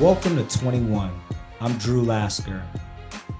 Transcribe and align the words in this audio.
Welcome 0.00 0.36
to 0.36 0.58
21. 0.58 1.12
I'm 1.60 1.76
Drew 1.76 2.02
Lasker. 2.02 2.62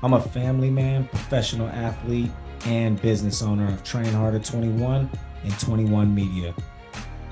I'm 0.03 0.13
a 0.13 0.21
family 0.21 0.69
man, 0.69 1.09
professional 1.09 1.67
athlete, 1.69 2.31
and 2.67 3.01
business 3.01 3.41
owner 3.41 3.67
of 3.69 3.83
Train 3.83 4.13
Harder 4.13 4.39
21 4.39 5.11
and 5.45 5.61
21 5.61 6.15
Media. 6.15 6.55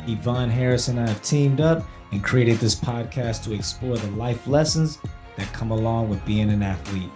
Yvonne 0.08 0.48
Harris 0.48 0.88
and 0.88 0.98
I 0.98 1.06
have 1.06 1.22
teamed 1.22 1.60
up 1.60 1.84
and 2.12 2.24
created 2.24 2.56
this 2.56 2.74
podcast 2.74 3.44
to 3.44 3.52
explore 3.52 3.98
the 3.98 4.10
life 4.12 4.46
lessons 4.46 4.98
that 5.36 5.52
come 5.52 5.70
along 5.70 6.08
with 6.08 6.24
being 6.24 6.50
an 6.50 6.62
athlete. 6.62 7.10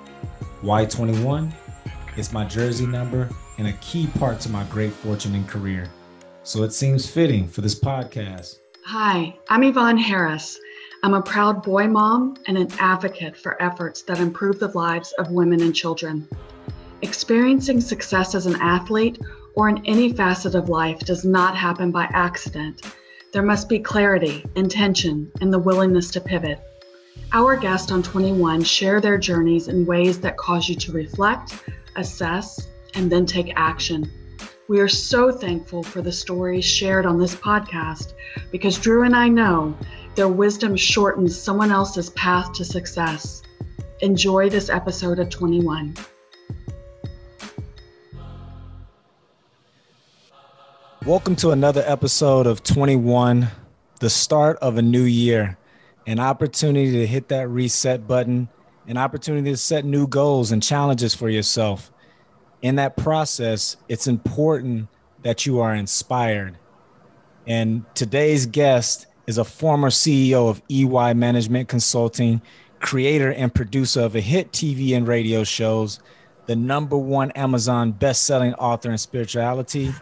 Why 0.60 0.84
21? 0.84 1.54
It's 2.18 2.34
my 2.34 2.44
jersey 2.44 2.86
number 2.86 3.30
and 3.56 3.66
a 3.66 3.72
key 3.74 4.08
part 4.18 4.40
to 4.40 4.50
my 4.50 4.64
great 4.64 4.92
fortune 4.92 5.34
and 5.34 5.48
career. 5.48 5.90
So 6.42 6.64
it 6.64 6.74
seems 6.74 7.08
fitting 7.10 7.48
for 7.48 7.62
this 7.62 7.74
podcast. 7.74 8.58
Hi, 8.84 9.34
I'm 9.48 9.62
Yvonne 9.62 9.96
Harris. 9.96 10.58
I'm 11.04 11.12
a 11.12 11.20
proud 11.20 11.62
boy 11.62 11.86
mom 11.86 12.38
and 12.46 12.56
an 12.56 12.68
advocate 12.78 13.36
for 13.36 13.62
efforts 13.62 14.00
that 14.04 14.20
improve 14.20 14.58
the 14.58 14.68
lives 14.68 15.12
of 15.18 15.30
women 15.30 15.60
and 15.60 15.74
children. 15.74 16.26
Experiencing 17.02 17.82
success 17.82 18.34
as 18.34 18.46
an 18.46 18.56
athlete 18.56 19.20
or 19.54 19.68
in 19.68 19.84
any 19.84 20.14
facet 20.14 20.54
of 20.54 20.70
life 20.70 21.00
does 21.00 21.22
not 21.22 21.58
happen 21.58 21.90
by 21.90 22.04
accident. 22.04 22.80
There 23.34 23.42
must 23.42 23.68
be 23.68 23.80
clarity, 23.80 24.46
intention, 24.54 25.30
and 25.42 25.52
the 25.52 25.58
willingness 25.58 26.10
to 26.12 26.22
pivot. 26.22 26.58
Our 27.34 27.54
guests 27.54 27.92
on 27.92 28.02
21 28.02 28.62
share 28.62 29.02
their 29.02 29.18
journeys 29.18 29.68
in 29.68 29.84
ways 29.84 30.18
that 30.20 30.38
cause 30.38 30.70
you 30.70 30.74
to 30.76 30.92
reflect, 30.92 31.64
assess, 31.96 32.66
and 32.94 33.12
then 33.12 33.26
take 33.26 33.52
action. 33.56 34.10
We 34.68 34.80
are 34.80 34.88
so 34.88 35.30
thankful 35.30 35.82
for 35.82 36.00
the 36.00 36.10
stories 36.10 36.64
shared 36.64 37.04
on 37.04 37.18
this 37.18 37.34
podcast 37.34 38.14
because 38.50 38.78
Drew 38.78 39.02
and 39.02 39.14
I 39.14 39.28
know 39.28 39.76
their 40.14 40.28
wisdom 40.28 40.76
shortens 40.76 41.36
someone 41.36 41.72
else's 41.72 42.10
path 42.10 42.52
to 42.52 42.64
success. 42.64 43.42
Enjoy 44.00 44.48
this 44.48 44.70
episode 44.70 45.18
of 45.18 45.28
21. 45.28 45.96
Welcome 51.04 51.34
to 51.36 51.50
another 51.50 51.82
episode 51.84 52.46
of 52.46 52.62
21, 52.62 53.48
the 53.98 54.08
start 54.08 54.56
of 54.58 54.78
a 54.78 54.82
new 54.82 55.02
year, 55.02 55.58
an 56.06 56.20
opportunity 56.20 56.92
to 56.92 57.06
hit 57.06 57.28
that 57.28 57.48
reset 57.48 58.06
button, 58.06 58.48
an 58.86 58.96
opportunity 58.96 59.50
to 59.50 59.56
set 59.56 59.84
new 59.84 60.06
goals 60.06 60.52
and 60.52 60.62
challenges 60.62 61.12
for 61.12 61.28
yourself. 61.28 61.90
In 62.62 62.76
that 62.76 62.96
process, 62.96 63.76
it's 63.88 64.06
important 64.06 64.88
that 65.22 65.44
you 65.44 65.58
are 65.58 65.74
inspired. 65.74 66.56
And 67.46 67.84
today's 67.94 68.46
guest 68.46 69.08
is 69.26 69.38
a 69.38 69.44
former 69.44 69.90
CEO 69.90 70.48
of 70.48 70.62
EY 70.68 71.14
Management 71.14 71.68
Consulting, 71.68 72.42
creator 72.80 73.32
and 73.32 73.54
producer 73.54 74.00
of 74.00 74.14
a 74.14 74.20
hit 74.20 74.52
TV 74.52 74.96
and 74.96 75.08
radio 75.08 75.44
shows, 75.44 76.00
the 76.46 76.56
number 76.56 76.96
one 76.96 77.30
Amazon 77.32 77.92
best-selling 77.92 78.54
author 78.54 78.90
in 78.90 78.98
spirituality 78.98 79.92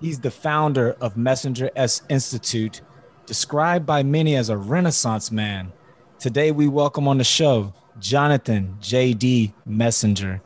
He's 0.00 0.20
the 0.20 0.30
founder 0.30 0.92
of 1.00 1.16
Messenger 1.16 1.70
S 1.74 2.02
Institute, 2.08 2.82
described 3.26 3.84
by 3.84 4.04
many 4.04 4.36
as 4.36 4.48
a 4.48 4.56
renaissance 4.56 5.32
man. 5.32 5.72
Today, 6.20 6.52
we 6.52 6.68
welcome 6.68 7.08
on 7.08 7.18
the 7.18 7.24
show 7.24 7.72
Jonathan 7.98 8.76
J.D. 8.80 9.52
Messenger. 9.66 10.40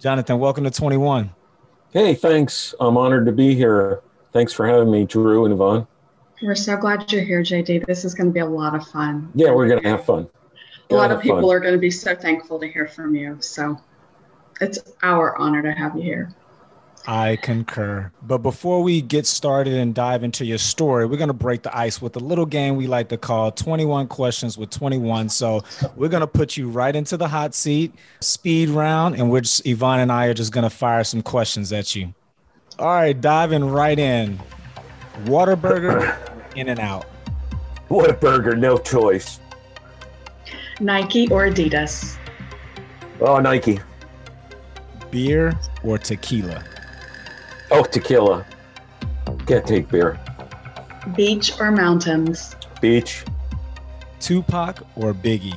Jonathan, 0.00 0.40
welcome 0.40 0.64
to 0.64 0.72
21. 0.72 1.30
Hey, 1.92 2.16
thanks. 2.16 2.74
I'm 2.80 2.96
honored 2.96 3.26
to 3.26 3.32
be 3.32 3.54
here. 3.54 4.00
Thanks 4.32 4.52
for 4.52 4.66
having 4.66 4.90
me, 4.90 5.04
Drew 5.04 5.44
and 5.44 5.54
Yvonne. 5.54 5.86
We're 6.42 6.54
so 6.54 6.76
glad 6.76 7.10
you're 7.10 7.24
here, 7.24 7.42
JD. 7.42 7.86
This 7.86 8.04
is 8.04 8.14
going 8.14 8.28
to 8.28 8.32
be 8.32 8.40
a 8.40 8.46
lot 8.46 8.74
of 8.74 8.86
fun. 8.88 9.30
Yeah, 9.34 9.52
we're 9.52 9.68
going 9.68 9.82
to 9.82 9.88
have 9.88 10.04
fun. 10.04 10.28
a 10.90 10.94
lot 10.94 11.10
of 11.10 11.22
people 11.22 11.40
fun. 11.40 11.56
are 11.56 11.60
going 11.60 11.74
to 11.74 11.80
be 11.80 11.90
so 11.90 12.14
thankful 12.14 12.60
to 12.60 12.68
hear 12.68 12.86
from 12.86 13.14
you. 13.14 13.38
So 13.40 13.80
it's 14.60 14.78
our 15.02 15.36
honor 15.38 15.62
to 15.62 15.72
have 15.72 15.96
you 15.96 16.02
here. 16.02 16.34
I 17.06 17.36
concur. 17.36 18.10
But 18.22 18.38
before 18.38 18.82
we 18.82 19.00
get 19.00 19.26
started 19.26 19.74
and 19.74 19.94
dive 19.94 20.24
into 20.24 20.44
your 20.44 20.58
story, 20.58 21.06
we're 21.06 21.16
going 21.16 21.28
to 21.28 21.34
break 21.34 21.62
the 21.62 21.76
ice 21.76 22.02
with 22.02 22.16
a 22.16 22.18
little 22.18 22.46
game 22.46 22.76
we 22.76 22.86
like 22.86 23.08
to 23.10 23.16
call 23.16 23.52
21 23.52 24.08
questions 24.08 24.58
with 24.58 24.70
21. 24.70 25.28
So 25.28 25.62
we're 25.94 26.08
going 26.08 26.22
to 26.22 26.26
put 26.26 26.56
you 26.56 26.68
right 26.68 26.94
into 26.94 27.16
the 27.16 27.28
hot 27.28 27.54
seat, 27.54 27.94
speed 28.20 28.70
round, 28.70 29.14
in 29.14 29.28
which 29.28 29.62
Yvonne 29.64 30.00
and 30.00 30.10
I 30.10 30.26
are 30.26 30.34
just 30.34 30.52
going 30.52 30.64
to 30.64 30.70
fire 30.70 31.04
some 31.04 31.22
questions 31.22 31.72
at 31.72 31.94
you. 31.94 32.12
All 32.78 32.88
right, 32.88 33.18
diving 33.18 33.64
right 33.64 33.98
in. 33.98 34.40
Whataburger, 35.24 36.14
in 36.56 36.68
and 36.70 36.80
out. 36.80 37.04
What 37.88 38.10
a 38.10 38.14
burger, 38.14 38.56
no 38.56 38.78
choice. 38.78 39.40
Nike 40.80 41.28
or 41.28 41.46
Adidas? 41.46 42.16
Oh, 43.20 43.38
Nike. 43.38 43.80
Beer 45.10 45.58
or 45.84 45.98
tequila? 45.98 46.64
Oh, 47.70 47.84
tequila. 47.84 48.44
Can't 49.46 49.66
take 49.66 49.88
beer. 49.88 50.18
Beach 51.14 51.52
or 51.60 51.70
mountains? 51.70 52.56
Beach. 52.80 53.24
Tupac 54.18 54.80
or 54.96 55.14
Biggie? 55.14 55.56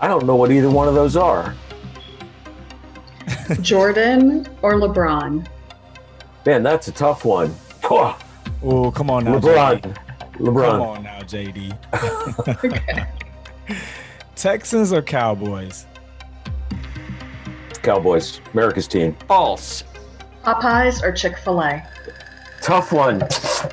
I 0.00 0.08
don't 0.08 0.26
know 0.26 0.34
what 0.34 0.50
either 0.50 0.70
one 0.70 0.88
of 0.88 0.94
those 0.94 1.16
are. 1.16 1.54
Jordan 3.60 4.48
or 4.62 4.74
LeBron? 4.74 5.46
Man, 6.44 6.62
that's 6.62 6.88
a 6.88 6.92
tough 6.92 7.24
one. 7.24 7.54
Oh, 8.62 8.90
come 8.90 9.10
on 9.10 9.24
now. 9.24 9.38
LeBron. 9.38 9.80
JD. 9.80 9.96
LeBron. 10.34 10.70
Come 10.70 10.82
on 10.82 11.02
now, 11.02 11.20
JD. 11.20 12.64
okay. 12.64 13.06
Texans 14.36 14.92
or 14.92 15.02
Cowboys? 15.02 15.86
Cowboys. 17.82 18.40
America's 18.52 18.86
team. 18.86 19.16
False. 19.26 19.84
Popeyes 20.44 21.02
or 21.02 21.12
Chick 21.12 21.38
fil 21.38 21.60
A? 21.62 21.86
Tough 22.62 22.92
one. 22.92 23.22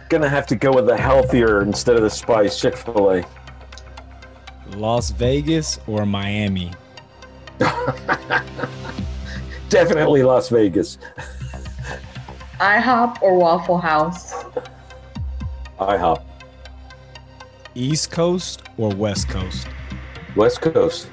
Gonna 0.09 0.29
have 0.29 0.47
to 0.47 0.55
go 0.55 0.71
with 0.71 0.85
the 0.87 0.97
healthier 0.97 1.61
instead 1.61 1.95
of 1.95 2.01
the 2.01 2.09
spice. 2.09 2.59
Chick 2.59 2.75
fil 2.77 3.11
A. 3.11 3.25
Las 4.75 5.09
Vegas 5.11 5.79
or 5.87 6.05
Miami? 6.05 6.71
Definitely 9.69 10.23
Las 10.23 10.49
Vegas. 10.49 10.97
IHOP 12.59 13.21
or 13.21 13.37
Waffle 13.37 13.77
House? 13.77 14.33
IHOP. 15.79 16.23
East 17.75 18.11
Coast 18.11 18.63
or 18.77 18.89
West 18.95 19.29
Coast? 19.29 19.67
West 20.35 20.61
Coast. 20.61 21.09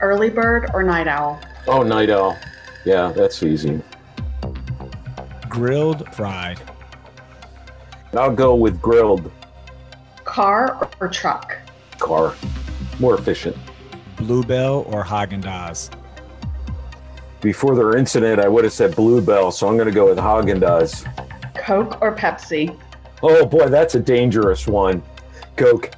Early 0.00 0.30
bird 0.30 0.70
or 0.72 0.82
night 0.82 1.06
owl? 1.06 1.38
Oh, 1.66 1.82
night 1.82 2.10
owl. 2.10 2.38
Yeah, 2.86 3.12
that's 3.14 3.42
easy. 3.42 3.82
Grilled, 5.48 6.12
fried. 6.14 6.60
I'll 8.14 8.34
go 8.34 8.54
with 8.54 8.80
grilled. 8.80 9.30
Car 10.24 10.88
or 11.00 11.08
truck? 11.08 11.56
Car. 11.98 12.34
More 13.00 13.18
efficient. 13.18 13.56
Bluebell 14.16 14.84
or 14.88 15.04
Haagen 15.04 15.42
Dazs? 15.42 15.90
Before 17.40 17.74
their 17.76 17.96
incident, 17.96 18.40
I 18.40 18.48
would 18.48 18.64
have 18.64 18.72
said 18.72 18.96
Bluebell, 18.96 19.52
so 19.52 19.68
I'm 19.68 19.76
going 19.76 19.88
to 19.88 19.94
go 19.94 20.08
with 20.08 20.18
Haagen 20.18 20.60
Dazs. 20.60 21.04
Coke 21.54 22.00
or 22.00 22.14
Pepsi? 22.14 22.78
Oh 23.26 23.46
boy, 23.46 23.70
that's 23.70 23.94
a 23.94 24.00
dangerous 24.00 24.66
one. 24.66 25.02
Coke. 25.56 25.90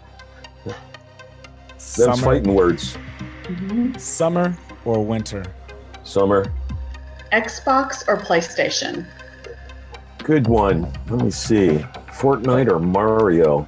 Those 1.97 2.21
fighting 2.21 2.55
words. 2.55 2.97
Summer 3.99 4.57
or 4.85 5.05
winter? 5.05 5.45
Summer. 6.05 6.53
Xbox 7.33 8.07
or 8.07 8.17
PlayStation? 8.17 9.09
Good 10.23 10.47
one. 10.47 10.83
Let 11.09 11.25
me 11.25 11.33
see. 11.33 11.85
Fortnite 12.13 12.71
or 12.71 12.79
Mario? 12.79 13.67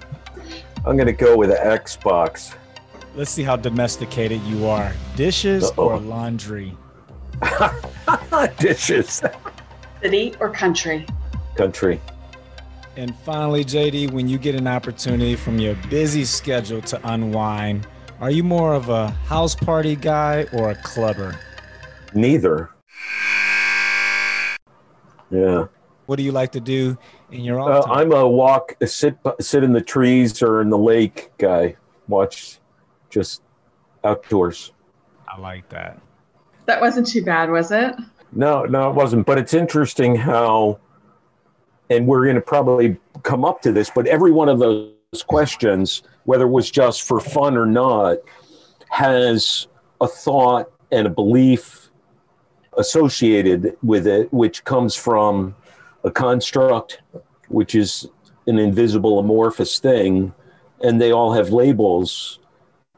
I'm 0.86 0.96
going 0.96 1.06
to 1.06 1.12
go 1.12 1.36
with 1.36 1.50
the 1.50 1.56
Xbox. 1.56 2.54
Let's 3.16 3.32
see 3.32 3.42
how 3.42 3.56
domesticated 3.56 4.40
you 4.42 4.66
are. 4.66 4.92
Dishes 5.16 5.64
Uh-oh. 5.64 5.88
or 5.88 5.98
laundry? 5.98 6.76
Dishes. 8.60 9.20
City 10.00 10.36
or 10.38 10.48
country? 10.48 11.04
Country. 11.56 12.00
And 12.98 13.14
finally, 13.18 13.64
JD, 13.64 14.10
when 14.10 14.26
you 14.26 14.38
get 14.38 14.56
an 14.56 14.66
opportunity 14.66 15.36
from 15.36 15.60
your 15.60 15.76
busy 15.88 16.24
schedule 16.24 16.80
to 16.82 17.00
unwind, 17.08 17.86
are 18.18 18.32
you 18.32 18.42
more 18.42 18.74
of 18.74 18.88
a 18.88 19.10
house 19.28 19.54
party 19.54 19.94
guy 19.94 20.48
or 20.52 20.72
a 20.72 20.74
clubber? 20.74 21.38
Neither. 22.12 22.70
Yeah. 25.30 25.66
What 26.06 26.16
do 26.16 26.24
you 26.24 26.32
like 26.32 26.50
to 26.50 26.60
do 26.60 26.98
in 27.30 27.44
your 27.44 27.60
off 27.60 27.86
uh, 27.86 27.92
I'm 27.92 28.10
a 28.10 28.26
walk, 28.26 28.74
a 28.80 28.88
sit, 28.88 29.16
sit 29.38 29.62
in 29.62 29.72
the 29.72 29.80
trees 29.80 30.42
or 30.42 30.60
in 30.60 30.68
the 30.68 30.76
lake 30.76 31.30
guy. 31.38 31.76
Watch, 32.08 32.58
just 33.10 33.42
outdoors. 34.02 34.72
I 35.28 35.38
like 35.38 35.68
that. 35.68 36.00
That 36.66 36.80
wasn't 36.80 37.06
too 37.06 37.22
bad, 37.22 37.48
was 37.48 37.70
it? 37.70 37.94
No, 38.32 38.64
no, 38.64 38.90
it 38.90 38.96
wasn't. 38.96 39.24
But 39.24 39.38
it's 39.38 39.54
interesting 39.54 40.16
how, 40.16 40.80
and 41.90 42.06
we're 42.06 42.24
going 42.24 42.36
to 42.36 42.42
probably 42.42 42.96
come 43.22 43.44
up 43.44 43.62
to 43.62 43.72
this, 43.72 43.90
but 43.94 44.06
every 44.06 44.30
one 44.30 44.48
of 44.48 44.58
those 44.58 44.92
questions, 45.26 46.02
whether 46.24 46.44
it 46.44 46.50
was 46.50 46.70
just 46.70 47.02
for 47.02 47.20
fun 47.20 47.56
or 47.56 47.66
not, 47.66 48.18
has 48.90 49.68
a 50.00 50.08
thought 50.08 50.70
and 50.90 51.06
a 51.06 51.10
belief 51.10 51.90
associated 52.76 53.76
with 53.82 54.06
it, 54.06 54.32
which 54.32 54.64
comes 54.64 54.94
from 54.94 55.54
a 56.04 56.10
construct, 56.10 57.00
which 57.48 57.74
is 57.74 58.08
an 58.46 58.58
invisible 58.58 59.18
amorphous 59.18 59.78
thing, 59.78 60.32
and 60.82 61.00
they 61.00 61.12
all 61.12 61.32
have 61.32 61.50
labels. 61.50 62.38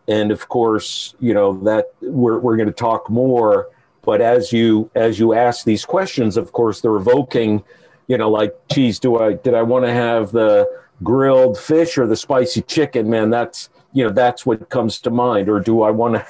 And 0.07 0.31
of 0.31 0.49
course, 0.49 1.15
you 1.21 1.35
know 1.35 1.59
that 1.65 1.87
we're 2.01 2.39
we're 2.39 2.57
going 2.57 2.69
to 2.69 2.75
talk 2.75 3.09
more. 3.09 3.69
But 4.03 4.21
as 4.21 4.53
you 4.53 4.91
as 4.95 5.19
you 5.19 5.35
ask 5.35 5.65
these 5.65 5.85
questions, 5.85 6.37
of 6.37 6.53
course, 6.53 6.81
they're 6.81 6.97
evoking, 6.97 7.63
you 8.11 8.19
know, 8.19 8.29
like, 8.29 8.57
geez, 8.69 8.99
do 8.99 9.21
I 9.21 9.35
did 9.35 9.55
I 9.55 9.63
want 9.63 9.85
to 9.85 9.93
have 9.93 10.33
the 10.33 10.69
grilled 11.05 11.57
fish 11.57 11.97
or 11.97 12.09
the 12.09 12.17
spicy 12.17 12.61
chicken? 12.63 13.09
Man, 13.09 13.31
that's 13.31 13.69
you 13.93 14.03
know 14.03 14.11
that's 14.11 14.45
what 14.45 14.69
comes 14.69 14.99
to 15.03 15.11
mind. 15.11 15.49
Or 15.49 15.61
do 15.61 15.83
I 15.83 15.93
want 15.93 16.21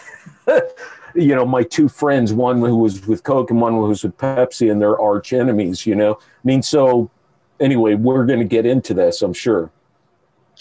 to? 0.47 0.67
you 1.15 1.35
know, 1.35 1.47
my 1.47 1.63
two 1.63 1.89
friends, 1.89 2.35
one 2.35 2.59
who 2.59 2.77
was 2.77 3.07
with 3.07 3.23
Coke 3.23 3.51
and 3.51 3.63
one 3.63 3.73
who 3.73 3.81
was 3.81 4.05
with 4.05 4.15
Pepsi, 4.19 4.71
and 4.71 4.79
they're 4.79 5.01
arch 5.01 5.33
enemies, 5.33 5.87
you 5.87 5.95
know. 5.95 6.19
I 6.21 6.45
mean, 6.45 6.61
so 6.61 7.11
anyway, 7.61 7.95
we're 7.95 8.27
going 8.27 8.41
to 8.41 8.45
get 8.45 8.67
into 8.67 8.93
this, 8.93 9.23
I'm 9.23 9.33
sure. 9.33 9.71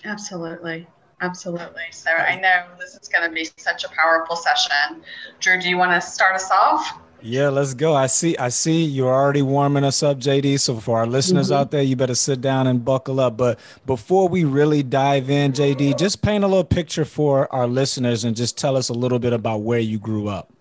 Absolutely. 0.05 0.87
Absolutely. 1.19 1.83
So 1.91 2.11
I 2.11 2.39
know 2.39 2.63
this 2.79 2.95
is 2.95 3.09
going 3.09 3.29
to 3.29 3.35
be 3.35 3.49
such 3.57 3.83
a 3.83 3.89
powerful 3.89 4.37
session. 4.37 5.03
Drew, 5.41 5.59
do 5.59 5.67
you 5.67 5.77
want 5.77 5.91
to 5.91 5.99
start 5.99 6.33
us 6.35 6.49
off? 6.49 6.97
Yeah, 7.21 7.49
let's 7.49 7.73
go. 7.73 7.93
I 7.95 8.07
see 8.07 8.37
I 8.37 8.49
see 8.49 8.83
you're 8.83 9.13
already 9.13 9.41
warming 9.41 9.83
us 9.83 10.03
up, 10.03 10.19
JD. 10.19 10.59
So 10.59 10.79
for 10.79 10.99
our 10.99 11.05
listeners 11.07 11.47
mm-hmm. 11.47 11.59
out 11.59 11.71
there, 11.71 11.81
you 11.81 11.95
better 11.95 12.15
sit 12.15 12.41
down 12.41 12.67
and 12.67 12.83
buckle 12.83 13.19
up. 13.19 13.37
But 13.37 13.59
before 13.85 14.29
we 14.29 14.45
really 14.45 14.83
dive 14.83 15.29
in, 15.29 15.51
JD, 15.51 15.97
just 15.97 16.21
paint 16.21 16.43
a 16.43 16.47
little 16.47 16.63
picture 16.63 17.05
for 17.05 17.51
our 17.53 17.67
listeners 17.67 18.23
and 18.23 18.35
just 18.35 18.57
tell 18.57 18.77
us 18.77 18.89
a 18.89 18.93
little 18.93 19.19
bit 19.19 19.33
about 19.33 19.61
where 19.61 19.79
you 19.79 19.99
grew 19.99 20.27
up. 20.27 20.51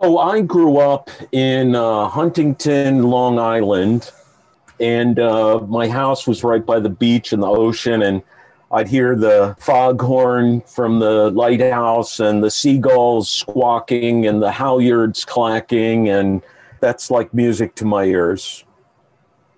Oh, 0.00 0.16
I 0.16 0.40
grew 0.40 0.78
up 0.78 1.10
in 1.32 1.74
uh, 1.74 2.08
Huntington, 2.08 3.02
Long 3.02 3.38
Island, 3.38 4.10
and 4.80 5.18
uh, 5.18 5.60
my 5.60 5.88
house 5.88 6.26
was 6.26 6.42
right 6.42 6.64
by 6.64 6.80
the 6.80 6.88
beach 6.88 7.34
and 7.34 7.42
the 7.42 7.48
ocean 7.48 8.00
and 8.00 8.22
I'd 8.72 8.88
hear 8.88 9.16
the 9.16 9.56
foghorn 9.58 10.60
from 10.60 11.00
the 11.00 11.30
lighthouse 11.30 12.20
and 12.20 12.42
the 12.42 12.50
seagulls 12.50 13.28
squawking 13.28 14.26
and 14.26 14.40
the 14.40 14.50
halyards 14.50 15.26
clacking, 15.26 16.08
and 16.08 16.40
that's 16.78 17.10
like 17.10 17.34
music 17.34 17.74
to 17.76 17.84
my 17.84 18.04
ears. 18.04 18.64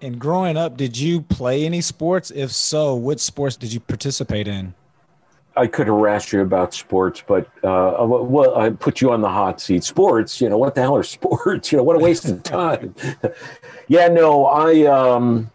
And 0.01 0.19
growing 0.19 0.57
up, 0.57 0.77
did 0.77 0.97
you 0.97 1.21
play 1.21 1.67
any 1.67 1.83
sports? 1.83 2.31
If 2.35 2.53
so, 2.53 2.95
what 2.95 3.21
sports 3.21 3.57
did 3.57 3.73
you 3.73 3.81
participate 3.81 4.49
in? 4.49 4.75
I 5.55 5.67
could 5.67 5.87
harass 5.87 6.33
you 6.33 6.41
about 6.41 6.73
sports, 6.73 7.23
but 7.27 7.47
uh, 7.63 7.95
well, 8.01 8.57
I 8.57 8.71
put 8.71 9.03
you 9.03 9.13
on 9.13 9.21
the 9.21 9.29
hot 9.29 9.61
seat. 9.61 9.85
Sports, 9.85 10.41
you 10.41 10.49
know, 10.49 10.57
what 10.57 10.75
the 10.75 10.81
hell 10.81 10.97
are 10.97 11.03
sports? 11.03 11.71
You 11.71 11.77
know, 11.77 11.85
what 11.85 11.97
a 11.97 11.99
waste 11.99 12.25
of 12.25 12.43
time. 12.43 12.95
yeah, 13.89 14.09
no, 14.09 14.47
I 14.47 14.87
um, 14.87 15.51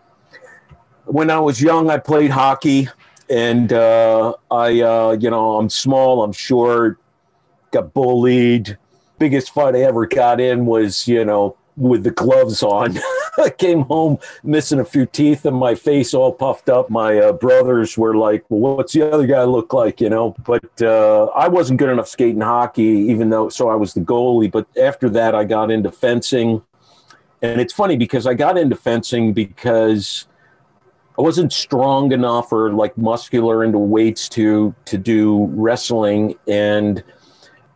when 1.05 1.31
I 1.31 1.39
was 1.39 1.59
young, 1.59 1.89
I 1.89 1.97
played 1.97 2.29
hockey 2.29 2.89
and 3.29 3.73
uh, 3.73 4.33
I, 4.49 4.81
uh, 4.81 5.17
you 5.19 5.29
know, 5.29 5.57
I'm 5.57 5.69
small, 5.69 6.23
I'm 6.23 6.33
short, 6.33 6.99
got 7.71 7.93
bullied. 7.93 8.77
Biggest 9.19 9.53
fight 9.53 9.75
I 9.75 9.81
ever 9.81 10.05
got 10.05 10.39
in 10.39 10.65
was, 10.65 11.07
you 11.07 11.25
know, 11.25 11.57
with 11.75 12.03
the 12.03 12.11
gloves 12.11 12.63
on. 12.63 12.97
I 13.37 13.51
came 13.51 13.81
home 13.81 14.17
missing 14.43 14.79
a 14.79 14.85
few 14.85 15.05
teeth 15.05 15.45
and 15.45 15.55
my 15.55 15.75
face 15.75 16.13
all 16.13 16.33
puffed 16.33 16.69
up. 16.69 16.89
My 16.89 17.19
uh, 17.19 17.33
brothers 17.33 17.97
were 17.97 18.15
like, 18.15 18.43
"Well, 18.49 18.75
what's 18.75 18.93
the 18.93 19.11
other 19.11 19.27
guy 19.27 19.43
look 19.43 19.73
like?" 19.73 20.01
You 20.01 20.09
know. 20.09 20.35
But 20.43 20.81
uh, 20.81 21.25
I 21.35 21.47
wasn't 21.47 21.79
good 21.79 21.89
enough 21.89 22.07
skating 22.07 22.41
hockey, 22.41 22.83
even 22.83 23.29
though 23.29 23.49
so 23.49 23.69
I 23.69 23.75
was 23.75 23.93
the 23.93 24.01
goalie. 24.01 24.51
But 24.51 24.65
after 24.77 25.07
that, 25.09 25.35
I 25.35 25.43
got 25.43 25.69
into 25.69 25.91
fencing, 25.91 26.63
and 27.41 27.61
it's 27.61 27.73
funny 27.73 27.95
because 27.95 28.25
I 28.25 28.33
got 28.33 28.57
into 28.57 28.75
fencing 28.75 29.33
because 29.33 30.27
I 31.17 31.21
wasn't 31.21 31.51
strong 31.51 32.11
enough 32.11 32.51
or 32.51 32.71
like 32.71 32.97
muscular 32.97 33.63
into 33.63 33.79
weights 33.79 34.29
to 34.29 34.75
to 34.85 34.97
do 34.97 35.45
wrestling 35.51 36.35
and 36.47 37.03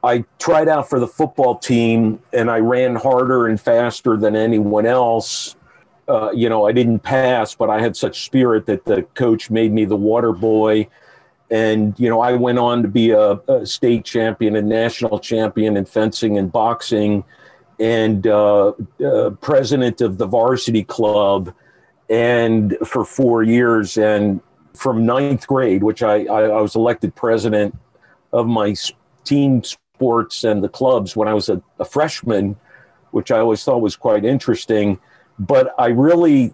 I 0.03 0.25
tried 0.39 0.67
out 0.67 0.89
for 0.89 0.99
the 0.99 1.07
football 1.07 1.57
team 1.57 2.21
and 2.33 2.49
I 2.49 2.59
ran 2.59 2.95
harder 2.95 3.47
and 3.47 3.59
faster 3.59 4.17
than 4.17 4.35
anyone 4.35 4.85
else. 4.85 5.55
Uh, 6.07 6.31
you 6.31 6.49
know, 6.49 6.65
I 6.65 6.71
didn't 6.71 6.99
pass, 6.99 7.53
but 7.53 7.69
I 7.69 7.79
had 7.79 7.95
such 7.95 8.25
spirit 8.25 8.65
that 8.65 8.85
the 8.85 9.03
coach 9.13 9.51
made 9.51 9.71
me 9.71 9.85
the 9.85 9.95
water 9.95 10.31
boy. 10.33 10.87
And, 11.51 11.97
you 11.99 12.09
know, 12.09 12.21
I 12.21 12.33
went 12.33 12.57
on 12.57 12.81
to 12.81 12.87
be 12.87 13.11
a, 13.11 13.33
a 13.47 13.65
state 13.65 14.03
champion 14.03 14.55
and 14.55 14.67
national 14.67 15.19
champion 15.19 15.77
in 15.77 15.85
fencing 15.85 16.37
and 16.37 16.51
boxing 16.51 17.23
and 17.79 18.25
uh, 18.25 18.73
uh, 19.05 19.29
president 19.41 20.01
of 20.01 20.17
the 20.17 20.25
varsity 20.25 20.83
club 20.83 21.53
and 22.11 22.77
for 22.85 23.03
four 23.03 23.41
years. 23.41 23.97
And 23.97 24.41
from 24.73 25.05
ninth 25.05 25.47
grade, 25.47 25.83
which 25.83 26.03
I, 26.03 26.25
I, 26.25 26.43
I 26.43 26.61
was 26.61 26.75
elected 26.75 27.15
president 27.15 27.77
of 28.31 28.47
my 28.47 28.75
team 29.23 29.63
sports 29.63 30.43
and 30.43 30.63
the 30.63 30.69
clubs 30.69 31.15
when 31.15 31.27
I 31.27 31.33
was 31.33 31.49
a, 31.49 31.61
a 31.79 31.85
freshman, 31.85 32.55
which 33.11 33.31
I 33.31 33.39
always 33.39 33.63
thought 33.63 33.81
was 33.81 33.95
quite 33.95 34.25
interesting. 34.25 34.99
But 35.39 35.73
I 35.77 35.87
really 35.87 36.53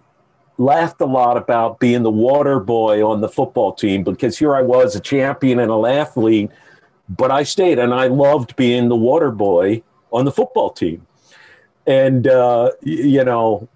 laughed 0.58 1.00
a 1.00 1.06
lot 1.06 1.36
about 1.36 1.78
being 1.78 2.02
the 2.02 2.10
water 2.10 2.58
boy 2.58 3.06
on 3.06 3.20
the 3.20 3.28
football 3.28 3.72
team 3.72 4.02
because 4.02 4.36
here 4.36 4.56
I 4.56 4.62
was 4.62 4.96
a 4.96 5.00
champion 5.00 5.60
and 5.60 5.70
an 5.70 5.84
athlete, 5.84 6.50
but 7.08 7.30
I 7.30 7.44
stayed 7.44 7.78
and 7.78 7.94
I 7.94 8.08
loved 8.08 8.56
being 8.56 8.88
the 8.88 8.96
water 8.96 9.30
boy 9.30 9.82
on 10.12 10.24
the 10.24 10.32
football 10.32 10.70
team. 10.70 11.06
And, 11.86 12.26
uh, 12.26 12.72
you 12.82 13.24
know, 13.24 13.68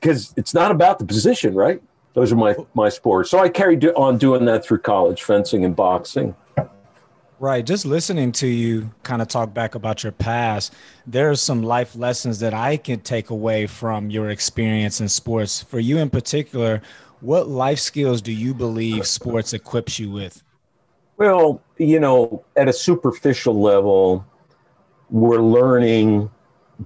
because 0.00 0.32
it's 0.36 0.54
not 0.54 0.70
about 0.70 0.98
the 0.98 1.04
position, 1.04 1.54
right? 1.54 1.82
Those 2.14 2.32
are 2.32 2.36
my 2.36 2.56
my 2.74 2.88
sports. 2.88 3.30
So 3.30 3.38
I 3.38 3.48
carried 3.48 3.84
on 3.90 4.18
doing 4.18 4.44
that 4.46 4.64
through 4.64 4.78
college, 4.78 5.22
fencing 5.22 5.64
and 5.64 5.76
boxing. 5.76 6.34
Right. 7.38 7.64
Just 7.64 7.86
listening 7.86 8.32
to 8.32 8.46
you 8.46 8.90
kind 9.02 9.22
of 9.22 9.28
talk 9.28 9.54
back 9.54 9.74
about 9.74 10.02
your 10.02 10.12
past, 10.12 10.74
there 11.06 11.30
are 11.30 11.36
some 11.36 11.62
life 11.62 11.96
lessons 11.96 12.38
that 12.40 12.52
I 12.52 12.76
can 12.76 13.00
take 13.00 13.30
away 13.30 13.66
from 13.66 14.10
your 14.10 14.28
experience 14.28 15.00
in 15.00 15.08
sports. 15.08 15.62
For 15.62 15.80
you 15.80 15.96
in 15.98 16.10
particular, 16.10 16.82
what 17.20 17.48
life 17.48 17.78
skills 17.78 18.20
do 18.20 18.30
you 18.30 18.52
believe 18.52 19.06
sports 19.06 19.54
equips 19.54 19.98
you 19.98 20.10
with? 20.10 20.42
Well, 21.16 21.62
you 21.78 21.98
know, 21.98 22.44
at 22.56 22.68
a 22.68 22.74
superficial 22.74 23.58
level, 23.58 24.26
we're 25.08 25.40
learning 25.40 26.30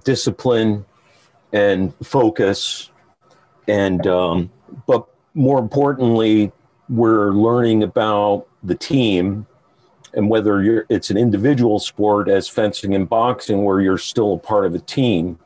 discipline 0.05 0.85
and 1.51 1.93
focus 2.01 2.91
and 3.67 4.05
um, 4.07 4.51
but 4.87 5.05
more 5.33 5.59
importantly, 5.59 6.51
we're 6.89 7.31
learning 7.31 7.83
about 7.83 8.47
the 8.63 8.75
team 8.75 9.45
and 10.13 10.29
whether 10.29 10.85
it's 10.89 11.09
an 11.09 11.17
individual 11.17 11.79
sport 11.79 12.29
as 12.29 12.47
fencing 12.47 12.95
and 12.95 13.09
boxing 13.09 13.63
where 13.63 13.81
you're 13.81 13.97
still 13.97 14.35
a 14.35 14.37
part 14.37 14.65
of 14.65 14.73
a 14.73 14.79
team. 14.79 15.37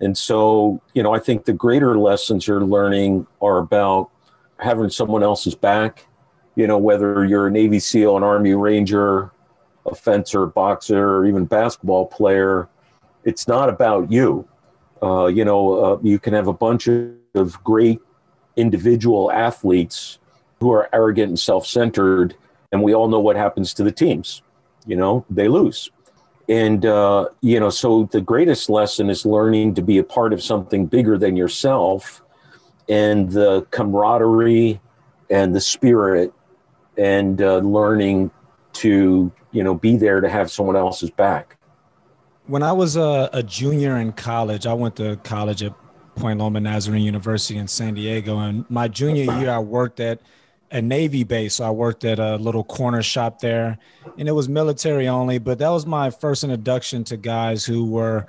And 0.00 0.16
so 0.18 0.80
you 0.94 1.02
know 1.02 1.14
i 1.14 1.18
think 1.18 1.44
the 1.44 1.52
greater 1.52 1.96
lessons 1.96 2.46
you're 2.46 2.64
learning 2.64 3.26
are 3.40 3.58
about 3.58 4.10
having 4.58 4.90
someone 4.90 5.22
else's 5.22 5.54
back 5.54 6.06
you 6.56 6.66
know 6.66 6.78
whether 6.78 7.24
you're 7.24 7.46
a 7.46 7.50
navy 7.50 7.78
seal 7.78 8.16
an 8.16 8.22
army 8.22 8.54
ranger 8.54 9.30
a 9.86 9.94
fencer 9.94 10.46
boxer 10.46 11.16
or 11.16 11.26
even 11.26 11.44
basketball 11.44 12.06
player 12.06 12.68
it's 13.24 13.46
not 13.46 13.68
about 13.68 14.10
you 14.10 14.46
uh, 15.02 15.26
you 15.26 15.44
know 15.44 15.84
uh, 15.84 15.98
you 16.02 16.18
can 16.18 16.32
have 16.32 16.48
a 16.48 16.52
bunch 16.52 16.88
of 16.88 17.64
great 17.64 18.00
individual 18.56 19.32
athletes 19.32 20.18
who 20.60 20.70
are 20.70 20.88
arrogant 20.92 21.28
and 21.28 21.38
self-centered 21.38 22.34
and 22.70 22.82
we 22.82 22.94
all 22.94 23.08
know 23.08 23.20
what 23.20 23.36
happens 23.36 23.74
to 23.74 23.82
the 23.82 23.92
teams 23.92 24.42
you 24.86 24.96
know 24.96 25.24
they 25.30 25.48
lose. 25.48 25.90
And 26.48 26.84
uh, 26.84 27.28
you 27.40 27.60
know 27.60 27.70
so 27.70 28.08
the 28.12 28.20
greatest 28.20 28.68
lesson 28.68 29.10
is 29.10 29.24
learning 29.24 29.74
to 29.74 29.82
be 29.82 29.98
a 29.98 30.04
part 30.04 30.32
of 30.32 30.42
something 30.42 30.86
bigger 30.86 31.16
than 31.16 31.36
yourself 31.36 32.22
and 32.88 33.30
the 33.30 33.66
camaraderie 33.70 34.80
and 35.30 35.54
the 35.54 35.60
spirit 35.60 36.32
and 36.98 37.40
uh, 37.40 37.58
learning 37.58 38.30
to 38.74 39.32
you 39.52 39.62
know 39.62 39.74
be 39.74 39.96
there 39.96 40.20
to 40.20 40.28
have 40.28 40.50
someone 40.50 40.76
else's 40.76 41.10
back 41.10 41.56
when 42.46 42.62
i 42.62 42.72
was 42.72 42.96
a, 42.96 43.30
a 43.32 43.42
junior 43.42 43.96
in 43.98 44.12
college 44.12 44.66
i 44.66 44.74
went 44.74 44.96
to 44.96 45.16
college 45.16 45.62
at 45.62 45.74
Point 46.16 46.38
Loma 46.38 46.60
Nazarene 46.60 47.02
University 47.02 47.58
in 47.58 47.68
San 47.68 47.94
Diego. 47.94 48.38
And 48.38 48.68
my 48.70 48.88
junior 48.88 49.24
year, 49.38 49.50
I 49.50 49.58
worked 49.58 50.00
at 50.00 50.20
a 50.70 50.80
Navy 50.80 51.24
base. 51.24 51.54
So 51.54 51.64
I 51.64 51.70
worked 51.70 52.04
at 52.04 52.18
a 52.18 52.36
little 52.36 52.64
corner 52.64 53.02
shop 53.02 53.40
there, 53.40 53.78
and 54.18 54.28
it 54.28 54.32
was 54.32 54.48
military 54.48 55.08
only. 55.08 55.38
But 55.38 55.58
that 55.58 55.68
was 55.68 55.86
my 55.86 56.10
first 56.10 56.44
introduction 56.44 57.04
to 57.04 57.16
guys 57.16 57.64
who 57.64 57.86
were 57.86 58.26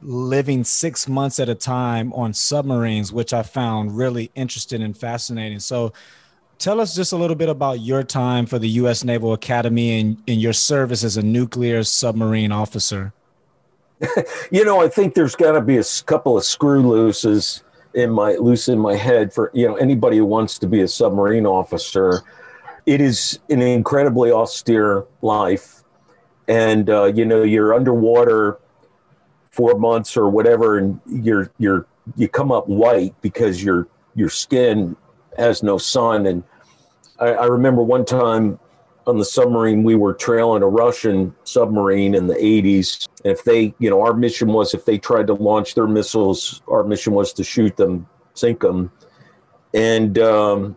living 0.00 0.64
six 0.64 1.08
months 1.08 1.38
at 1.40 1.48
a 1.48 1.54
time 1.54 2.12
on 2.12 2.34
submarines, 2.34 3.12
which 3.12 3.32
I 3.32 3.42
found 3.42 3.96
really 3.96 4.30
interesting 4.34 4.82
and 4.82 4.96
fascinating. 4.96 5.60
So 5.60 5.92
Tell 6.56 6.80
us 6.80 6.94
just 6.94 7.12
a 7.12 7.16
little 7.16 7.34
bit 7.34 7.48
about 7.48 7.80
your 7.80 8.04
time 8.04 8.46
for 8.46 8.60
the 8.60 8.68
U.S. 8.68 9.02
Naval 9.02 9.32
Academy 9.32 10.00
and, 10.00 10.22
and 10.28 10.40
your 10.40 10.52
service 10.52 11.02
as 11.02 11.16
a 11.16 11.22
nuclear 11.22 11.82
submarine 11.82 12.52
officer. 12.52 13.12
you 14.50 14.64
know, 14.64 14.80
I 14.80 14.88
think 14.88 15.14
there's 15.14 15.34
got 15.34 15.52
to 15.52 15.60
be 15.60 15.78
a 15.78 15.84
couple 16.06 16.36
of 16.36 16.44
screw 16.44 16.80
looses 16.80 17.62
in 17.94 18.10
my 18.10 18.32
loose 18.32 18.68
in 18.68 18.78
my 18.78 18.96
head 18.96 19.32
for 19.32 19.50
you 19.54 19.66
know 19.66 19.76
anybody 19.76 20.16
who 20.16 20.24
wants 20.24 20.58
to 20.58 20.66
be 20.66 20.80
a 20.80 20.88
submarine 20.88 21.46
officer. 21.46 22.22
It 22.86 23.00
is 23.00 23.38
an 23.48 23.62
incredibly 23.62 24.30
austere 24.30 25.06
life, 25.22 25.84
and 26.48 26.90
uh, 26.90 27.04
you 27.04 27.24
know 27.24 27.42
you're 27.42 27.72
underwater 27.72 28.58
four 29.50 29.78
months 29.78 30.16
or 30.16 30.28
whatever, 30.28 30.78
and 30.78 31.00
you're 31.06 31.50
you're 31.58 31.86
you 32.16 32.28
come 32.28 32.52
up 32.52 32.68
white 32.68 33.14
because 33.22 33.62
your 33.62 33.88
your 34.14 34.28
skin 34.28 34.96
has 35.38 35.62
no 35.62 35.78
sun. 35.78 36.26
And 36.26 36.42
I, 37.18 37.28
I 37.28 37.46
remember 37.46 37.82
one 37.82 38.04
time 38.04 38.58
on 39.06 39.18
the 39.18 39.24
submarine, 39.24 39.82
we 39.82 39.94
were 39.94 40.14
trailing 40.14 40.62
a 40.62 40.68
Russian 40.68 41.34
submarine 41.44 42.14
in 42.14 42.26
the 42.26 42.34
80s. 42.34 43.06
If 43.24 43.44
they, 43.44 43.74
you 43.78 43.90
know, 43.90 44.02
our 44.02 44.14
mission 44.14 44.48
was 44.48 44.74
if 44.74 44.84
they 44.84 44.98
tried 44.98 45.26
to 45.28 45.34
launch 45.34 45.74
their 45.74 45.86
missiles, 45.86 46.62
our 46.68 46.84
mission 46.84 47.12
was 47.12 47.32
to 47.34 47.44
shoot 47.44 47.76
them, 47.76 48.06
sink 48.34 48.60
them. 48.60 48.90
And 49.74 50.18
um, 50.18 50.76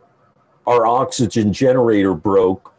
our 0.65 0.85
oxygen 0.85 1.53
generator 1.53 2.13
broke. 2.13 2.73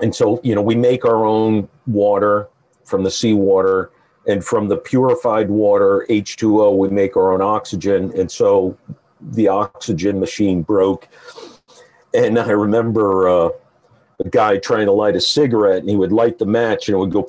And 0.00 0.14
so, 0.14 0.40
you 0.42 0.54
know, 0.54 0.62
we 0.62 0.74
make 0.74 1.04
our 1.04 1.24
own 1.24 1.68
water 1.86 2.48
from 2.84 3.04
the 3.04 3.10
seawater. 3.10 3.90
And 4.26 4.44
from 4.44 4.68
the 4.68 4.76
purified 4.76 5.48
water, 5.48 6.06
H2O, 6.10 6.76
we 6.76 6.88
make 6.90 7.16
our 7.16 7.32
own 7.32 7.40
oxygen. 7.40 8.12
And 8.18 8.30
so 8.30 8.76
the 9.20 9.48
oxygen 9.48 10.20
machine 10.20 10.62
broke. 10.62 11.08
And 12.14 12.38
I 12.38 12.50
remember 12.50 13.28
uh, 13.28 13.48
a 14.20 14.28
guy 14.28 14.58
trying 14.58 14.86
to 14.86 14.92
light 14.92 15.16
a 15.16 15.20
cigarette, 15.20 15.80
and 15.80 15.90
he 15.90 15.96
would 15.96 16.12
light 16.12 16.38
the 16.38 16.46
match, 16.46 16.88
and 16.88 16.96
it 16.96 16.98
would 16.98 17.12
go. 17.12 17.26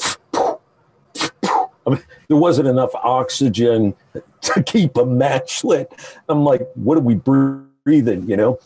I 1.86 1.92
mean, 1.92 2.04
there 2.28 2.38
wasn't 2.38 2.68
enough 2.68 2.94
oxygen 2.96 3.96
to 4.42 4.64
keep 4.64 4.98
a 4.98 5.06
match 5.06 5.64
lit. 5.64 5.92
I'm 6.28 6.44
like, 6.44 6.68
what 6.76 6.98
are 6.98 7.02
we 7.02 7.16
breathing? 7.16 8.30
You 8.30 8.38
know, 8.38 8.60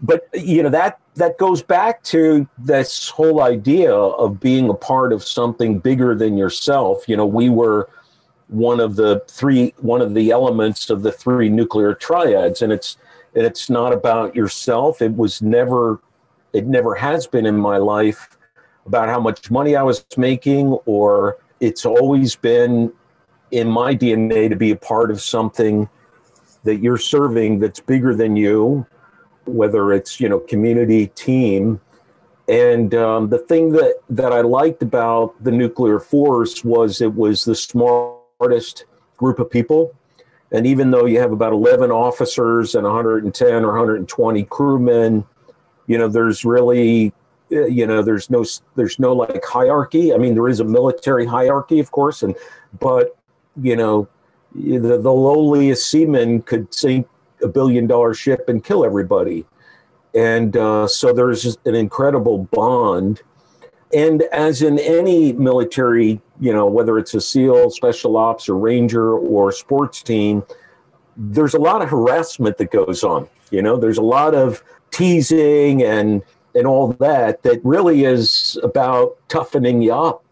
but 0.00 0.28
you 0.34 0.62
know 0.62 0.68
that 0.70 0.98
that 1.14 1.38
goes 1.38 1.62
back 1.62 2.02
to 2.04 2.46
this 2.58 3.08
whole 3.08 3.42
idea 3.42 3.94
of 3.94 4.40
being 4.40 4.68
a 4.68 4.74
part 4.74 5.12
of 5.12 5.24
something 5.24 5.78
bigger 5.78 6.14
than 6.14 6.36
yourself. 6.36 7.08
You 7.08 7.16
know, 7.16 7.26
we 7.26 7.48
were 7.48 7.88
one 8.48 8.80
of 8.80 8.96
the 8.96 9.22
three 9.28 9.74
one 9.78 10.00
of 10.00 10.14
the 10.14 10.30
elements 10.30 10.90
of 10.90 11.02
the 11.02 11.12
three 11.12 11.48
nuclear 11.48 11.94
triads 11.94 12.62
and 12.62 12.72
it's 12.72 12.96
and 13.34 13.44
it's 13.44 13.68
not 13.68 13.92
about 13.92 14.36
yourself 14.36 15.02
it 15.02 15.16
was 15.16 15.42
never 15.42 16.00
it 16.56 16.66
never 16.66 16.94
has 16.94 17.26
been 17.26 17.46
in 17.46 17.56
my 17.56 17.76
life 17.76 18.36
about 18.86 19.08
how 19.08 19.20
much 19.20 19.50
money 19.50 19.76
i 19.76 19.82
was 19.82 20.04
making 20.16 20.68
or 20.86 21.36
it's 21.60 21.84
always 21.84 22.36
been 22.36 22.92
in 23.50 23.68
my 23.68 23.94
dna 23.94 24.48
to 24.48 24.56
be 24.56 24.70
a 24.70 24.76
part 24.76 25.10
of 25.10 25.20
something 25.20 25.88
that 26.64 26.76
you're 26.76 26.98
serving 26.98 27.58
that's 27.58 27.80
bigger 27.80 28.14
than 28.14 28.36
you 28.36 28.86
whether 29.44 29.92
it's 29.92 30.20
you 30.20 30.28
know 30.28 30.40
community 30.40 31.08
team 31.08 31.80
and 32.48 32.94
um, 32.94 33.28
the 33.28 33.38
thing 33.38 33.72
that 33.72 33.96
that 34.08 34.32
i 34.32 34.40
liked 34.40 34.82
about 34.82 35.34
the 35.42 35.52
nuclear 35.52 35.98
force 35.98 36.64
was 36.64 37.00
it 37.00 37.14
was 37.14 37.44
the 37.44 37.54
smartest 37.54 38.84
group 39.16 39.38
of 39.38 39.50
people. 39.50 39.94
And 40.52 40.66
even 40.66 40.90
though 40.90 41.06
you 41.06 41.18
have 41.20 41.32
about 41.32 41.52
11 41.52 41.90
officers 41.90 42.74
and 42.74 42.84
110 42.84 43.64
or 43.64 43.68
120 43.68 44.44
crewmen, 44.44 45.24
you 45.86 45.98
know, 45.98 46.08
there's 46.08 46.44
really, 46.44 47.12
you 47.50 47.86
know, 47.86 48.02
there's 48.02 48.30
no, 48.30 48.44
there's 48.74 48.98
no 48.98 49.12
like 49.12 49.44
hierarchy. 49.44 50.12
I 50.12 50.18
mean, 50.18 50.34
there 50.34 50.48
is 50.48 50.60
a 50.60 50.64
military 50.64 51.26
hierarchy, 51.26 51.80
of 51.80 51.90
course, 51.90 52.22
and, 52.22 52.34
but, 52.80 53.16
you 53.60 53.76
know, 53.76 54.08
the, 54.54 54.98
the 54.98 55.12
lowliest 55.12 55.90
seaman 55.90 56.42
could 56.42 56.72
sink 56.72 57.08
a 57.42 57.48
billion 57.48 57.86
dollar 57.86 58.14
ship 58.14 58.48
and 58.48 58.64
kill 58.64 58.84
everybody. 58.84 59.44
And 60.14 60.56
uh, 60.56 60.88
so 60.88 61.12
there's 61.12 61.58
an 61.66 61.74
incredible 61.74 62.44
bond 62.44 63.22
and 63.94 64.22
as 64.32 64.62
in 64.62 64.78
any 64.78 65.32
military, 65.32 66.20
you 66.40 66.52
know, 66.52 66.66
whether 66.66 66.98
it's 66.98 67.14
a 67.14 67.20
SEAL, 67.20 67.70
special 67.70 68.16
ops, 68.16 68.48
or 68.48 68.56
ranger, 68.56 69.12
or 69.12 69.52
sports 69.52 70.02
team, 70.02 70.42
there's 71.16 71.54
a 71.54 71.58
lot 71.58 71.82
of 71.82 71.88
harassment 71.88 72.58
that 72.58 72.70
goes 72.70 73.04
on. 73.04 73.28
You 73.50 73.62
know, 73.62 73.76
there's 73.76 73.98
a 73.98 74.02
lot 74.02 74.34
of 74.34 74.62
teasing 74.90 75.82
and 75.82 76.22
and 76.54 76.66
all 76.66 76.92
that 76.94 77.42
that 77.42 77.60
really 77.64 78.04
is 78.04 78.58
about 78.62 79.16
toughening 79.28 79.82
you 79.82 79.92
up. 79.92 80.24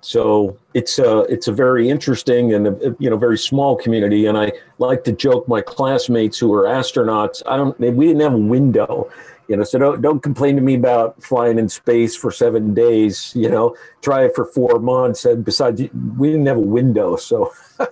So 0.00 0.56
it's 0.72 0.98
a 0.98 1.20
it's 1.22 1.48
a 1.48 1.52
very 1.52 1.88
interesting 1.90 2.54
and 2.54 2.68
a, 2.68 2.96
you 2.98 3.10
know 3.10 3.16
very 3.16 3.38
small 3.38 3.76
community. 3.76 4.26
And 4.26 4.38
I 4.38 4.52
like 4.78 5.02
to 5.04 5.12
joke 5.12 5.48
my 5.48 5.60
classmates 5.60 6.38
who 6.38 6.52
are 6.54 6.64
astronauts. 6.64 7.42
I 7.46 7.56
don't 7.56 7.78
we 7.80 8.06
didn't 8.06 8.20
have 8.20 8.34
a 8.34 8.38
window 8.38 9.10
you 9.48 9.56
know 9.56 9.64
so 9.64 9.78
don't 9.78 10.02
don't 10.02 10.22
complain 10.22 10.56
to 10.56 10.62
me 10.62 10.74
about 10.74 11.22
flying 11.22 11.58
in 11.58 11.68
space 11.68 12.16
for 12.16 12.30
seven 12.30 12.74
days 12.74 13.32
you 13.34 13.48
know 13.48 13.76
try 14.02 14.24
it 14.24 14.34
for 14.34 14.44
four 14.44 14.78
months 14.78 15.24
and 15.24 15.44
besides 15.44 15.80
we 16.16 16.30
didn't 16.30 16.46
have 16.46 16.56
a 16.56 16.60
window 16.60 17.16
so 17.16 17.52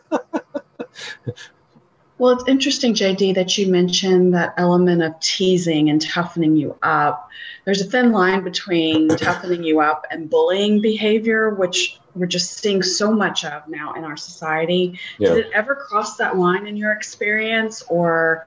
well 2.24 2.32
it's 2.32 2.48
interesting 2.48 2.94
jd 2.94 3.34
that 3.34 3.58
you 3.58 3.70
mentioned 3.70 4.32
that 4.32 4.54
element 4.56 5.02
of 5.02 5.18
teasing 5.20 5.90
and 5.90 6.00
toughening 6.00 6.56
you 6.56 6.74
up 6.82 7.28
there's 7.66 7.82
a 7.82 7.84
thin 7.84 8.12
line 8.12 8.42
between 8.42 9.08
toughening 9.08 9.62
you 9.62 9.80
up 9.80 10.06
and 10.10 10.30
bullying 10.30 10.80
behavior 10.80 11.50
which 11.50 12.00
we're 12.14 12.24
just 12.24 12.56
seeing 12.56 12.82
so 12.82 13.12
much 13.12 13.44
of 13.44 13.68
now 13.68 13.92
in 13.92 14.04
our 14.04 14.16
society 14.16 14.98
yeah. 15.18 15.34
did 15.34 15.46
it 15.46 15.52
ever 15.52 15.74
cross 15.74 16.16
that 16.16 16.38
line 16.38 16.66
in 16.66 16.78
your 16.78 16.92
experience 16.92 17.82
or 17.90 18.46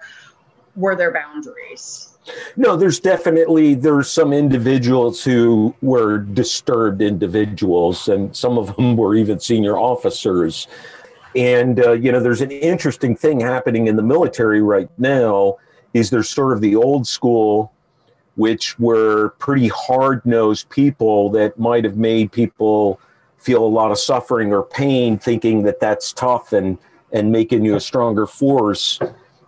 were 0.75 0.95
there 0.95 1.11
boundaries 1.11 2.17
no, 2.57 2.75
there's 2.75 2.99
definitely 2.99 3.73
there's 3.73 4.09
some 4.09 4.33
individuals 4.33 5.23
who 5.23 5.73
were 5.81 6.17
disturbed 6.17 7.01
individuals, 7.01 8.09
and 8.09 8.35
some 8.35 8.57
of 8.57 8.75
them 8.75 8.97
were 8.97 9.15
even 9.15 9.39
senior 9.39 9.77
officers. 9.77 10.67
And 11.35 11.79
uh, 11.79 11.93
you 11.93 12.11
know, 12.11 12.19
there's 12.19 12.41
an 12.41 12.51
interesting 12.51 13.15
thing 13.15 13.39
happening 13.39 13.87
in 13.87 13.95
the 13.95 14.03
military 14.03 14.61
right 14.61 14.89
now. 14.97 15.57
Is 15.93 16.09
there's 16.09 16.29
sort 16.29 16.53
of 16.53 16.61
the 16.61 16.75
old 16.75 17.07
school, 17.07 17.71
which 18.35 18.77
were 18.79 19.29
pretty 19.39 19.69
hard 19.69 20.25
nosed 20.25 20.69
people 20.69 21.29
that 21.31 21.57
might 21.57 21.83
have 21.85 21.97
made 21.97 22.31
people 22.31 22.99
feel 23.37 23.63
a 23.63 23.67
lot 23.67 23.91
of 23.91 23.97
suffering 23.97 24.53
or 24.53 24.63
pain, 24.63 25.17
thinking 25.17 25.63
that 25.63 25.79
that's 25.79 26.13
tough 26.13 26.53
and 26.53 26.77
and 27.11 27.31
making 27.31 27.63
you 27.63 27.75
a 27.75 27.79
stronger 27.79 28.27
force 28.27 28.99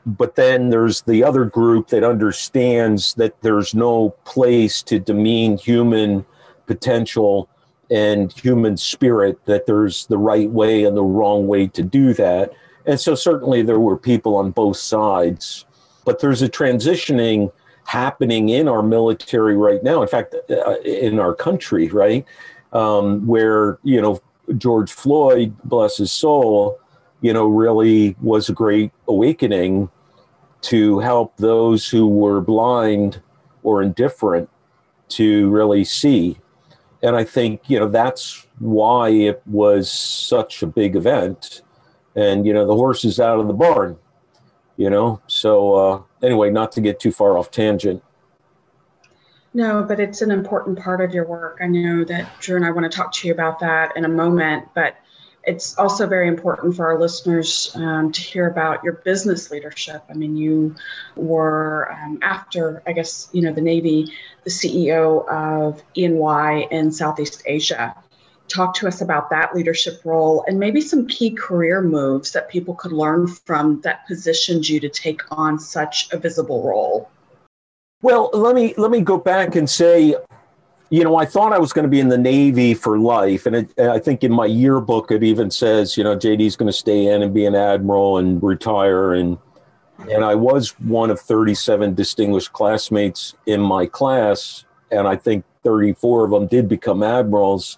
but 0.05 0.35
then 0.35 0.69
there's 0.69 1.01
the 1.03 1.23
other 1.23 1.45
group 1.45 1.89
that 1.89 2.03
understands 2.03 3.13
that 3.15 3.41
there's 3.41 3.75
no 3.75 4.09
place 4.23 4.81
to 4.83 4.99
demean 4.99 5.57
human 5.57 6.25
potential 6.65 7.49
and 7.89 8.31
human 8.33 8.77
spirit 8.77 9.43
that 9.45 9.65
there's 9.65 10.05
the 10.07 10.17
right 10.17 10.49
way 10.49 10.83
and 10.83 10.95
the 10.95 11.03
wrong 11.03 11.47
way 11.47 11.67
to 11.67 11.81
do 11.81 12.13
that 12.13 12.51
and 12.85 12.99
so 12.99 13.15
certainly 13.15 13.61
there 13.61 13.79
were 13.79 13.97
people 13.97 14.35
on 14.35 14.51
both 14.51 14.77
sides 14.77 15.65
but 16.05 16.19
there's 16.19 16.41
a 16.41 16.49
transitioning 16.49 17.51
happening 17.85 18.49
in 18.49 18.67
our 18.67 18.83
military 18.83 19.57
right 19.57 19.83
now 19.83 20.01
in 20.01 20.07
fact 20.07 20.35
uh, 20.49 20.75
in 20.85 21.19
our 21.19 21.33
country 21.33 21.87
right 21.89 22.25
um, 22.73 23.25
where 23.25 23.79
you 23.83 23.99
know 23.99 24.21
george 24.57 24.91
floyd 24.91 25.55
bless 25.63 25.97
his 25.97 26.11
soul 26.11 26.79
you 27.21 27.33
know, 27.33 27.47
really 27.47 28.15
was 28.21 28.49
a 28.49 28.53
great 28.53 28.91
awakening 29.07 29.89
to 30.61 30.99
help 30.99 31.35
those 31.37 31.87
who 31.87 32.07
were 32.07 32.41
blind 32.41 33.21
or 33.63 33.81
indifferent 33.81 34.49
to 35.09 35.49
really 35.49 35.83
see. 35.83 36.37
And 37.01 37.15
I 37.15 37.23
think, 37.23 37.69
you 37.69 37.79
know, 37.79 37.87
that's 37.87 38.45
why 38.59 39.09
it 39.09 39.41
was 39.45 39.91
such 39.91 40.61
a 40.63 40.67
big 40.67 40.95
event. 40.95 41.61
And, 42.15 42.45
you 42.45 42.53
know, 42.53 42.65
the 42.65 42.75
horse 42.75 43.05
is 43.05 43.19
out 43.19 43.39
of 43.39 43.47
the 43.47 43.53
barn, 43.53 43.97
you 44.75 44.89
know. 44.89 45.21
So, 45.27 45.73
uh, 45.73 46.01
anyway, 46.21 46.49
not 46.49 46.71
to 46.73 46.81
get 46.81 46.99
too 46.99 47.11
far 47.11 47.37
off 47.37 47.51
tangent. 47.51 48.03
No, 49.53 49.83
but 49.83 49.99
it's 49.99 50.21
an 50.21 50.29
important 50.29 50.77
part 50.77 51.01
of 51.01 51.13
your 51.13 51.25
work. 51.25 51.59
I 51.61 51.67
know 51.67 52.03
that 52.03 52.29
Drew 52.39 52.55
and 52.55 52.65
I 52.65 52.71
want 52.71 52.91
to 52.91 52.95
talk 52.95 53.11
to 53.13 53.27
you 53.27 53.33
about 53.33 53.59
that 53.59 53.95
in 53.95 54.05
a 54.05 54.09
moment. 54.09 54.67
But 54.75 54.95
it's 55.43 55.77
also 55.77 56.05
very 56.05 56.27
important 56.27 56.75
for 56.75 56.85
our 56.85 56.99
listeners 56.99 57.71
um, 57.75 58.11
to 58.11 58.21
hear 58.21 58.47
about 58.47 58.83
your 58.83 58.93
business 58.93 59.51
leadership. 59.51 60.03
I 60.09 60.13
mean, 60.13 60.35
you 60.35 60.75
were 61.15 61.91
um, 61.91 62.19
after, 62.21 62.83
I 62.85 62.91
guess, 62.91 63.29
you 63.31 63.41
know, 63.41 63.53
the 63.53 63.61
Navy, 63.61 64.11
the 64.43 64.49
CEO 64.49 65.27
of 65.29 65.81
EY 65.95 66.67
in 66.71 66.91
Southeast 66.91 67.43
Asia. 67.45 67.95
Talk 68.47 68.73
to 68.75 68.87
us 68.87 69.01
about 69.01 69.29
that 69.29 69.55
leadership 69.55 70.01
role 70.03 70.43
and 70.47 70.59
maybe 70.59 70.81
some 70.81 71.07
key 71.07 71.31
career 71.31 71.81
moves 71.81 72.31
that 72.31 72.49
people 72.49 72.73
could 72.73 72.91
learn 72.91 73.27
from 73.27 73.79
that 73.81 74.07
positioned 74.07 74.67
you 74.67 74.79
to 74.79 74.89
take 74.89 75.21
on 75.31 75.59
such 75.59 76.11
a 76.11 76.17
visible 76.17 76.63
role. 76.67 77.09
Well, 78.01 78.29
let 78.33 78.55
me 78.55 78.73
let 78.77 78.91
me 78.91 79.01
go 79.01 79.17
back 79.17 79.55
and 79.55 79.69
say, 79.69 80.15
you 80.89 81.03
know, 81.03 81.17
I 81.17 81.25
thought 81.25 81.53
I 81.53 81.59
was 81.59 81.71
going 81.71 81.83
to 81.83 81.89
be 81.89 81.99
in 81.99 82.09
the 82.09 82.17
Navy 82.17 82.73
for 82.73 82.97
life, 82.97 83.45
and 83.45 83.55
it, 83.55 83.79
I 83.79 83.99
think 83.99 84.23
in 84.23 84.31
my 84.31 84.45
yearbook 84.45 85.11
it 85.11 85.23
even 85.23 85.51
says, 85.51 85.95
you 85.95 86.03
know, 86.03 86.15
JD's 86.15 86.55
going 86.55 86.71
to 86.71 86.77
stay 86.77 87.05
in 87.07 87.21
and 87.21 87.33
be 87.33 87.45
an 87.45 87.55
admiral 87.55 88.17
and 88.17 88.41
retire, 88.41 89.13
and 89.13 89.37
and 90.09 90.23
I 90.23 90.33
was 90.33 90.69
one 90.79 91.09
of 91.11 91.19
37 91.19 91.93
distinguished 91.93 92.53
classmates 92.53 93.35
in 93.45 93.61
my 93.61 93.85
class, 93.85 94.65
and 94.91 95.07
I 95.07 95.15
think 95.15 95.43
34 95.63 96.25
of 96.25 96.31
them 96.31 96.47
did 96.47 96.69
become 96.69 97.03
admirals. 97.03 97.77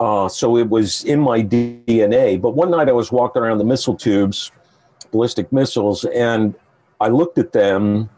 Uh, 0.00 0.28
so 0.28 0.56
it 0.56 0.68
was 0.68 1.04
in 1.04 1.20
my 1.20 1.42
DNA. 1.42 2.40
But 2.40 2.50
one 2.50 2.70
night 2.70 2.88
I 2.88 2.92
was 2.92 3.12
walking 3.12 3.42
around 3.42 3.58
the 3.58 3.64
missile 3.64 3.94
tubes, 3.94 4.50
ballistic 5.12 5.52
missiles, 5.52 6.04
and 6.06 6.54
I 7.00 7.08
looked 7.08 7.38
at 7.38 7.52
them 7.52 8.08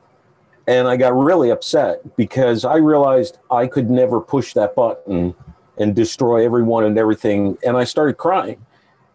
and 0.67 0.89
I 0.89 0.97
got 0.97 1.17
really 1.17 1.51
upset 1.51 2.17
because 2.17 2.65
I 2.65 2.77
realized 2.77 3.39
I 3.51 3.67
could 3.67 3.91
never 3.91 4.21
push 4.21 4.53
that 4.55 4.75
button 4.75 5.35
and 5.79 5.95
destroy 5.95 6.45
everyone 6.45 6.85
and 6.85 6.99
everything. 6.99 7.57
And 7.65 7.77
I 7.77 7.85
started 7.85 8.17
crying. 8.17 8.65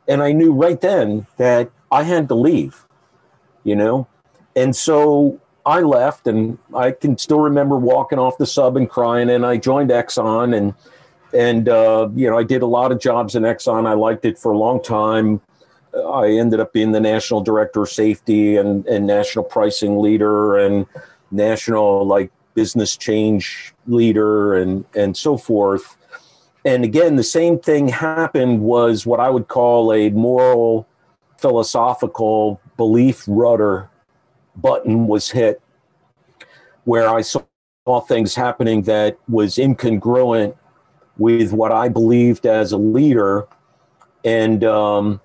And 0.07 0.21
I 0.21 0.31
knew 0.31 0.53
right 0.53 0.79
then 0.79 1.27
that 1.37 1.69
I 1.91 2.03
had 2.03 2.27
to 2.29 2.35
leave, 2.35 2.85
you 3.63 3.75
know? 3.75 4.07
And 4.55 4.75
so 4.75 5.39
I 5.65 5.81
left, 5.81 6.27
and 6.27 6.57
I 6.73 6.91
can 6.91 7.17
still 7.17 7.39
remember 7.39 7.77
walking 7.77 8.19
off 8.19 8.37
the 8.37 8.45
sub 8.45 8.77
and 8.77 8.89
crying. 8.89 9.29
And 9.29 9.45
I 9.45 9.57
joined 9.57 9.89
Exxon, 9.89 10.55
and 10.55 10.73
and 11.33 11.69
uh, 11.69 12.09
you 12.15 12.29
know 12.29 12.37
I 12.37 12.43
did 12.43 12.61
a 12.61 12.67
lot 12.67 12.91
of 12.91 12.99
jobs 12.99 13.35
in 13.35 13.43
Exxon. 13.43 13.87
I 13.87 13.93
liked 13.93 14.25
it 14.25 14.37
for 14.37 14.51
a 14.51 14.57
long 14.57 14.81
time. 14.81 15.39
I 16.07 16.29
ended 16.29 16.59
up 16.59 16.73
being 16.73 16.93
the 16.93 16.99
national 16.99 17.41
director 17.41 17.83
of 17.83 17.89
safety 17.89 18.57
and 18.57 18.85
and 18.87 19.05
national 19.05 19.45
pricing 19.45 19.99
leader 19.99 20.57
and 20.57 20.85
national 21.31 22.05
like 22.05 22.31
business 22.53 22.97
change 22.97 23.73
leader 23.87 24.55
and 24.55 24.85
and 24.95 25.15
so 25.15 25.37
forth. 25.37 25.97
And 26.65 26.83
again 26.83 27.15
the 27.15 27.23
same 27.23 27.59
thing 27.59 27.87
happened 27.87 28.61
was 28.61 29.05
what 29.05 29.19
i 29.19 29.29
would 29.29 29.47
call 29.47 29.93
a 29.93 30.09
moral 30.09 30.87
philosophical 31.37 32.61
belief 32.77 33.23
rudder 33.27 33.89
button 34.55 35.07
was 35.07 35.31
hit 35.31 35.59
where 36.83 37.09
i 37.09 37.21
saw 37.21 37.43
things 38.07 38.35
happening 38.35 38.83
that 38.83 39.17
was 39.27 39.55
incongruent 39.55 40.55
with 41.17 41.51
what 41.51 41.71
i 41.71 41.87
believed 41.89 42.45
as 42.45 42.71
a 42.71 42.77
leader. 42.77 43.47
And 44.23 44.63
um, 44.63 45.19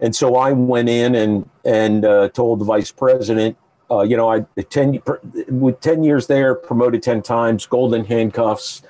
and 0.00 0.14
so 0.14 0.34
i 0.34 0.50
went 0.50 0.88
in 0.88 1.14
and 1.14 1.48
and 1.64 2.04
uh, 2.04 2.28
told 2.30 2.60
the 2.60 2.64
vice 2.64 2.90
president 2.90 3.56
uh, 3.90 4.02
you 4.02 4.16
know, 4.16 4.30
I 4.30 4.40
ten 4.70 5.02
with 5.48 5.80
ten 5.80 6.02
years 6.02 6.26
there, 6.26 6.54
promoted 6.54 7.02
ten 7.02 7.22
times, 7.22 7.66
golden 7.66 8.04
handcuffs, 8.04 8.82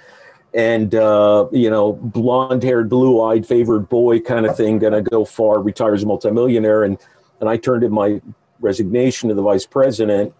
and 0.52 0.94
uh, 0.94 1.46
you 1.52 1.68
know, 1.68 1.94
blonde-haired, 1.94 2.88
blue-eyed, 2.88 3.46
favored 3.46 3.88
boy 3.88 4.20
kind 4.20 4.46
of 4.46 4.56
thing. 4.56 4.78
Gonna 4.78 5.02
go 5.02 5.24
far, 5.24 5.60
retires 5.60 6.02
a 6.02 6.06
multimillionaire, 6.06 6.84
and 6.84 6.98
and 7.40 7.48
I 7.48 7.56
turned 7.56 7.82
in 7.82 7.92
my 7.92 8.20
resignation 8.60 9.28
to 9.28 9.34
the 9.34 9.42
vice 9.42 9.66
president, 9.66 10.32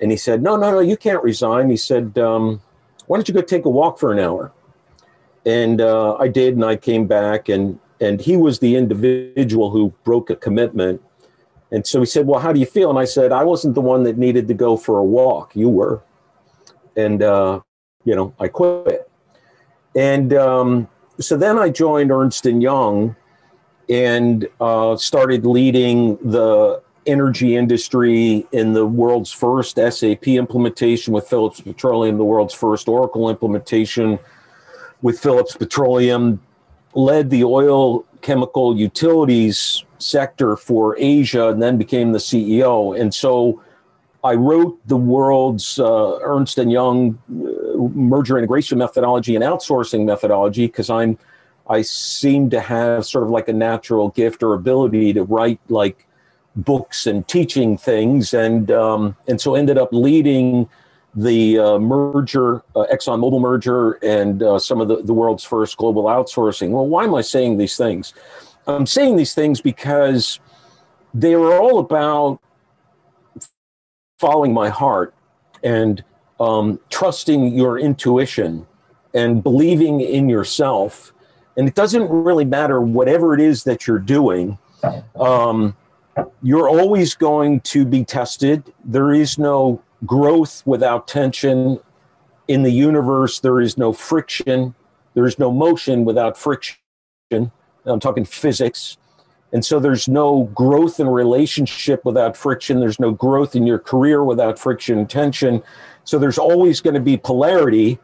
and 0.00 0.10
he 0.10 0.16
said, 0.16 0.42
"No, 0.42 0.56
no, 0.56 0.72
no, 0.72 0.80
you 0.80 0.96
can't 0.96 1.22
resign." 1.22 1.70
He 1.70 1.76
said, 1.76 2.18
um, 2.18 2.60
"Why 3.06 3.16
don't 3.16 3.28
you 3.28 3.34
go 3.34 3.42
take 3.42 3.64
a 3.64 3.70
walk 3.70 3.98
for 3.98 4.12
an 4.12 4.18
hour?" 4.18 4.52
And 5.44 5.80
uh, 5.80 6.16
I 6.16 6.26
did, 6.26 6.54
and 6.54 6.64
I 6.64 6.74
came 6.74 7.06
back, 7.06 7.48
and 7.48 7.78
and 8.00 8.20
he 8.20 8.36
was 8.36 8.58
the 8.58 8.74
individual 8.74 9.70
who 9.70 9.94
broke 10.02 10.28
a 10.28 10.36
commitment 10.36 11.00
and 11.70 11.86
so 11.86 12.00
he 12.00 12.06
said, 12.06 12.26
Well, 12.26 12.40
how 12.40 12.52
do 12.52 12.60
you 12.60 12.66
feel? 12.66 12.90
And 12.90 12.98
I 12.98 13.04
said, 13.04 13.32
I 13.32 13.44
wasn't 13.44 13.74
the 13.74 13.80
one 13.80 14.04
that 14.04 14.18
needed 14.18 14.48
to 14.48 14.54
go 14.54 14.76
for 14.76 14.98
a 14.98 15.04
walk. 15.04 15.54
You 15.56 15.68
were. 15.68 16.02
And, 16.96 17.22
uh, 17.22 17.60
you 18.04 18.14
know, 18.14 18.34
I 18.38 18.48
quit. 18.48 19.10
And 19.94 20.32
um, 20.34 20.88
so 21.18 21.36
then 21.36 21.58
I 21.58 21.70
joined 21.70 22.10
Ernst 22.10 22.44
& 22.44 22.46
Young 22.46 23.16
and 23.88 24.48
uh, 24.60 24.96
started 24.96 25.46
leading 25.46 26.16
the 26.16 26.82
energy 27.06 27.56
industry 27.56 28.46
in 28.52 28.72
the 28.72 28.86
world's 28.86 29.30
first 29.30 29.76
SAP 29.76 30.28
implementation 30.28 31.12
with 31.12 31.28
Phillips 31.28 31.60
Petroleum, 31.60 32.18
the 32.18 32.24
world's 32.24 32.54
first 32.54 32.88
Oracle 32.88 33.30
implementation 33.30 34.18
with 35.02 35.18
Phillips 35.18 35.56
Petroleum, 35.56 36.40
led 36.94 37.30
the 37.30 37.44
oil 37.44 38.04
chemical 38.22 38.76
utilities 38.76 39.84
sector 40.02 40.56
for 40.56 40.96
Asia 40.98 41.48
and 41.48 41.62
then 41.62 41.76
became 41.78 42.12
the 42.12 42.18
CEO. 42.18 42.98
And 42.98 43.14
so 43.14 43.62
I 44.24 44.34
wrote 44.34 44.78
the 44.86 44.96
world's 44.96 45.78
uh, 45.78 46.18
Ernst 46.22 46.58
and 46.58 46.72
Young 46.72 47.18
uh, 47.30 47.78
merger 47.94 48.38
integration 48.38 48.78
methodology 48.78 49.36
and 49.36 49.44
outsourcing 49.44 50.04
methodology 50.04 50.66
because 50.66 50.90
I'm 50.90 51.18
I 51.68 51.82
seem 51.82 52.50
to 52.50 52.60
have 52.60 53.04
sort 53.04 53.24
of 53.24 53.30
like 53.30 53.48
a 53.48 53.52
natural 53.52 54.10
gift 54.10 54.42
or 54.42 54.54
ability 54.54 55.12
to 55.14 55.24
write 55.24 55.60
like 55.68 56.06
books 56.54 57.06
and 57.06 57.26
teaching 57.26 57.76
things, 57.76 58.32
and 58.32 58.70
um, 58.70 59.16
and 59.28 59.40
so 59.40 59.54
ended 59.54 59.76
up 59.78 59.90
leading 59.92 60.68
the 61.14 61.58
uh, 61.58 61.78
merger, 61.78 62.62
uh, 62.76 62.84
ExxonMobil 62.92 63.40
merger, 63.40 63.92
and 64.02 64.42
uh, 64.42 64.58
some 64.58 64.80
of 64.80 64.88
the, 64.88 65.02
the 65.02 65.14
world's 65.14 65.44
first 65.44 65.76
global 65.76 66.04
outsourcing. 66.04 66.70
Well, 66.70 66.86
why 66.86 67.04
am 67.04 67.14
I 67.14 67.22
saying 67.22 67.56
these 67.56 67.76
things? 67.76 68.12
I'm 68.66 68.86
saying 68.86 69.16
these 69.16 69.34
things 69.34 69.60
because 69.60 70.40
they 71.14 71.36
were 71.36 71.56
all 71.56 71.78
about 71.78 72.40
following 74.18 74.52
my 74.52 74.68
heart 74.68 75.14
and 75.62 76.02
um, 76.40 76.80
trusting 76.90 77.54
your 77.54 77.78
intuition 77.78 78.66
and 79.14 79.42
believing 79.42 80.00
in 80.00 80.28
yourself. 80.28 81.12
And 81.56 81.66
it 81.66 81.74
doesn't 81.74 82.08
really 82.08 82.44
matter 82.44 82.80
whatever 82.80 83.34
it 83.34 83.40
is 83.40 83.64
that 83.64 83.86
you're 83.86 83.98
doing. 83.98 84.58
Um, 85.18 85.76
you're 86.42 86.68
always 86.68 87.14
going 87.14 87.60
to 87.60 87.84
be 87.84 88.04
tested. 88.04 88.72
There 88.84 89.12
is 89.12 89.38
no 89.38 89.82
growth 90.04 90.62
without 90.66 91.08
tension. 91.08 91.80
In 92.48 92.62
the 92.62 92.70
universe, 92.70 93.40
there 93.40 93.60
is 93.60 93.78
no 93.78 93.92
friction. 93.92 94.74
There 95.14 95.26
is 95.26 95.38
no 95.38 95.50
motion 95.50 96.04
without 96.04 96.36
friction. 96.36 96.76
I'm 97.86 98.00
talking 98.00 98.24
physics. 98.24 98.98
And 99.52 99.64
so 99.64 99.78
there's 99.78 100.08
no 100.08 100.44
growth 100.54 100.98
in 101.00 101.08
relationship 101.08 102.04
without 102.04 102.36
friction. 102.36 102.80
There's 102.80 103.00
no 103.00 103.12
growth 103.12 103.54
in 103.54 103.66
your 103.66 103.78
career 103.78 104.24
without 104.24 104.58
friction 104.58 104.98
and 104.98 105.08
tension. 105.08 105.62
So 106.04 106.18
there's 106.18 106.38
always 106.38 106.80
going 106.80 106.94
to 106.94 107.00
be 107.00 107.16
polarity. 107.16 107.98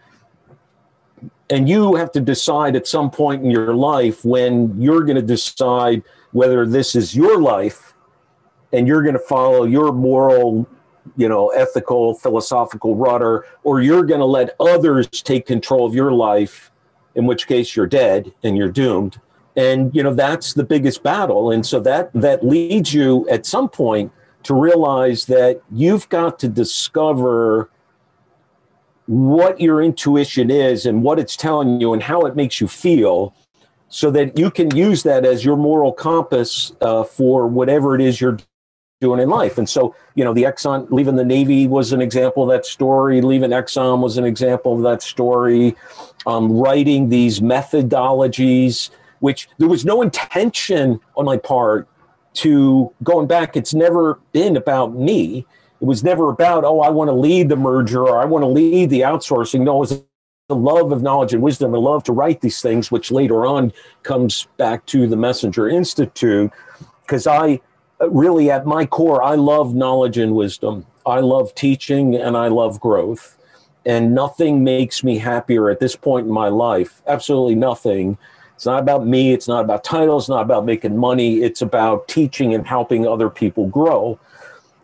And 1.50 1.68
you 1.68 1.96
have 1.96 2.12
to 2.12 2.20
decide 2.20 2.76
at 2.76 2.86
some 2.86 3.10
point 3.10 3.42
in 3.44 3.50
your 3.50 3.74
life 3.74 4.24
when 4.24 4.80
you're 4.80 5.02
going 5.02 5.16
to 5.16 5.22
decide 5.22 6.02
whether 6.30 6.64
this 6.64 6.94
is 6.94 7.14
your 7.14 7.40
life 7.40 7.92
and 8.72 8.86
you're 8.86 9.02
going 9.02 9.14
to 9.14 9.18
follow 9.18 9.64
your 9.64 9.92
moral, 9.92 10.66
you 11.16 11.28
know, 11.28 11.48
ethical, 11.48 12.14
philosophical 12.14 12.96
rudder, 12.96 13.44
or 13.64 13.82
you're 13.82 14.04
going 14.04 14.20
to 14.20 14.26
let 14.26 14.56
others 14.58 15.06
take 15.08 15.46
control 15.46 15.86
of 15.86 15.94
your 15.94 16.12
life, 16.12 16.70
in 17.14 17.26
which 17.26 17.46
case 17.46 17.76
you're 17.76 17.86
dead 17.86 18.32
and 18.42 18.56
you're 18.56 18.70
doomed 18.70 19.20
and 19.56 19.94
you 19.94 20.02
know 20.02 20.14
that's 20.14 20.54
the 20.54 20.64
biggest 20.64 21.02
battle. 21.02 21.50
And 21.50 21.64
so 21.64 21.80
that 21.80 22.10
that 22.14 22.44
leads 22.44 22.94
you 22.94 23.28
at 23.28 23.46
some 23.46 23.68
point 23.68 24.12
to 24.44 24.54
realize 24.54 25.26
that 25.26 25.62
you've 25.70 26.08
got 26.08 26.38
to 26.40 26.48
discover 26.48 27.70
what 29.06 29.60
your 29.60 29.82
intuition 29.82 30.50
is 30.50 30.86
and 30.86 31.02
what 31.02 31.18
it's 31.18 31.36
telling 31.36 31.80
you 31.80 31.92
and 31.92 32.02
how 32.02 32.22
it 32.22 32.34
makes 32.36 32.60
you 32.60 32.68
feel 32.68 33.34
so 33.88 34.10
that 34.10 34.38
you 34.38 34.50
can 34.50 34.74
use 34.74 35.02
that 35.02 35.24
as 35.24 35.44
your 35.44 35.56
moral 35.56 35.92
compass 35.92 36.72
uh, 36.80 37.04
for 37.04 37.46
whatever 37.46 37.94
it 37.94 38.00
is 38.00 38.20
you're 38.20 38.38
doing 39.00 39.20
in 39.20 39.28
life. 39.28 39.58
And 39.58 39.68
so 39.68 39.94
you 40.14 40.24
know 40.24 40.32
the 40.32 40.44
exxon 40.44 40.90
leaving 40.90 41.16
the 41.16 41.24
navy 41.24 41.66
was 41.66 41.92
an 41.92 42.00
example 42.00 42.42
of 42.42 42.48
that 42.48 42.64
story. 42.64 43.20
Leaving 43.20 43.50
exxon 43.50 44.00
was 44.00 44.16
an 44.16 44.24
example 44.24 44.74
of 44.74 44.82
that 44.82 45.02
story. 45.02 45.76
Um, 46.26 46.52
writing 46.52 47.08
these 47.08 47.40
methodologies 47.40 48.90
which 49.22 49.48
there 49.58 49.68
was 49.68 49.84
no 49.84 50.02
intention 50.02 50.98
on 51.16 51.24
my 51.24 51.36
part 51.36 51.88
to 52.34 52.92
going 53.04 53.28
back. 53.28 53.56
It's 53.56 53.72
never 53.72 54.18
been 54.32 54.56
about 54.56 54.96
me. 54.96 55.46
It 55.80 55.84
was 55.84 56.02
never 56.02 56.28
about, 56.28 56.64
oh, 56.64 56.80
I 56.80 56.90
want 56.90 57.06
to 57.06 57.14
lead 57.14 57.48
the 57.48 57.56
merger 57.56 58.02
or 58.02 58.20
I 58.20 58.24
want 58.24 58.42
to 58.42 58.48
lead 58.48 58.90
the 58.90 59.02
outsourcing. 59.02 59.60
No, 59.62 59.76
it 59.76 59.78
was 59.78 60.04
the 60.48 60.56
love 60.56 60.90
of 60.90 61.02
knowledge 61.02 61.32
and 61.32 61.40
wisdom 61.40 61.72
and 61.72 61.84
love 61.84 62.02
to 62.04 62.12
write 62.12 62.40
these 62.40 62.60
things, 62.60 62.90
which 62.90 63.12
later 63.12 63.46
on 63.46 63.72
comes 64.02 64.48
back 64.56 64.86
to 64.86 65.06
the 65.06 65.16
Messenger 65.16 65.68
Institute. 65.68 66.50
Because 67.02 67.28
I 67.28 67.60
uh, 68.00 68.10
really, 68.10 68.50
at 68.50 68.66
my 68.66 68.86
core, 68.86 69.22
I 69.22 69.36
love 69.36 69.72
knowledge 69.72 70.18
and 70.18 70.34
wisdom. 70.34 70.84
I 71.06 71.20
love 71.20 71.54
teaching 71.54 72.16
and 72.16 72.36
I 72.36 72.48
love 72.48 72.80
growth. 72.80 73.38
And 73.86 74.16
nothing 74.16 74.64
makes 74.64 75.04
me 75.04 75.18
happier 75.18 75.70
at 75.70 75.78
this 75.78 75.94
point 75.94 76.26
in 76.26 76.32
my 76.32 76.48
life, 76.48 77.02
absolutely 77.06 77.54
nothing, 77.54 78.18
it's 78.62 78.66
not 78.68 78.78
about 78.78 79.04
me. 79.04 79.32
It's 79.32 79.48
not 79.48 79.64
about 79.64 79.82
titles. 79.82 80.22
It's 80.22 80.28
not 80.28 80.42
about 80.42 80.64
making 80.64 80.96
money. 80.96 81.38
It's 81.42 81.62
about 81.62 82.06
teaching 82.06 82.54
and 82.54 82.64
helping 82.64 83.08
other 83.08 83.28
people 83.28 83.66
grow. 83.66 84.20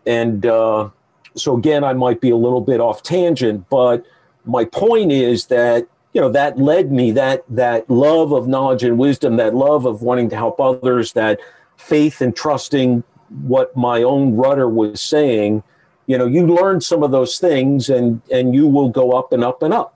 And 0.04 0.44
uh, 0.44 0.88
so 1.36 1.56
again, 1.56 1.84
I 1.84 1.92
might 1.92 2.20
be 2.20 2.30
a 2.30 2.36
little 2.36 2.60
bit 2.60 2.80
off 2.80 3.04
tangent, 3.04 3.68
but 3.70 4.04
my 4.44 4.64
point 4.64 5.12
is 5.12 5.46
that 5.46 5.86
you 6.12 6.20
know 6.20 6.28
that 6.28 6.58
led 6.58 6.90
me 6.90 7.12
that 7.12 7.44
that 7.50 7.88
love 7.88 8.32
of 8.32 8.48
knowledge 8.48 8.82
and 8.82 8.98
wisdom, 8.98 9.36
that 9.36 9.54
love 9.54 9.86
of 9.86 10.02
wanting 10.02 10.28
to 10.30 10.36
help 10.36 10.60
others, 10.60 11.12
that 11.12 11.38
faith 11.76 12.20
and 12.20 12.34
trusting 12.34 13.04
what 13.42 13.76
my 13.76 14.02
own 14.02 14.34
rudder 14.34 14.68
was 14.68 15.00
saying. 15.00 15.62
You 16.08 16.18
know, 16.18 16.26
you 16.26 16.48
learn 16.48 16.80
some 16.80 17.04
of 17.04 17.12
those 17.12 17.38
things, 17.38 17.88
and 17.88 18.22
and 18.32 18.56
you 18.56 18.66
will 18.66 18.88
go 18.88 19.12
up 19.12 19.32
and 19.32 19.44
up 19.44 19.62
and 19.62 19.72
up. 19.72 19.94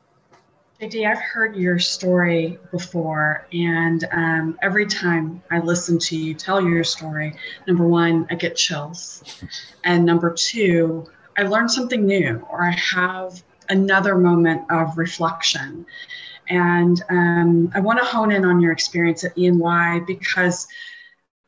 JD, 0.83 1.09
I've 1.09 1.21
heard 1.21 1.55
your 1.55 1.79
story 1.79 2.59
before, 2.73 3.47
and 3.53 4.05
um, 4.11 4.59
every 4.63 4.85
time 4.85 5.41
I 5.49 5.61
listen 5.61 5.97
to 6.01 6.17
you 6.17 6.35
tell 6.35 6.61
your 6.61 6.83
story, 6.83 7.37
number 7.69 7.87
one, 7.87 8.27
I 8.31 8.35
get 8.35 8.57
chills, 8.57 9.23
and 9.85 10.05
number 10.05 10.33
two, 10.33 11.07
I 11.39 11.45
learn 11.45 11.69
something 11.69 12.05
new, 12.05 12.45
or 12.51 12.65
I 12.65 12.73
have 12.73 13.45
another 13.69 14.17
moment 14.17 14.63
of 14.73 14.99
reflection. 14.99 15.87
And 16.49 17.01
um, 17.11 17.71
I 17.77 17.79
want 17.79 18.01
to 18.01 18.05
hone 18.05 18.33
in 18.33 18.45
on 18.45 18.61
your 18.61 18.73
experience 18.73 19.23
at 19.23 19.39
E&Y 19.39 20.01
because 20.05 20.67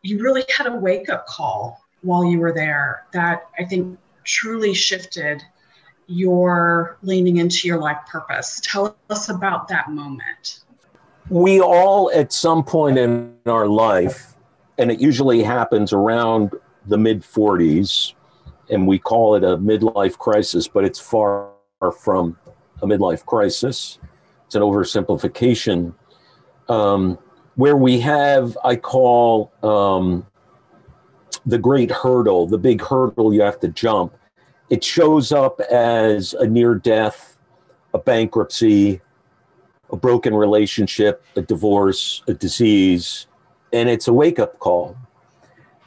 you 0.03 0.23
really 0.23 0.45
had 0.57 0.69
a 0.69 0.77
wake 0.77 1.09
up 1.09 1.27
call 1.27 1.83
while 2.03 2.25
you 2.25 2.39
were 2.39 2.53
there 2.53 3.05
that 3.13 3.49
I 3.59 3.65
think 3.65 3.99
truly 4.23 4.75
shifted 4.75 5.43
your 6.07 6.97
leaning 7.03 7.39
into 7.39 7.69
your 7.69 7.79
life 7.79 7.99
purpose. 8.11 8.61
Tell 8.65 8.97
us 9.11 9.29
about 9.29 9.69
that 9.69 9.91
moment. 9.91 10.61
We 11.31 11.61
all, 11.61 12.11
at 12.13 12.33
some 12.33 12.63
point 12.63 12.99
in 12.99 13.35
our 13.47 13.67
life, 13.67 14.35
and 14.79 14.91
it 14.91 15.01
usually 15.01 15.43
happens 15.43 15.93
around 15.93 16.53
the 16.87 16.99
mid 16.99 17.23
40s, 17.23 18.13
and 18.71 18.87
we 18.87 18.99
call 18.99 19.35
it 19.35 19.45
a 19.45 19.57
midlife 19.57 20.19
crisis, 20.19 20.69
but 20.69 20.85
it's 20.85 21.01
far 21.01 21.51
from 22.01 22.37
a 22.83 22.87
midlife 22.87 23.25
crisis. 23.25 23.99
It's 24.47 24.55
an 24.55 24.63
oversimplification. 24.63 25.95
Um, 26.69 27.19
where 27.57 27.77
we 27.77 28.01
have, 28.01 28.59
I 28.65 28.77
call 28.77 29.53
um, 29.63 30.27
the 31.47 31.59
great 31.59 31.91
hurdle, 31.91 32.47
the 32.47 32.59
big 32.59 32.83
hurdle 32.83 33.33
you 33.33 33.43
have 33.43 33.61
to 33.61 33.69
jump 33.69 34.15
it 34.71 34.83
shows 34.83 35.33
up 35.33 35.61
as 35.61 36.35
a 36.35 36.47
near 36.47 36.75
death, 36.75 37.37
a 37.93 37.99
bankruptcy, 37.99 39.01
a 39.91 39.97
broken 39.97 40.35
relationship, 40.35 41.25
a 41.37 41.43
divorce, 41.43 42.23
a 42.27 42.35
disease, 42.35 43.27
and 43.73 43.89
it's 43.89 44.09
a 44.09 44.13
wake 44.13 44.39
up 44.39 44.59
call. 44.59 44.97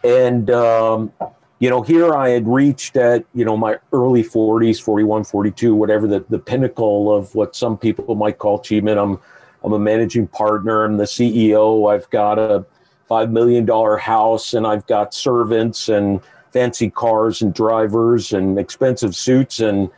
And, 0.03 0.49
um, 0.51 1.11
you 1.59 1.69
know, 1.69 1.81
here 1.81 2.13
I 2.13 2.29
had 2.29 2.47
reached 2.47 2.95
at, 2.97 3.25
you 3.33 3.43
know, 3.43 3.57
my 3.57 3.77
early 3.91 4.23
40s, 4.23 4.81
41, 4.81 5.23
42, 5.23 5.73
whatever, 5.73 6.07
the, 6.07 6.23
the 6.29 6.39
pinnacle 6.39 7.13
of 7.13 7.33
what 7.33 7.55
some 7.55 7.77
people 7.77 8.13
might 8.15 8.37
call 8.37 8.59
achievement. 8.59 8.99
I'm, 8.99 9.19
I'm 9.63 9.73
a 9.73 9.79
managing 9.79 10.27
partner, 10.27 10.85
I'm 10.85 10.97
the 10.97 11.05
CEO, 11.05 11.91
I've 11.91 12.09
got 12.11 12.37
a 12.37 12.65
$5 13.09 13.31
million 13.31 13.67
house, 13.99 14.53
and 14.53 14.67
I've 14.67 14.85
got 14.85 15.13
servants 15.13 15.89
and 15.89 16.21
fancy 16.57 16.89
cars 16.89 17.43
and 17.43 17.53
drivers 17.53 18.33
and 18.33 18.57
expensive 18.57 19.15
suits 19.15 19.59
and 19.59 19.91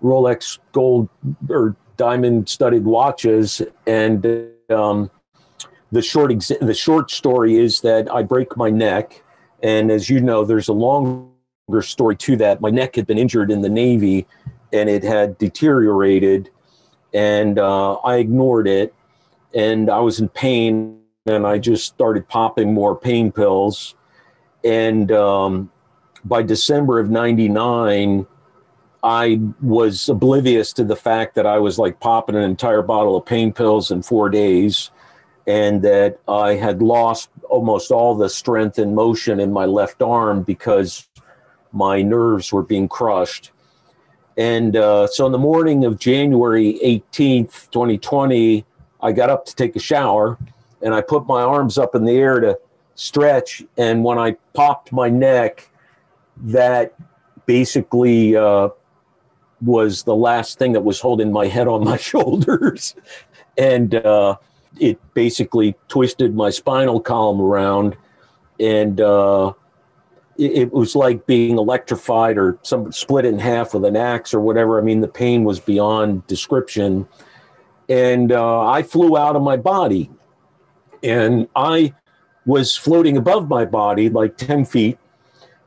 Rolex 0.00 0.60
gold 0.70 1.08
or 1.50 1.74
diamond 1.96 2.48
studded 2.48 2.84
watches. 2.84 3.60
And 3.84 4.24
um, 4.70 5.10
the 5.90 6.02
short 6.02 6.30
exa- 6.30 6.64
the 6.64 6.72
short 6.72 7.10
story 7.10 7.56
is 7.56 7.80
that 7.80 8.08
I 8.12 8.22
break 8.22 8.56
my 8.56 8.70
neck, 8.70 9.24
and 9.60 9.90
as 9.90 10.08
you 10.08 10.20
know, 10.20 10.44
there's 10.44 10.68
a 10.68 10.72
longer 10.72 11.82
story 11.82 12.14
to 12.18 12.36
that. 12.36 12.60
My 12.60 12.70
neck 12.70 12.94
had 12.94 13.08
been 13.08 13.18
injured 13.18 13.50
in 13.50 13.62
the 13.62 13.68
Navy, 13.68 14.24
and 14.72 14.88
it 14.88 15.02
had 15.02 15.36
deteriorated, 15.38 16.48
and 17.12 17.58
uh, 17.58 17.94
I 17.94 18.18
ignored 18.18 18.68
it, 18.68 18.94
and 19.52 19.90
I 19.90 19.98
was 19.98 20.20
in 20.20 20.28
pain, 20.28 21.00
and 21.26 21.44
I 21.44 21.58
just 21.58 21.86
started 21.86 22.28
popping 22.28 22.72
more 22.72 22.94
pain 22.94 23.32
pills, 23.32 23.96
and 24.62 25.10
um, 25.10 25.70
by 26.24 26.42
December 26.42 26.98
of 26.98 27.10
99, 27.10 28.26
I 29.02 29.40
was 29.60 30.08
oblivious 30.08 30.72
to 30.74 30.84
the 30.84 30.96
fact 30.96 31.34
that 31.34 31.46
I 31.46 31.58
was 31.58 31.78
like 31.78 32.00
popping 32.00 32.36
an 32.36 32.42
entire 32.42 32.82
bottle 32.82 33.16
of 33.16 33.26
pain 33.26 33.52
pills 33.52 33.90
in 33.90 34.02
four 34.02 34.30
days 34.30 34.90
and 35.46 35.82
that 35.82 36.18
I 36.26 36.54
had 36.54 36.80
lost 36.80 37.28
almost 37.50 37.90
all 37.90 38.14
the 38.14 38.30
strength 38.30 38.78
and 38.78 38.94
motion 38.94 39.40
in 39.40 39.52
my 39.52 39.66
left 39.66 40.00
arm 40.00 40.42
because 40.42 41.06
my 41.72 42.00
nerves 42.00 42.50
were 42.50 42.62
being 42.62 42.88
crushed. 42.88 43.50
And 44.38 44.74
uh, 44.74 45.06
so, 45.06 45.26
in 45.26 45.32
the 45.32 45.38
morning 45.38 45.84
of 45.84 45.98
January 45.98 46.78
18th, 46.82 47.70
2020, 47.70 48.64
I 49.00 49.12
got 49.12 49.28
up 49.28 49.44
to 49.46 49.54
take 49.54 49.76
a 49.76 49.80
shower 49.80 50.38
and 50.80 50.94
I 50.94 51.02
put 51.02 51.26
my 51.26 51.42
arms 51.42 51.76
up 51.76 51.94
in 51.94 52.04
the 52.04 52.12
air 52.12 52.40
to 52.40 52.58
stretch. 52.94 53.62
And 53.76 54.02
when 54.02 54.18
I 54.18 54.36
popped 54.54 54.92
my 54.92 55.08
neck, 55.10 55.70
that 56.36 56.94
basically 57.46 58.36
uh, 58.36 58.68
was 59.60 60.02
the 60.02 60.16
last 60.16 60.58
thing 60.58 60.72
that 60.72 60.82
was 60.82 61.00
holding 61.00 61.32
my 61.32 61.46
head 61.46 61.68
on 61.68 61.84
my 61.84 61.96
shoulders. 62.10 62.94
and 63.56 63.94
uh, 63.94 64.36
it 64.80 64.98
basically 65.14 65.76
twisted 65.88 66.34
my 66.34 66.50
spinal 66.50 67.00
column 67.00 67.40
around. 67.40 67.96
And 68.58 69.00
uh, 69.00 69.52
it, 70.36 70.52
it, 70.52 70.72
was 70.72 70.96
like 70.96 71.26
being 71.26 71.58
electrified 71.58 72.38
or 72.38 72.58
some 72.62 72.90
split 72.92 73.24
in 73.24 73.38
half 73.38 73.74
with 73.74 73.84
an 73.84 73.96
axe 73.96 74.34
or 74.34 74.40
whatever. 74.40 74.78
I 74.78 74.82
mean, 74.82 75.00
the 75.00 75.08
pain 75.08 75.44
was 75.44 75.60
beyond 75.60 76.26
description. 76.26 77.06
And 77.88 78.32
uh, 78.32 78.66
I 78.66 78.82
flew 78.82 79.16
out 79.16 79.36
of 79.36 79.42
my 79.42 79.56
body. 79.56 80.10
And 81.02 81.48
I 81.54 81.94
was 82.46 82.76
floating 82.76 83.16
above 83.16 83.48
my 83.48 83.64
body 83.64 84.08
like 84.08 84.36
10 84.36 84.64
feet 84.64 84.98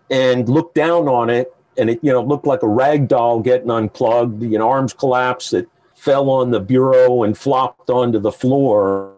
and 0.10 0.48
looked 0.48 0.76
down 0.76 1.08
on 1.08 1.30
it 1.30 1.54
and 1.78 1.90
it 1.90 2.00
you 2.02 2.12
know 2.12 2.24
looked 2.24 2.48
like 2.48 2.64
a 2.64 2.68
rag 2.68 3.08
doll 3.08 3.40
getting 3.40 3.70
unplugged 3.70 4.42
you 4.44 4.58
know 4.58 4.70
arms 4.70 4.94
collapsed 4.94 5.54
it 5.54 5.68
fell 5.98 6.30
on 6.30 6.52
the 6.52 6.60
bureau 6.60 7.24
and 7.24 7.38
flopped 7.38 7.90
onto 7.90 8.20
the 8.20 8.32
floor. 8.32 9.16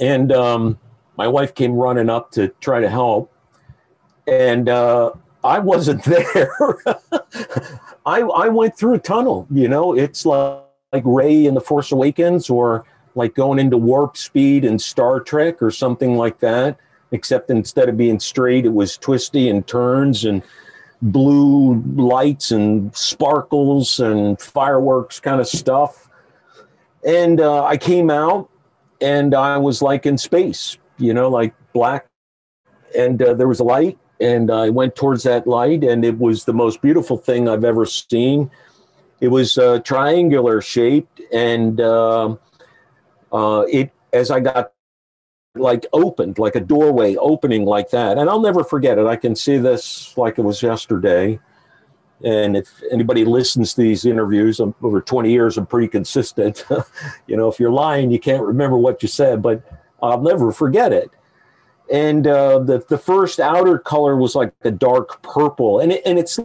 And 0.00 0.32
um, 0.32 0.78
my 1.16 1.28
wife 1.28 1.54
came 1.54 1.72
running 1.72 2.10
up 2.10 2.32
to 2.32 2.48
try 2.60 2.80
to 2.80 2.88
help 2.88 3.32
and 4.26 4.68
uh, 4.68 5.12
i 5.42 5.58
wasn't 5.58 6.04
there. 6.04 6.52
I, 8.04 8.20
I 8.20 8.48
went 8.48 8.76
through 8.76 8.94
a 8.94 8.98
tunnel 8.98 9.46
you 9.50 9.68
know? 9.68 9.96
It's 9.96 10.26
like, 10.26 10.64
like 10.92 11.04
Rey 11.06 11.46
in 11.46 11.54
the 11.54 11.60
force 11.60 11.92
awakens 11.92 12.50
or 12.50 12.84
like 13.14 13.34
going 13.34 13.58
into 13.58 13.76
warp 13.76 14.16
speed 14.16 14.64
in 14.64 14.78
star 14.78 15.20
trek 15.20 15.62
or 15.62 15.70
something 15.70 16.16
like 16.16 16.40
that 16.40 16.76
except 17.12 17.50
instead 17.50 17.88
of 17.88 17.96
being 17.96 18.20
straight, 18.20 18.66
it 18.66 18.72
was 18.72 18.96
twisty 18.96 19.48
and 19.48 19.66
turns 19.66 20.24
and 20.24 20.42
blue 21.02 21.82
lights 21.96 22.50
and 22.50 22.94
sparkles 22.96 24.00
and 24.00 24.40
fireworks 24.40 25.20
kind 25.20 25.40
of 25.40 25.46
stuff. 25.46 26.08
And 27.04 27.40
uh, 27.40 27.64
I 27.64 27.76
came 27.76 28.10
out 28.10 28.50
and 29.00 29.34
I 29.34 29.58
was 29.58 29.80
like 29.80 30.06
in 30.06 30.18
space, 30.18 30.76
you 30.98 31.14
know, 31.14 31.28
like 31.28 31.54
black. 31.72 32.06
And 32.96 33.20
uh, 33.22 33.34
there 33.34 33.48
was 33.48 33.60
a 33.60 33.64
light, 33.64 33.98
and 34.18 34.50
I 34.50 34.70
went 34.70 34.96
towards 34.96 35.22
that 35.24 35.46
light, 35.46 35.84
and 35.84 36.06
it 36.06 36.18
was 36.18 36.46
the 36.46 36.54
most 36.54 36.80
beautiful 36.80 37.18
thing 37.18 37.46
I've 37.46 37.64
ever 37.64 37.84
seen. 37.84 38.50
It 39.20 39.28
was 39.28 39.58
uh, 39.58 39.80
triangular 39.80 40.62
shaped, 40.62 41.20
and 41.30 41.80
uh, 41.80 42.36
uh, 43.30 43.64
it 43.70 43.92
as 44.14 44.30
I 44.30 44.40
got 44.40 44.72
like 45.60 45.86
opened, 45.92 46.38
like 46.38 46.56
a 46.56 46.60
doorway 46.60 47.16
opening 47.16 47.64
like 47.64 47.90
that. 47.90 48.18
And 48.18 48.28
I'll 48.28 48.40
never 48.40 48.64
forget 48.64 48.98
it. 48.98 49.06
I 49.06 49.16
can 49.16 49.34
see 49.34 49.58
this 49.58 50.16
like 50.16 50.38
it 50.38 50.42
was 50.42 50.62
yesterday. 50.62 51.38
And 52.24 52.56
if 52.56 52.68
anybody 52.90 53.24
listens 53.24 53.74
to 53.74 53.82
these 53.82 54.04
interviews 54.04 54.58
I'm, 54.58 54.74
over 54.82 55.00
20 55.00 55.30
years, 55.30 55.56
I'm 55.56 55.66
pretty 55.66 55.88
consistent. 55.88 56.64
you 57.26 57.36
know, 57.36 57.48
if 57.48 57.60
you're 57.60 57.70
lying, 57.70 58.10
you 58.10 58.18
can't 58.18 58.42
remember 58.42 58.76
what 58.76 59.02
you 59.02 59.08
said, 59.08 59.40
but 59.40 59.62
I'll 60.02 60.20
never 60.20 60.50
forget 60.50 60.92
it. 60.92 61.10
And 61.92 62.26
uh, 62.26 62.58
the, 62.58 62.84
the 62.88 62.98
first 62.98 63.40
outer 63.40 63.78
color 63.78 64.16
was 64.16 64.34
like 64.34 64.52
a 64.62 64.70
dark 64.70 65.22
purple. 65.22 65.80
And, 65.80 65.92
it, 65.92 66.02
and 66.04 66.18
it's 66.18 66.38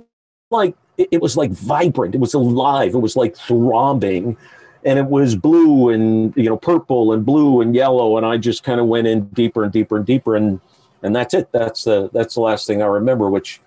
like, 0.51 0.75
it, 0.97 1.09
it 1.11 1.21
was 1.21 1.35
like 1.35 1.51
vibrant. 1.51 2.15
It 2.15 2.21
was 2.21 2.35
alive. 2.35 2.93
It 2.93 2.99
was 2.99 3.15
like 3.15 3.35
throbbing 3.35 4.37
and 4.85 4.99
it 4.99 5.05
was 5.05 5.35
blue 5.35 5.89
and 5.89 6.35
you 6.35 6.43
know 6.43 6.57
purple 6.57 7.13
and 7.13 7.25
blue 7.25 7.61
and 7.61 7.75
yellow 7.75 8.17
and 8.17 8.25
i 8.25 8.37
just 8.37 8.63
kind 8.63 8.79
of 8.79 8.87
went 8.87 9.07
in 9.07 9.25
deeper 9.29 9.63
and 9.63 9.71
deeper 9.71 9.97
and 9.97 10.05
deeper 10.05 10.35
and 10.35 10.59
and 11.01 11.13
that's 11.13 11.33
it. 11.33 11.51
That's 11.51 11.83
the 11.83 12.09
that's 12.13 12.35
the 12.35 12.41
last 12.41 12.67
thing 12.67 12.81
i 12.81 12.85
remember 12.85 13.29
which 13.29 13.61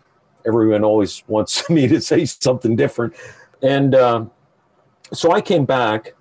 everyone 0.46 0.84
always 0.84 1.22
wants 1.28 1.68
me 1.70 1.88
to 1.88 2.00
say 2.00 2.24
something 2.24 2.76
different. 2.76 3.14
And 3.62 3.94
uh, 3.94 4.26
so 5.12 5.32
i 5.32 5.40
came 5.40 5.64
back 5.64 6.14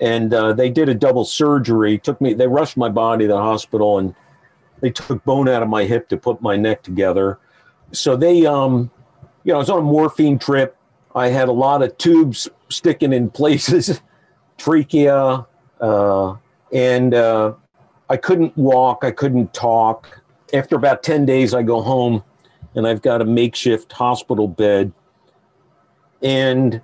and 0.00 0.32
uh, 0.32 0.52
they 0.52 0.70
did 0.70 0.88
a 0.88 0.94
double 0.94 1.24
surgery 1.24 1.98
took 1.98 2.20
me 2.20 2.34
they 2.34 2.46
rushed 2.46 2.76
my 2.76 2.88
body 2.88 3.24
to 3.24 3.32
the 3.32 3.38
hospital 3.38 3.98
and 3.98 4.14
they 4.80 4.90
took 4.90 5.24
bone 5.24 5.48
out 5.48 5.62
of 5.62 5.68
my 5.68 5.84
hip 5.84 6.08
to 6.08 6.16
put 6.16 6.40
my 6.40 6.56
neck 6.56 6.82
together. 6.82 7.38
So 7.92 8.16
they 8.16 8.46
um 8.46 8.90
you 9.44 9.52
know, 9.52 9.56
I 9.56 9.58
was 9.60 9.70
on 9.70 9.78
a 9.78 9.82
morphine 9.82 10.38
trip. 10.38 10.76
I 11.14 11.28
had 11.28 11.48
a 11.48 11.52
lot 11.52 11.82
of 11.82 11.96
tubes 11.96 12.48
sticking 12.68 13.12
in 13.12 13.30
places, 13.30 14.00
trachea, 14.58 15.46
uh, 15.80 16.36
and 16.72 17.14
uh, 17.14 17.54
I 18.10 18.16
couldn't 18.16 18.56
walk. 18.56 19.04
I 19.04 19.10
couldn't 19.10 19.54
talk. 19.54 20.20
After 20.52 20.76
about 20.76 21.02
10 21.02 21.24
days, 21.24 21.54
I 21.54 21.62
go 21.62 21.80
home 21.80 22.22
and 22.74 22.86
I've 22.86 23.02
got 23.02 23.22
a 23.22 23.24
makeshift 23.24 23.92
hospital 23.92 24.48
bed. 24.48 24.92
And 26.22 26.80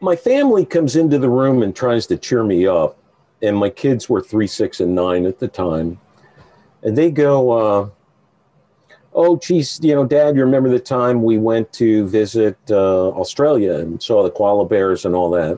my 0.00 0.16
family 0.16 0.64
comes 0.66 0.96
into 0.96 1.18
the 1.18 1.30
room 1.30 1.62
and 1.62 1.74
tries 1.74 2.06
to 2.08 2.16
cheer 2.16 2.44
me 2.44 2.66
up. 2.66 2.98
And 3.42 3.56
my 3.56 3.70
kids 3.70 4.08
were 4.08 4.20
three, 4.20 4.46
six, 4.46 4.80
and 4.80 4.94
nine 4.94 5.26
at 5.26 5.38
the 5.38 5.48
time. 5.48 6.00
And 6.82 6.96
they 6.96 7.10
go, 7.10 7.50
uh, 7.50 7.88
Oh, 9.16 9.36
geez, 9.36 9.78
you 9.80 9.94
know, 9.94 10.04
Dad, 10.04 10.34
you 10.34 10.42
remember 10.42 10.68
the 10.68 10.80
time 10.80 11.22
we 11.22 11.38
went 11.38 11.72
to 11.74 12.04
visit 12.08 12.58
uh, 12.68 13.10
Australia 13.10 13.74
and 13.74 14.02
saw 14.02 14.24
the 14.24 14.30
koala 14.30 14.64
bears 14.66 15.04
and 15.04 15.14
all 15.14 15.30
that? 15.30 15.52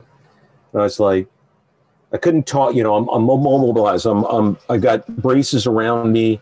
And 0.73 0.81
I 0.81 0.83
was 0.83 0.99
like, 0.99 1.27
I 2.17 2.19
couldn't 2.19 2.47
talk, 2.47 2.73
you 2.73 2.81
know, 2.81 2.95
I'm, 2.95 3.07
I'm 3.09 3.29
immobilized. 3.29 4.07
I'm, 4.07 4.23
I'm, 4.23 4.57
I 4.71 4.77
got 4.79 5.05
braces 5.17 5.67
around 5.67 6.11
me. 6.11 6.41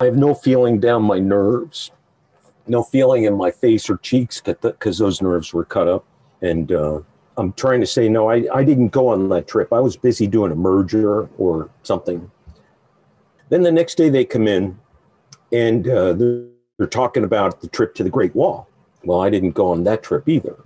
I 0.00 0.06
have 0.06 0.16
no 0.16 0.34
feeling 0.34 0.80
down 0.80 1.04
my 1.04 1.20
nerves, 1.20 1.92
no 2.66 2.82
feeling 2.82 3.22
in 3.22 3.36
my 3.36 3.52
face 3.52 3.88
or 3.88 3.98
cheeks 3.98 4.40
because 4.40 4.98
those 4.98 5.22
nerves 5.22 5.54
were 5.54 5.64
cut 5.64 5.86
up. 5.86 6.04
And 6.40 6.72
uh, 6.72 7.02
I'm 7.36 7.52
trying 7.52 7.78
to 7.78 7.86
say, 7.86 8.08
no, 8.08 8.28
I, 8.28 8.48
I 8.52 8.64
didn't 8.64 8.88
go 8.88 9.06
on 9.06 9.28
that 9.28 9.46
trip. 9.46 9.72
I 9.72 9.78
was 9.78 9.96
busy 9.96 10.26
doing 10.26 10.50
a 10.50 10.56
merger 10.56 11.28
or 11.38 11.70
something. 11.84 12.28
Then 13.48 13.62
the 13.62 13.70
next 13.70 13.94
day 13.94 14.08
they 14.08 14.24
come 14.24 14.48
in 14.48 14.76
and 15.52 15.88
uh, 15.88 16.14
they're 16.14 16.88
talking 16.90 17.22
about 17.22 17.60
the 17.60 17.68
trip 17.68 17.94
to 17.94 18.02
the 18.02 18.10
Great 18.10 18.34
Wall. 18.34 18.68
Well, 19.04 19.20
I 19.20 19.30
didn't 19.30 19.52
go 19.52 19.70
on 19.70 19.84
that 19.84 20.02
trip 20.02 20.28
either. 20.28 20.56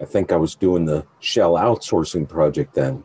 I 0.00 0.06
think 0.06 0.32
I 0.32 0.36
was 0.36 0.54
doing 0.54 0.86
the 0.86 1.04
Shell 1.20 1.56
outsourcing 1.56 2.26
project 2.26 2.72
then. 2.72 3.04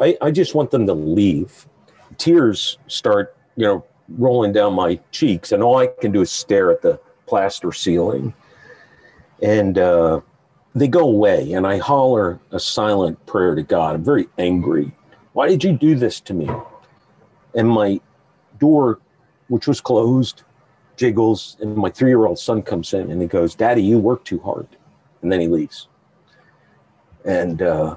I, 0.00 0.16
I 0.20 0.30
just 0.30 0.54
want 0.54 0.70
them 0.70 0.86
to 0.86 0.94
leave. 0.94 1.66
Tears 2.18 2.78
start, 2.86 3.36
you 3.56 3.64
know, 3.64 3.84
rolling 4.08 4.52
down 4.52 4.74
my 4.74 5.00
cheeks, 5.10 5.52
and 5.52 5.62
all 5.62 5.78
I 5.78 5.86
can 5.86 6.12
do 6.12 6.22
is 6.22 6.30
stare 6.30 6.70
at 6.70 6.82
the 6.82 7.00
plaster 7.26 7.72
ceiling. 7.72 8.34
And 9.42 9.78
uh, 9.78 10.20
they 10.74 10.88
go 10.88 11.00
away, 11.00 11.52
and 11.52 11.66
I 11.66 11.78
holler 11.78 12.40
a 12.50 12.60
silent 12.60 13.24
prayer 13.26 13.54
to 13.54 13.62
God. 13.62 13.96
I'm 13.96 14.04
very 14.04 14.28
angry. 14.38 14.92
Why 15.32 15.48
did 15.48 15.64
you 15.64 15.72
do 15.72 15.94
this 15.94 16.20
to 16.20 16.34
me? 16.34 16.48
And 17.54 17.68
my 17.68 18.00
door, 18.58 19.00
which 19.48 19.66
was 19.66 19.80
closed, 19.80 20.42
jiggles, 20.96 21.56
and 21.60 21.76
my 21.76 21.90
three 21.90 22.10
year 22.10 22.26
old 22.26 22.38
son 22.38 22.62
comes 22.62 22.94
in 22.94 23.10
and 23.10 23.20
he 23.20 23.28
goes, 23.28 23.54
Daddy, 23.54 23.82
you 23.82 23.98
work 23.98 24.24
too 24.24 24.40
hard. 24.40 24.66
And 25.22 25.30
then 25.30 25.40
he 25.40 25.48
leaves. 25.48 25.88
And 27.24 27.62
uh, 27.62 27.96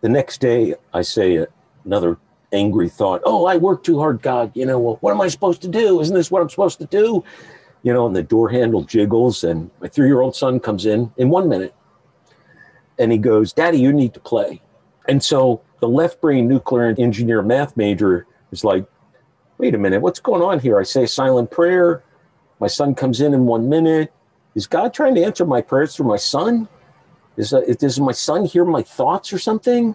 the 0.00 0.08
next 0.08 0.40
day, 0.40 0.74
I 0.92 1.02
say 1.02 1.46
another 1.84 2.18
angry 2.52 2.88
thought, 2.88 3.22
Oh, 3.24 3.46
I 3.46 3.56
work 3.56 3.82
too 3.82 3.98
hard, 3.98 4.22
God. 4.22 4.52
You 4.54 4.66
know, 4.66 4.78
well, 4.78 4.98
what 5.00 5.12
am 5.12 5.20
I 5.20 5.28
supposed 5.28 5.62
to 5.62 5.68
do? 5.68 6.00
Isn't 6.00 6.14
this 6.14 6.30
what 6.30 6.42
I'm 6.42 6.50
supposed 6.50 6.78
to 6.78 6.86
do? 6.86 7.24
You 7.82 7.92
know, 7.92 8.06
and 8.06 8.16
the 8.16 8.22
door 8.22 8.48
handle 8.48 8.82
jiggles, 8.82 9.44
and 9.44 9.70
my 9.80 9.88
three 9.88 10.06
year 10.06 10.20
old 10.20 10.34
son 10.34 10.60
comes 10.60 10.86
in 10.86 11.12
in 11.16 11.30
one 11.30 11.48
minute 11.48 11.74
and 12.98 13.12
he 13.12 13.18
goes, 13.18 13.52
Daddy, 13.52 13.78
you 13.78 13.92
need 13.92 14.14
to 14.14 14.20
play. 14.20 14.60
And 15.08 15.22
so 15.22 15.62
the 15.80 15.88
left 15.88 16.20
brain 16.20 16.48
nuclear 16.48 16.94
engineer 16.98 17.42
math 17.42 17.76
major 17.76 18.26
is 18.50 18.64
like, 18.64 18.84
Wait 19.58 19.74
a 19.74 19.78
minute, 19.78 20.00
what's 20.00 20.20
going 20.20 20.42
on 20.42 20.60
here? 20.60 20.78
I 20.78 20.84
say 20.84 21.04
silent 21.06 21.50
prayer. 21.50 22.04
My 22.60 22.68
son 22.68 22.94
comes 22.94 23.20
in 23.20 23.34
in 23.34 23.46
one 23.46 23.68
minute. 23.68 24.12
Is 24.54 24.66
God 24.68 24.94
trying 24.94 25.16
to 25.16 25.24
answer 25.24 25.44
my 25.44 25.60
prayers 25.60 25.96
through 25.96 26.06
my 26.06 26.16
son? 26.16 26.68
Is, 27.38 27.54
uh, 27.54 27.60
does 27.78 28.00
my 28.00 28.12
son 28.12 28.44
hear 28.44 28.64
my 28.64 28.82
thoughts 28.82 29.32
or 29.32 29.38
something? 29.38 29.94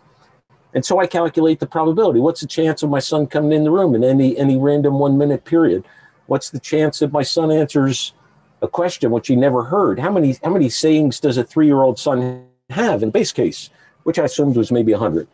And 0.74 0.84
so 0.84 1.00
I 1.00 1.06
calculate 1.06 1.60
the 1.60 1.68
probability. 1.68 2.20
What's 2.20 2.42
the 2.42 2.48
chance 2.48 2.82
of 2.82 2.90
my 2.90 3.00
son 3.00 3.28
coming 3.28 3.52
in 3.52 3.64
the 3.64 3.70
room 3.70 3.94
in 3.94 4.04
any 4.04 4.36
any 4.38 4.58
random 4.58 4.98
one 4.98 5.18
minute 5.18 5.44
period? 5.46 5.84
What's 6.28 6.50
the 6.50 6.60
chance 6.60 7.00
that 7.00 7.12
my 7.12 7.22
son 7.22 7.52
answers 7.52 8.14
a 8.62 8.68
question 8.68 9.12
which 9.12 9.28
he 9.28 9.36
never 9.36 9.64
heard? 9.64 10.00
How 10.00 10.12
many 10.12 10.38
how 10.44 10.52
many 10.52 10.70
sayings 10.70 11.20
does 11.20 11.38
a 11.38 11.44
three 11.44 11.68
year 11.68 11.82
old 11.82 12.00
son 12.00 12.48
have 12.70 13.04
in 13.04 13.12
base 13.12 13.34
case? 13.34 13.70
Which 14.04 14.18
I 14.18 14.24
assumed 14.24 14.56
was 14.56 14.72
maybe 14.72 14.94
hundred. 14.94 15.28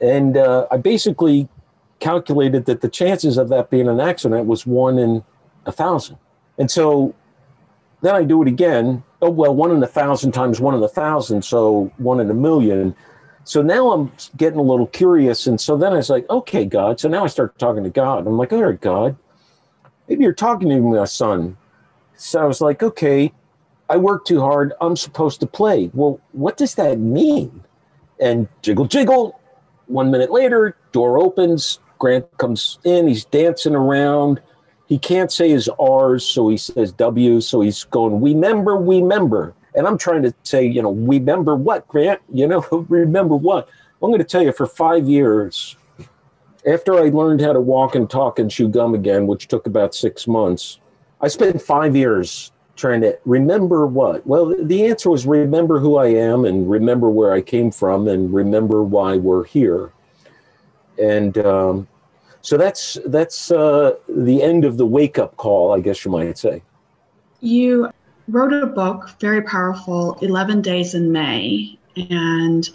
And 0.00 0.36
uh, 0.36 0.66
I 0.70 0.76
basically 0.76 1.48
calculated 2.00 2.66
that 2.66 2.80
the 2.80 2.88
chances 2.88 3.38
of 3.38 3.48
that 3.50 3.70
being 3.70 3.88
an 3.88 4.00
accident 4.00 4.46
was 4.46 4.66
one 4.66 4.98
in 4.98 5.24
a 5.64 5.72
thousand. 5.72 6.18
And 6.58 6.70
so 6.70 7.14
then 8.02 8.14
I 8.14 8.24
do 8.24 8.42
it 8.42 8.48
again. 8.48 9.02
Oh, 9.22 9.30
well, 9.30 9.54
one 9.54 9.70
in 9.70 9.82
a 9.82 9.86
thousand 9.86 10.32
times 10.32 10.60
one 10.60 10.74
in 10.74 10.82
a 10.82 10.88
thousand. 10.88 11.42
So 11.42 11.92
one 11.96 12.20
in 12.20 12.30
a 12.30 12.34
million. 12.34 12.94
So 13.44 13.62
now 13.62 13.92
I'm 13.92 14.12
getting 14.36 14.58
a 14.58 14.62
little 14.62 14.88
curious. 14.88 15.46
And 15.46 15.60
so 15.60 15.76
then 15.76 15.92
I 15.92 15.96
was 15.96 16.10
like, 16.10 16.28
okay, 16.28 16.64
God. 16.64 17.00
So 17.00 17.08
now 17.08 17.24
I 17.24 17.28
start 17.28 17.58
talking 17.58 17.84
to 17.84 17.90
God. 17.90 18.26
I'm 18.26 18.36
like, 18.36 18.52
all 18.52 18.64
right, 18.64 18.80
God, 18.80 19.16
maybe 20.08 20.24
you're 20.24 20.32
talking 20.32 20.68
to 20.68 20.74
me, 20.74 20.80
my 20.80 21.04
son. 21.04 21.56
So 22.16 22.40
I 22.40 22.44
was 22.44 22.60
like, 22.60 22.82
okay, 22.82 23.32
I 23.88 23.96
work 23.96 24.24
too 24.24 24.40
hard. 24.40 24.72
I'm 24.80 24.96
supposed 24.96 25.40
to 25.40 25.46
play. 25.46 25.90
Well, 25.94 26.20
what 26.32 26.56
does 26.56 26.74
that 26.74 26.98
mean? 26.98 27.62
And 28.20 28.48
jiggle, 28.62 28.86
jiggle. 28.86 29.40
One 29.86 30.10
minute 30.10 30.32
later, 30.32 30.76
door 30.92 31.18
opens. 31.18 31.78
Grant 31.98 32.26
comes 32.38 32.78
in. 32.84 33.06
He's 33.06 33.24
dancing 33.24 33.74
around 33.74 34.42
he 34.86 34.98
can't 34.98 35.32
say 35.32 35.50
his 35.50 35.68
R's, 35.78 36.24
so 36.24 36.48
he 36.48 36.56
says 36.56 36.92
W. 36.92 37.40
So 37.40 37.60
he's 37.60 37.84
going, 37.84 38.20
we 38.20 38.34
member, 38.34 38.76
we 38.76 39.02
member. 39.02 39.54
And 39.74 39.86
I'm 39.86 39.98
trying 39.98 40.22
to 40.22 40.34
say, 40.44 40.64
you 40.64 40.80
know, 40.80 40.90
we 40.90 41.18
member 41.18 41.54
what, 41.54 41.86
Grant? 41.88 42.20
You 42.32 42.46
know, 42.46 42.64
remember 42.88 43.36
what? 43.36 43.68
I'm 44.02 44.10
going 44.10 44.18
to 44.18 44.24
tell 44.24 44.42
you 44.42 44.52
for 44.52 44.66
five 44.66 45.08
years, 45.08 45.76
after 46.66 46.98
I 46.98 47.08
learned 47.08 47.40
how 47.40 47.52
to 47.52 47.60
walk 47.60 47.94
and 47.94 48.08
talk 48.08 48.38
and 48.38 48.50
chew 48.50 48.68
gum 48.68 48.94
again, 48.94 49.26
which 49.26 49.48
took 49.48 49.66
about 49.66 49.94
six 49.94 50.26
months, 50.26 50.80
I 51.20 51.28
spent 51.28 51.60
five 51.62 51.96
years 51.96 52.52
trying 52.76 53.00
to 53.00 53.18
remember 53.24 53.86
what? 53.86 54.26
Well, 54.26 54.54
the 54.62 54.86
answer 54.86 55.10
was 55.10 55.26
remember 55.26 55.78
who 55.80 55.96
I 55.96 56.08
am 56.08 56.44
and 56.44 56.70
remember 56.70 57.08
where 57.08 57.32
I 57.32 57.40
came 57.40 57.70
from 57.70 58.06
and 58.06 58.32
remember 58.32 58.82
why 58.82 59.16
we're 59.16 59.44
here. 59.44 59.92
And 61.02 61.36
um, 61.38 61.88
so 62.46 62.56
that's 62.56 62.96
that's 63.06 63.50
uh, 63.50 63.96
the 64.08 64.40
end 64.40 64.64
of 64.64 64.76
the 64.76 64.86
wake 64.86 65.18
up 65.18 65.36
call, 65.36 65.72
I 65.72 65.80
guess 65.80 66.04
you 66.04 66.12
might 66.12 66.38
say. 66.38 66.62
You 67.40 67.90
wrote 68.28 68.52
a 68.52 68.66
book, 68.66 69.10
very 69.18 69.42
powerful, 69.42 70.16
11 70.22 70.62
Days 70.62 70.94
in 70.94 71.10
May. 71.10 71.76
And 72.08 72.70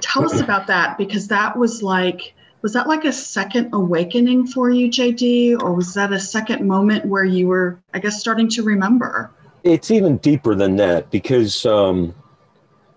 tell 0.00 0.24
us 0.24 0.40
about 0.40 0.66
that 0.66 0.98
because 0.98 1.28
that 1.28 1.56
was 1.56 1.84
like, 1.84 2.34
was 2.62 2.72
that 2.72 2.88
like 2.88 3.04
a 3.04 3.12
second 3.12 3.72
awakening 3.72 4.48
for 4.48 4.70
you, 4.70 4.88
JD? 4.88 5.62
Or 5.62 5.72
was 5.72 5.94
that 5.94 6.12
a 6.12 6.18
second 6.18 6.66
moment 6.66 7.04
where 7.04 7.24
you 7.24 7.46
were, 7.46 7.78
I 7.94 8.00
guess, 8.00 8.18
starting 8.18 8.48
to 8.48 8.64
remember? 8.64 9.30
It's 9.62 9.92
even 9.92 10.16
deeper 10.16 10.56
than 10.56 10.74
that 10.76 11.12
because, 11.12 11.64
um, 11.64 12.12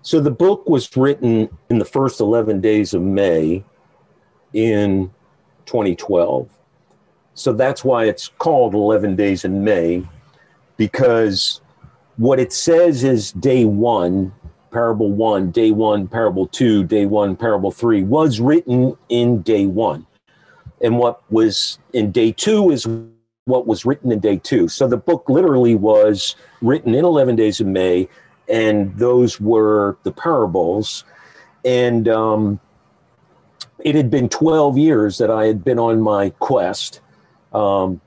so 0.02 0.20
the 0.20 0.32
book 0.32 0.68
was 0.68 0.98
written 0.98 1.56
in 1.70 1.78
the 1.78 1.86
first 1.86 2.20
11 2.20 2.62
days 2.62 2.96
of 2.96 3.04
May 3.04 3.64
in 4.54 5.12
2012. 5.66 6.50
So 7.34 7.54
that's 7.54 7.84
why 7.84 8.06
it's 8.06 8.30
called 8.40 8.74
11 8.74 9.16
Days 9.16 9.44
in 9.44 9.64
May, 9.64 10.08
because 10.78 11.62
what 12.18 12.40
it 12.40 12.54
says 12.54 13.04
is 13.04 13.34
day 13.34 13.66
one, 13.66 14.34
parable 14.72 15.12
one, 15.12 15.52
day 15.52 15.72
one, 15.72 16.08
parable 16.08 16.48
two, 16.48 16.84
day 16.84 17.06
one, 17.06 17.36
parable 17.36 17.72
three 17.72 18.04
was 18.04 18.40
written 18.40 18.96
in 19.10 19.42
day 19.42 19.66
one. 19.66 20.06
And 20.82 20.98
what 20.98 21.30
was 21.32 21.80
in 21.94 22.12
day 22.12 22.32
two 22.32 22.72
is 22.72 22.88
what 23.46 23.68
was 23.68 23.86
written 23.86 24.12
in 24.12 24.20
day 24.20 24.38
two. 24.38 24.68
So 24.68 24.88
the 24.88 24.98
book 24.98 25.30
literally 25.30 25.76
was 25.76 26.36
written 26.62 26.96
in 26.96 27.06
11 27.06 27.36
days 27.36 27.60
of 27.60 27.68
May, 27.68 28.08
and 28.50 28.96
those 28.98 29.40
were 29.40 29.98
the 30.04 30.12
parables. 30.12 31.04
And 31.64 32.08
um, 32.08 32.60
it 33.86 33.94
had 33.94 34.10
been 34.10 34.28
12 34.28 34.80
years 34.80 35.20
that 35.20 35.30
I 35.30 35.46
had 35.46 35.64
been 35.64 35.78
on 35.78 36.02
my 36.02 36.32
quest, 36.40 37.02
um, 37.54 38.02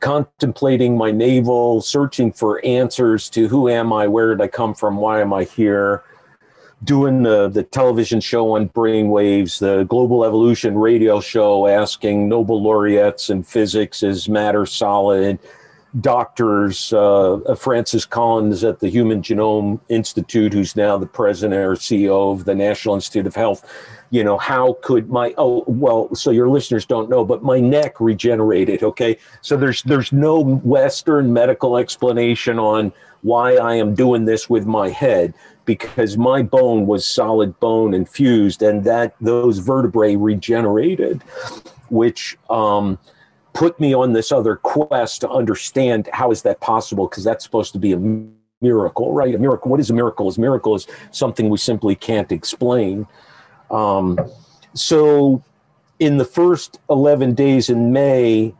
contemplating 0.00 0.94
my 0.94 1.10
navel, 1.10 1.80
searching 1.80 2.30
for 2.30 2.62
answers 2.64 3.30
to 3.30 3.48
who 3.48 3.70
am 3.70 3.94
I, 3.94 4.06
where 4.08 4.28
did 4.28 4.42
I 4.42 4.48
come 4.48 4.74
from, 4.74 4.98
why 4.98 5.22
am 5.22 5.32
I 5.32 5.44
here, 5.44 6.04
doing 6.84 7.22
the, 7.22 7.48
the 7.48 7.62
television 7.62 8.20
show 8.20 8.56
on 8.56 8.68
brainwaves, 8.68 9.58
the 9.58 9.84
global 9.84 10.22
evolution 10.22 10.76
radio 10.76 11.18
show 11.18 11.66
asking 11.66 12.28
Nobel 12.28 12.62
laureates 12.62 13.30
in 13.30 13.42
physics 13.42 14.02
is 14.02 14.28
matter 14.28 14.66
solid, 14.66 15.38
doctors, 16.02 16.92
uh, 16.92 17.38
Francis 17.58 18.04
Collins 18.04 18.64
at 18.64 18.80
the 18.80 18.88
Human 18.90 19.22
Genome 19.22 19.80
Institute, 19.88 20.52
who's 20.52 20.76
now 20.76 20.98
the 20.98 21.06
president 21.06 21.58
or 21.58 21.72
CEO 21.72 22.32
of 22.32 22.44
the 22.44 22.54
National 22.54 22.94
Institute 22.94 23.26
of 23.26 23.34
Health. 23.34 23.64
You 24.10 24.22
know, 24.24 24.38
how 24.38 24.76
could 24.82 25.10
my 25.10 25.34
oh 25.36 25.64
well, 25.66 26.14
so 26.14 26.30
your 26.30 26.48
listeners 26.48 26.86
don't 26.86 27.10
know, 27.10 27.24
but 27.24 27.42
my 27.42 27.58
neck 27.58 28.00
regenerated. 28.00 28.82
Okay, 28.82 29.18
so 29.40 29.56
there's 29.56 29.82
there's 29.82 30.12
no 30.12 30.40
Western 30.40 31.32
medical 31.32 31.76
explanation 31.76 32.58
on 32.58 32.92
why 33.22 33.56
I 33.56 33.74
am 33.74 33.94
doing 33.94 34.24
this 34.24 34.48
with 34.48 34.66
my 34.66 34.88
head 34.88 35.34
because 35.64 36.16
my 36.16 36.42
bone 36.42 36.86
was 36.86 37.04
solid 37.04 37.58
bone 37.58 37.92
and 37.94 38.08
fused, 38.08 38.62
and 38.62 38.84
that 38.84 39.16
those 39.20 39.58
vertebrae 39.58 40.14
regenerated, 40.14 41.22
which 41.88 42.38
um, 42.48 42.98
put 43.52 43.78
me 43.80 43.92
on 43.92 44.12
this 44.12 44.30
other 44.30 44.56
quest 44.56 45.22
to 45.22 45.30
understand 45.30 46.08
how 46.12 46.30
is 46.30 46.42
that 46.42 46.60
possible 46.60 47.08
because 47.08 47.24
that's 47.24 47.44
supposed 47.44 47.72
to 47.72 47.78
be 47.78 47.92
a 47.92 48.26
miracle 48.62 49.12
right? 49.12 49.34
A 49.34 49.38
miracle 49.38 49.70
what 49.70 49.80
is 49.80 49.90
a 49.90 49.94
miracle? 49.94 50.28
Is 50.28 50.38
miracle 50.38 50.74
is 50.74 50.86
something 51.10 51.48
we 51.48 51.58
simply 51.58 51.94
can't 51.94 52.30
explain 52.32 53.06
um, 53.70 54.18
so 54.74 55.42
in 55.98 56.18
the 56.18 56.24
first 56.24 56.78
11 56.90 57.34
days 57.34 57.70
in 57.70 57.92
may 57.92 58.54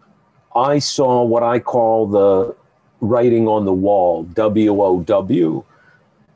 i 0.54 0.78
saw 0.78 1.22
what 1.22 1.42
i 1.42 1.58
call 1.58 2.06
the 2.06 2.54
writing 3.00 3.46
on 3.46 3.64
the 3.64 3.72
wall 3.72 4.22
w-o-w 4.22 5.64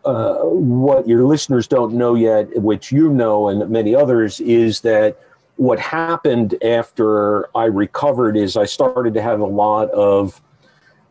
uh, 0.04 0.34
what 0.44 1.06
your 1.06 1.24
listeners 1.24 1.66
don't 1.66 1.92
know 1.92 2.14
yet 2.14 2.48
which 2.60 2.92
you 2.92 3.08
know 3.10 3.48
and 3.48 3.68
many 3.70 3.94
others 3.94 4.40
is 4.40 4.80
that 4.80 5.18
what 5.60 5.78
happened 5.78 6.56
after 6.64 7.54
I 7.54 7.66
recovered 7.66 8.34
is 8.34 8.56
I 8.56 8.64
started 8.64 9.12
to 9.12 9.20
have 9.20 9.40
a 9.40 9.46
lot 9.46 9.90
of 9.90 10.40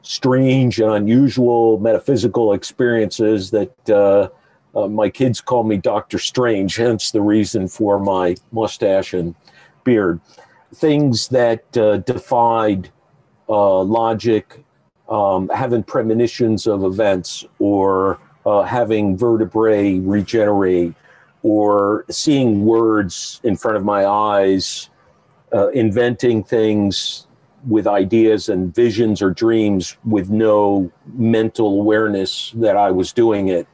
strange 0.01 0.79
and 0.79 0.91
unusual 0.91 1.77
metaphysical 1.77 2.53
experiences 2.53 3.51
that 3.51 3.89
uh, 3.91 4.29
uh, 4.75 4.87
my 4.87 5.09
kids 5.09 5.41
call 5.41 5.63
me 5.63 5.77
Doctor 5.77 6.19
Strange, 6.19 6.75
hence 6.75 7.11
the 7.11 7.21
reason 7.21 7.67
for 7.67 7.99
my 7.99 8.35
mustache 8.51 9.13
and 9.13 9.35
beard. 9.83 10.19
Things 10.75 11.27
that 11.29 11.77
uh, 11.77 11.97
defied 11.97 12.89
uh, 13.47 13.81
logic, 13.81 14.63
um, 15.09 15.49
having 15.49 15.83
premonitions 15.83 16.67
of 16.67 16.83
events, 16.83 17.45
or 17.57 18.19
uh, 18.45 18.61
having 18.63 19.17
vertebrae 19.17 19.99
regenerate 19.99 20.93
or 21.43 22.05
seeing 22.09 22.65
words 22.65 23.39
in 23.43 23.55
front 23.55 23.77
of 23.77 23.83
my 23.85 24.05
eyes, 24.05 24.89
uh, 25.53 25.69
inventing 25.69 26.43
things 26.43 27.27
with 27.67 27.87
ideas 27.87 28.49
and 28.49 28.73
visions 28.73 29.21
or 29.21 29.31
dreams 29.31 29.97
with 30.05 30.29
no 30.29 30.91
mental 31.13 31.79
awareness 31.79 32.51
that 32.55 32.77
I 32.77 32.91
was 32.91 33.11
doing 33.11 33.49
it. 33.49 33.67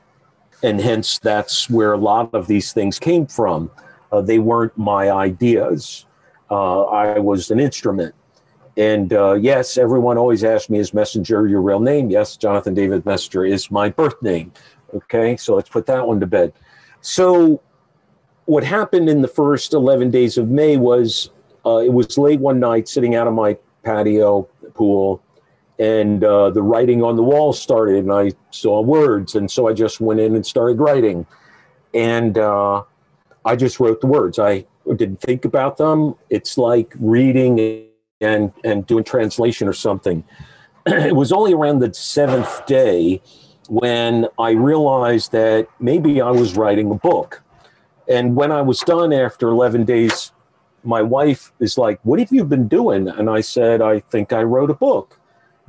And 0.65 0.81
hence, 0.81 1.19
that's 1.19 1.69
where 1.69 1.93
a 1.93 1.97
lot 1.97 2.33
of 2.33 2.47
these 2.47 2.73
things 2.73 2.97
came 2.97 3.27
from. 3.27 3.69
Uh, 4.11 4.21
they 4.21 4.39
weren't 4.39 4.75
my 4.75 5.11
ideas, 5.11 6.07
uh, 6.49 6.85
I 6.85 7.19
was 7.19 7.51
an 7.51 7.59
instrument. 7.59 8.15
And 8.75 9.13
uh, 9.13 9.33
yes, 9.33 9.77
everyone 9.77 10.17
always 10.17 10.43
asks 10.43 10.71
me, 10.71 10.79
is 10.79 10.91
Messenger 10.91 11.47
your 11.47 11.61
real 11.61 11.79
name? 11.79 12.09
Yes, 12.09 12.35
Jonathan 12.35 12.73
David 12.73 13.05
Messenger 13.05 13.45
is 13.45 13.69
my 13.69 13.89
birth 13.89 14.19
name. 14.23 14.51
Okay, 14.91 15.37
so 15.37 15.53
let's 15.53 15.69
put 15.69 15.85
that 15.85 16.07
one 16.07 16.19
to 16.19 16.25
bed. 16.25 16.51
So, 17.01 17.61
what 18.45 18.63
happened 18.63 19.07
in 19.07 19.21
the 19.21 19.27
first 19.27 19.73
11 19.73 20.09
days 20.09 20.35
of 20.35 20.49
May 20.49 20.77
was 20.77 21.29
uh, 21.63 21.77
it 21.77 21.93
was 21.93 22.17
late 22.17 22.39
one 22.39 22.59
night 22.59 22.87
sitting 22.87 23.13
out 23.13 23.27
on 23.27 23.35
my 23.35 23.55
patio 23.83 24.49
pool, 24.73 25.21
and 25.79 26.23
uh, 26.23 26.49
the 26.49 26.61
writing 26.61 27.03
on 27.03 27.15
the 27.15 27.23
wall 27.23 27.53
started, 27.53 27.97
and 27.97 28.11
I 28.11 28.31
saw 28.51 28.81
words. 28.81 29.35
And 29.35 29.49
so 29.49 29.67
I 29.67 29.73
just 29.73 29.99
went 29.99 30.19
in 30.19 30.35
and 30.35 30.45
started 30.45 30.79
writing. 30.79 31.25
And 31.93 32.37
uh, 32.37 32.83
I 33.43 33.55
just 33.55 33.79
wrote 33.79 34.01
the 34.01 34.07
words. 34.07 34.39
I 34.39 34.65
didn't 34.87 35.21
think 35.21 35.45
about 35.45 35.77
them. 35.77 36.15
It's 36.29 36.57
like 36.57 36.93
reading 36.99 37.87
and, 38.21 38.53
and 38.63 38.85
doing 38.87 39.03
translation 39.03 39.67
or 39.67 39.73
something. 39.73 40.23
it 40.85 41.15
was 41.15 41.31
only 41.31 41.53
around 41.53 41.79
the 41.79 41.93
seventh 41.93 42.65
day 42.65 43.21
when 43.67 44.27
I 44.39 44.51
realized 44.51 45.31
that 45.31 45.67
maybe 45.79 46.21
I 46.21 46.31
was 46.31 46.55
writing 46.55 46.91
a 46.91 46.95
book. 46.95 47.43
And 48.07 48.35
when 48.35 48.51
I 48.51 48.61
was 48.61 48.79
done 48.81 49.11
after 49.11 49.49
11 49.49 49.85
days, 49.85 50.31
my 50.83 51.01
wife 51.01 51.51
is 51.59 51.77
like, 51.77 51.99
What 52.03 52.19
have 52.19 52.31
you 52.31 52.45
been 52.45 52.67
doing? 52.67 53.07
And 53.07 53.29
I 53.29 53.41
said, 53.41 53.81
I 53.81 53.99
think 53.99 54.31
I 54.31 54.43
wrote 54.43 54.69
a 54.69 54.75
book. 54.75 55.19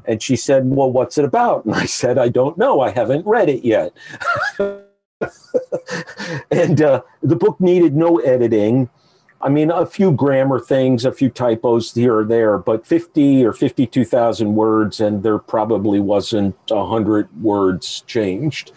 And 0.06 0.22
she 0.22 0.36
said, 0.36 0.68
Well, 0.68 0.90
what's 0.90 1.18
it 1.18 1.24
about? 1.24 1.64
And 1.64 1.74
I 1.74 1.86
said, 1.86 2.18
I 2.18 2.28
don't 2.28 2.56
know. 2.56 2.80
I 2.80 2.90
haven't 2.90 3.26
read 3.26 3.48
it 3.48 3.64
yet. 3.64 3.92
and 6.50 6.82
uh, 6.82 7.02
the 7.22 7.36
book 7.36 7.60
needed 7.60 7.94
no 7.96 8.18
editing. 8.18 8.90
I 9.42 9.48
mean, 9.48 9.70
a 9.70 9.84
few 9.84 10.12
grammar 10.12 10.58
things, 10.58 11.04
a 11.04 11.12
few 11.12 11.28
typos 11.28 11.92
here 11.94 12.18
or 12.18 12.24
there, 12.24 12.58
but 12.58 12.86
50 12.86 13.44
or 13.44 13.52
52,000 13.52 14.54
words, 14.54 15.00
and 15.00 15.22
there 15.22 15.38
probably 15.38 16.00
wasn't 16.00 16.56
100 16.68 17.42
words 17.42 18.02
changed. 18.06 18.72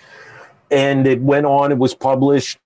And 0.69 1.07
it 1.07 1.21
went 1.21 1.45
on, 1.45 1.71
it 1.71 1.77
was 1.77 1.95
published, 1.95 2.59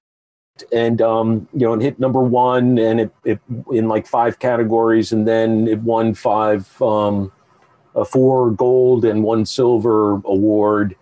and 0.71 1.01
um, 1.01 1.47
you 1.53 1.65
know, 1.65 1.73
it 1.73 1.81
hit 1.81 1.99
number 1.99 2.21
one, 2.21 2.77
and 2.77 2.99
it, 2.99 3.11
it 3.23 3.39
in 3.71 3.87
like 3.87 4.07
five 4.07 4.39
categories, 4.39 5.11
and 5.11 5.27
then 5.27 5.67
it 5.67 5.79
won 5.79 6.13
five, 6.13 6.81
um, 6.81 7.31
four 8.05 8.51
gold 8.51 9.05
and 9.05 9.23
one 9.23 9.45
silver 9.45 10.13
award. 10.25 10.95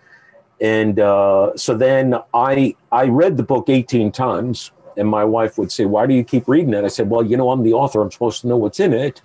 And 0.60 1.00
uh, 1.00 1.56
so 1.56 1.76
then 1.76 2.16
I 2.34 2.76
I 2.92 3.06
read 3.06 3.38
the 3.38 3.44
book 3.44 3.70
18 3.70 4.12
times 4.12 4.72
and 4.98 5.08
my 5.08 5.24
wife 5.24 5.58
would 5.58 5.72
say, 5.72 5.86
Why 5.86 6.06
do 6.06 6.14
you 6.14 6.24
keep 6.24 6.48
reading 6.48 6.74
it? 6.74 6.84
I 6.84 6.90
said, 6.90 7.10
Well, 7.10 7.26
you 7.26 7.38
know, 7.38 7.52
I'm 7.52 7.64
the 7.64 7.74
author. 7.74 8.02
I'm 8.02 8.12
supposed 8.12 8.42
to 8.42 8.48
know 8.48 8.58
what's 8.58 8.80
in 8.80 8.94
it. 8.94 9.22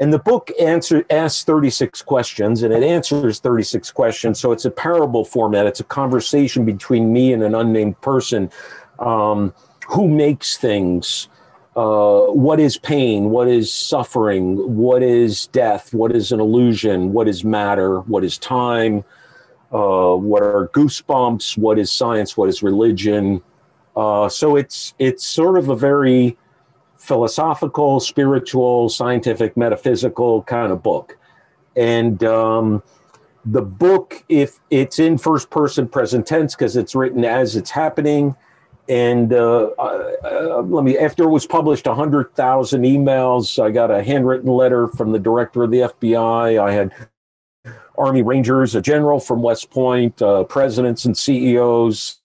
And 0.00 0.12
the 0.12 0.18
book 0.18 0.50
answer, 0.60 1.04
asks 1.08 1.44
36 1.44 2.02
questions 2.02 2.64
and 2.64 2.74
it 2.74 2.82
answers 2.82 3.38
36 3.38 3.92
questions. 3.92 4.40
So 4.40 4.50
it's 4.50 4.64
a 4.64 4.70
parable 4.70 5.24
format. 5.24 5.66
It's 5.66 5.80
a 5.80 5.84
conversation 5.84 6.64
between 6.64 7.12
me 7.12 7.32
and 7.32 7.42
an 7.44 7.54
unnamed 7.54 8.00
person. 8.00 8.50
Um, 8.98 9.54
who 9.88 10.08
makes 10.08 10.56
things? 10.56 11.28
Uh, 11.76 12.26
what 12.26 12.60
is 12.60 12.78
pain? 12.78 13.30
What 13.30 13.48
is 13.48 13.72
suffering? 13.72 14.76
What 14.76 15.02
is 15.02 15.48
death? 15.48 15.92
What 15.92 16.14
is 16.14 16.30
an 16.30 16.38
illusion? 16.38 17.12
What 17.12 17.28
is 17.28 17.44
matter? 17.44 18.00
What 18.00 18.22
is 18.24 18.38
time? 18.38 19.04
Uh, 19.72 20.14
what 20.14 20.42
are 20.42 20.68
goosebumps? 20.68 21.58
What 21.58 21.78
is 21.78 21.90
science? 21.90 22.36
What 22.36 22.48
is 22.48 22.62
religion? 22.62 23.42
Uh, 23.96 24.28
so 24.28 24.54
it's 24.54 24.94
it's 25.00 25.26
sort 25.26 25.58
of 25.58 25.68
a 25.68 25.74
very 25.74 26.36
philosophical, 26.96 27.98
spiritual, 27.98 28.88
scientific, 28.88 29.56
metaphysical 29.56 30.42
kind 30.44 30.70
of 30.72 30.82
book, 30.82 31.18
and 31.76 32.22
um, 32.22 32.82
the 33.44 33.62
book, 33.62 34.24
if 34.28 34.58
it's 34.70 34.98
in 34.98 35.18
first 35.18 35.50
person 35.50 35.88
present 35.88 36.26
tense 36.26 36.54
because 36.54 36.76
it's 36.76 36.94
written 36.94 37.24
as 37.24 37.56
it's 37.56 37.70
happening, 37.70 38.36
and 38.88 39.32
uh, 39.32 39.70
uh, 39.78 40.62
let 40.66 40.84
me 40.84 40.98
after 40.98 41.24
it 41.24 41.28
was 41.28 41.46
published 41.46 41.86
100000 41.86 42.82
emails 42.82 43.62
i 43.62 43.70
got 43.70 43.90
a 43.90 44.02
handwritten 44.02 44.50
letter 44.50 44.88
from 44.88 45.12
the 45.12 45.18
director 45.18 45.62
of 45.62 45.70
the 45.70 45.78
fbi 45.78 46.60
i 46.60 46.72
had 46.72 46.92
army 47.96 48.22
rangers 48.22 48.74
a 48.74 48.82
general 48.82 49.18
from 49.18 49.42
west 49.42 49.70
point 49.70 50.20
uh, 50.20 50.44
presidents 50.44 51.04
and 51.06 51.16
ceos 51.16 52.20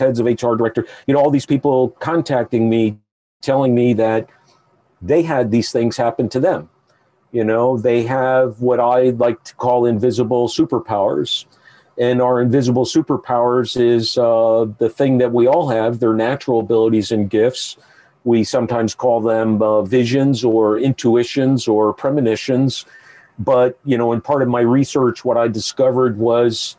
heads 0.00 0.18
of 0.18 0.26
HR 0.26 0.56
director, 0.56 0.84
you 1.06 1.14
know, 1.14 1.20
all 1.20 1.30
these 1.30 1.46
people 1.46 1.90
contacting 2.00 2.68
me, 2.68 2.98
telling 3.40 3.74
me 3.74 3.92
that 3.94 4.28
they 5.00 5.22
had 5.22 5.52
these 5.52 5.70
things 5.70 5.96
happen 5.96 6.28
to 6.30 6.40
them. 6.40 6.68
You 7.30 7.44
know, 7.44 7.78
they 7.78 8.02
have 8.02 8.60
what 8.60 8.80
I 8.80 9.10
like 9.10 9.44
to 9.44 9.54
call 9.54 9.86
invisible 9.86 10.48
superpowers. 10.48 11.44
And 11.98 12.22
our 12.22 12.40
invisible 12.40 12.84
superpowers 12.84 13.78
is 13.80 14.16
uh, 14.16 14.66
the 14.78 14.88
thing 14.88 15.18
that 15.18 15.32
we 15.32 15.46
all 15.46 15.68
have, 15.68 16.00
their 16.00 16.14
natural 16.14 16.60
abilities 16.60 17.12
and 17.12 17.28
gifts. 17.28 17.76
We 18.24 18.44
sometimes 18.44 18.94
call 18.94 19.20
them 19.20 19.60
uh, 19.62 19.82
visions 19.82 20.44
or 20.44 20.78
intuitions 20.78 21.68
or 21.68 21.92
premonitions. 21.92 22.86
But, 23.38 23.78
you 23.84 23.96
know, 23.98 24.12
in 24.12 24.20
part 24.20 24.42
of 24.42 24.48
my 24.48 24.60
research, 24.60 25.24
what 25.24 25.36
I 25.36 25.48
discovered 25.48 26.18
was 26.18 26.76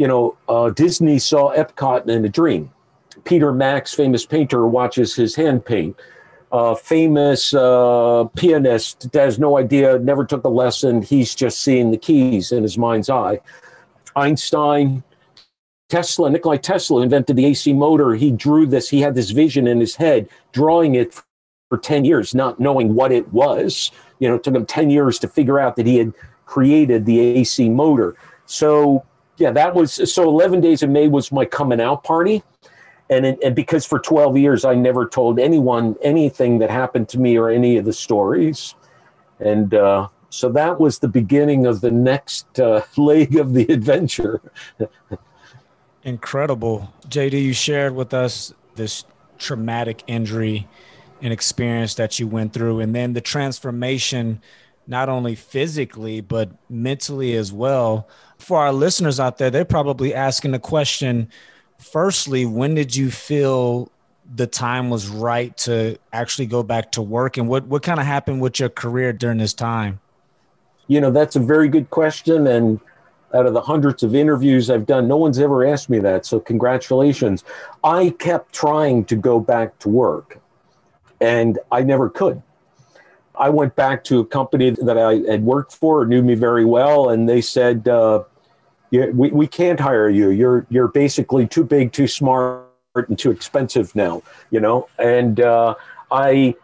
you 0.00 0.08
know, 0.08 0.34
uh, 0.48 0.70
Disney 0.70 1.18
saw 1.18 1.54
Epcot 1.54 2.08
in 2.08 2.24
a 2.24 2.28
dream. 2.30 2.70
Peter 3.24 3.52
Max, 3.52 3.92
famous 3.92 4.24
painter, 4.24 4.66
watches 4.66 5.14
his 5.14 5.34
hand 5.34 5.66
paint. 5.66 5.94
Uh, 6.50 6.74
famous 6.74 7.52
uh, 7.52 8.24
pianist 8.34 9.08
has 9.12 9.38
no 9.38 9.58
idea, 9.58 9.98
never 9.98 10.24
took 10.24 10.42
a 10.44 10.48
lesson. 10.48 11.02
He's 11.02 11.34
just 11.34 11.60
seeing 11.60 11.90
the 11.90 11.98
keys 11.98 12.50
in 12.50 12.62
his 12.62 12.78
mind's 12.78 13.10
eye. 13.10 13.40
Einstein, 14.20 15.02
Tesla, 15.88 16.30
Nikolai 16.30 16.58
Tesla 16.58 17.02
invented 17.02 17.36
the 17.36 17.46
AC 17.46 17.72
motor. 17.72 18.14
He 18.14 18.30
drew 18.30 18.66
this, 18.66 18.88
he 18.88 19.00
had 19.00 19.14
this 19.14 19.30
vision 19.30 19.66
in 19.66 19.80
his 19.80 19.96
head, 19.96 20.28
drawing 20.52 20.94
it 20.94 21.14
for 21.68 21.78
10 21.78 22.04
years, 22.04 22.34
not 22.34 22.60
knowing 22.60 22.94
what 22.94 23.12
it 23.12 23.32
was. 23.32 23.90
You 24.18 24.28
know, 24.28 24.36
it 24.36 24.44
took 24.44 24.54
him 24.54 24.66
10 24.66 24.90
years 24.90 25.18
to 25.20 25.28
figure 25.28 25.58
out 25.58 25.76
that 25.76 25.86
he 25.86 25.96
had 25.96 26.12
created 26.46 27.06
the 27.06 27.18
AC 27.20 27.68
motor. 27.68 28.16
So 28.46 29.04
yeah, 29.38 29.50
that 29.52 29.74
was 29.74 30.12
so 30.12 30.24
11 30.24 30.60
days 30.60 30.82
of 30.82 30.90
May 30.90 31.08
was 31.08 31.32
my 31.32 31.44
coming 31.44 31.80
out 31.80 32.04
party. 32.04 32.42
And, 33.08 33.26
it, 33.26 33.38
and 33.42 33.56
because 33.56 33.84
for 33.86 33.98
12 33.98 34.36
years 34.36 34.64
I 34.64 34.74
never 34.74 35.08
told 35.08 35.40
anyone 35.40 35.96
anything 36.02 36.58
that 36.58 36.70
happened 36.70 37.08
to 37.10 37.18
me 37.18 37.36
or 37.36 37.48
any 37.50 37.76
of 37.76 37.84
the 37.84 37.92
stories. 37.92 38.74
And 39.40 39.74
uh, 39.74 40.08
so 40.30 40.48
that 40.50 40.80
was 40.80 41.00
the 41.00 41.08
beginning 41.08 41.66
of 41.66 41.80
the 41.80 41.90
next 41.90 42.58
uh, 42.58 42.82
leg 42.96 43.36
of 43.36 43.52
the 43.52 43.64
adventure. 43.64 44.40
Incredible. 46.04 46.92
JD, 47.08 47.42
you 47.42 47.52
shared 47.52 47.94
with 47.94 48.14
us 48.14 48.54
this 48.76 49.04
traumatic 49.38 50.02
injury 50.06 50.66
and 51.20 51.32
experience 51.32 51.94
that 51.96 52.18
you 52.18 52.26
went 52.26 52.54
through, 52.54 52.80
and 52.80 52.94
then 52.94 53.12
the 53.12 53.20
transformation, 53.20 54.40
not 54.86 55.10
only 55.10 55.34
physically, 55.34 56.22
but 56.22 56.50
mentally 56.70 57.34
as 57.34 57.52
well. 57.52 58.08
For 58.38 58.58
our 58.58 58.72
listeners 58.72 59.20
out 59.20 59.36
there, 59.36 59.50
they're 59.50 59.66
probably 59.66 60.14
asking 60.14 60.52
the 60.52 60.58
question 60.58 61.28
firstly, 61.80 62.46
when 62.46 62.74
did 62.74 62.94
you 62.94 63.10
feel 63.10 63.90
the 64.32 64.46
time 64.46 64.90
was 64.90 65.08
right 65.08 65.56
to 65.56 65.98
actually 66.12 66.46
go 66.46 66.62
back 66.62 66.92
to 66.92 67.02
work? 67.02 67.36
And 67.36 67.48
what, 67.48 67.64
what 67.66 67.82
kind 67.82 67.98
of 67.98 68.06
happened 68.06 68.40
with 68.40 68.60
your 68.60 68.68
career 68.68 69.12
during 69.12 69.38
this 69.38 69.54
time? 69.54 70.00
You 70.90 71.00
know, 71.00 71.12
that's 71.12 71.36
a 71.36 71.40
very 71.40 71.68
good 71.68 71.88
question. 71.90 72.48
And 72.48 72.80
out 73.32 73.46
of 73.46 73.54
the 73.54 73.60
hundreds 73.60 74.02
of 74.02 74.12
interviews 74.12 74.70
I've 74.70 74.86
done, 74.86 75.06
no 75.06 75.16
one's 75.16 75.38
ever 75.38 75.64
asked 75.64 75.88
me 75.88 76.00
that. 76.00 76.26
So, 76.26 76.40
congratulations. 76.40 77.44
I 77.84 78.10
kept 78.18 78.52
trying 78.52 79.04
to 79.04 79.14
go 79.14 79.38
back 79.38 79.78
to 79.78 79.88
work, 79.88 80.40
and 81.20 81.60
I 81.70 81.82
never 81.84 82.10
could. 82.10 82.42
I 83.38 83.50
went 83.50 83.76
back 83.76 84.02
to 84.04 84.18
a 84.18 84.26
company 84.26 84.70
that 84.70 84.98
I 84.98 85.30
had 85.30 85.44
worked 85.44 85.74
for, 85.74 86.04
knew 86.06 86.22
me 86.22 86.34
very 86.34 86.64
well, 86.64 87.10
and 87.10 87.28
they 87.28 87.40
said, 87.40 87.86
uh, 87.86 88.24
we, 88.90 89.30
we 89.30 89.46
can't 89.46 89.78
hire 89.78 90.08
you. 90.08 90.30
You're, 90.30 90.66
you're 90.70 90.88
basically 90.88 91.46
too 91.46 91.62
big, 91.62 91.92
too 91.92 92.08
smart, 92.08 92.66
and 92.96 93.16
too 93.16 93.30
expensive 93.30 93.94
now, 93.94 94.22
you 94.50 94.58
know? 94.58 94.88
And 94.98 95.38
uh, 95.38 95.76
I 96.10 96.56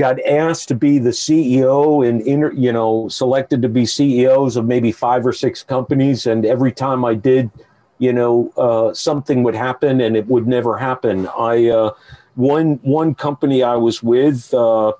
got 0.00 0.18
asked 0.24 0.66
to 0.68 0.74
be 0.74 0.98
the 0.98 1.10
CEO 1.10 2.08
and 2.08 2.22
inter, 2.22 2.52
you 2.52 2.72
know 2.72 3.06
selected 3.08 3.60
to 3.60 3.68
be 3.68 3.84
CEOs 3.84 4.56
of 4.56 4.64
maybe 4.64 4.90
five 4.90 5.26
or 5.26 5.32
six 5.32 5.62
companies, 5.62 6.26
and 6.26 6.46
every 6.46 6.72
time 6.72 7.04
I 7.04 7.14
did, 7.14 7.50
you 7.98 8.14
know, 8.14 8.50
uh, 8.56 8.94
something 8.94 9.42
would 9.42 9.54
happen, 9.54 10.00
and 10.00 10.16
it 10.16 10.26
would 10.26 10.48
never 10.48 10.78
happen. 10.78 11.28
I 11.38 11.68
uh, 11.68 11.90
one 12.34 12.80
one 12.82 13.14
company 13.14 13.62
I 13.62 13.76
was 13.76 14.02
with. 14.02 14.52
Uh, 14.54 14.94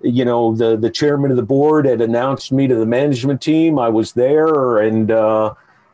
you 0.00 0.24
know, 0.24 0.56
the 0.56 0.78
the 0.78 0.90
chairman 0.90 1.30
of 1.30 1.36
the 1.36 1.42
board 1.42 1.84
had 1.84 2.00
announced 2.00 2.52
me 2.52 2.66
to 2.66 2.74
the 2.74 2.86
management 2.86 3.42
team. 3.42 3.78
I 3.78 3.90
was 3.90 4.14
there, 4.14 4.78
and 4.78 5.10
uh, 5.10 5.52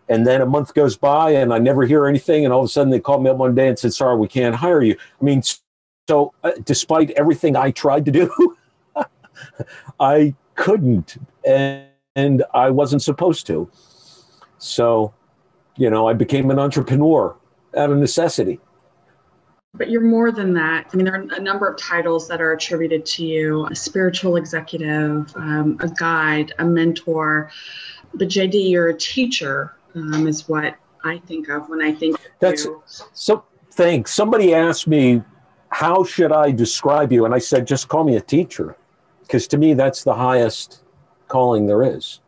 and 0.09 0.25
then 0.25 0.41
a 0.43 0.47
month 0.47 0.75
goes 0.75 0.97
by, 0.97 1.33
and 1.33 1.53
I 1.53 1.59
never 1.59 1.85
hear 1.85 2.07
anything. 2.07 2.45
And 2.45 2.55
all 2.55 2.61
of 2.61 2.67
a 2.67 2.69
sudden, 2.69 2.91
they 2.91 3.01
called 3.01 3.25
me 3.25 3.31
up 3.31 3.37
one 3.37 3.57
day 3.57 3.67
and 3.67 3.77
said, 3.77 3.93
"Sorry, 3.93 4.17
we 4.17 4.29
can't 4.29 4.55
hire 4.55 4.81
you." 4.81 4.97
I 5.21 5.25
mean, 5.25 5.43
so, 6.09 6.33
uh, 6.43 6.53
despite 6.65 7.11
everything 7.11 7.55
I 7.55 7.71
tried 7.71 8.07
to 8.07 8.11
do, 8.11 8.57
I 10.01 10.35
couldn't, 10.55 11.19
and, 11.47 11.87
and 12.17 12.45
I 12.55 12.71
wasn't 12.71 13.03
supposed 13.03 13.47
to. 13.49 13.71
So, 14.57 15.13
you 15.77 15.91
know, 15.91 16.09
I 16.09 16.15
became 16.15 16.51
an 16.51 16.59
entrepreneur 16.59 17.37
out 17.77 17.91
of 17.91 17.99
necessity. 17.99 18.59
But 19.75 19.91
you're 19.91 20.01
more 20.01 20.33
than 20.33 20.55
that. 20.55 20.87
I 20.91 20.97
mean, 20.97 21.05
there 21.05 21.15
are 21.15 21.27
a 21.37 21.41
number 21.41 21.69
of 21.69 21.79
titles 21.79 22.27
that 22.29 22.41
are 22.41 22.53
attributed 22.53 23.05
to 23.05 23.27
you 23.27 23.67
a 23.67 23.77
spiritual 23.77 24.37
executive, 24.37 25.31
um, 25.37 25.77
a 25.81 25.89
guide, 25.89 26.55
a 26.59 26.65
mentor. 26.65 27.51
But 28.15 28.29
JD, 28.29 28.71
you're 28.71 28.89
a 28.89 28.97
teacher, 28.97 29.77
um, 29.95 30.27
is 30.27 30.49
what 30.49 30.75
I 31.05 31.19
think 31.19 31.51
of 31.51 31.69
when 31.69 31.83
I 31.83 31.93
think 31.93 32.17
That's 32.41 32.65
you. 32.65 32.83
so. 33.13 33.45
Thanks. 33.73 34.13
Somebody 34.13 34.55
asked 34.55 34.89
me 34.89 35.23
how 35.71 36.05
should 36.05 36.33
I 36.33 36.51
describe 36.51 37.13
you? 37.13 37.25
And 37.25 37.35
I 37.35 37.39
said, 37.39 37.67
just 37.67 37.89
call 37.89 38.05
me 38.05 38.17
a 38.17 38.21
teacher, 38.21 38.77
because 39.23 39.47
to 39.49 39.59
me, 39.59 39.75
that's 39.75 40.05
the 40.05 40.15
highest 40.15 40.83
calling 41.29 41.67
there 41.67 41.83
is. 41.83 42.21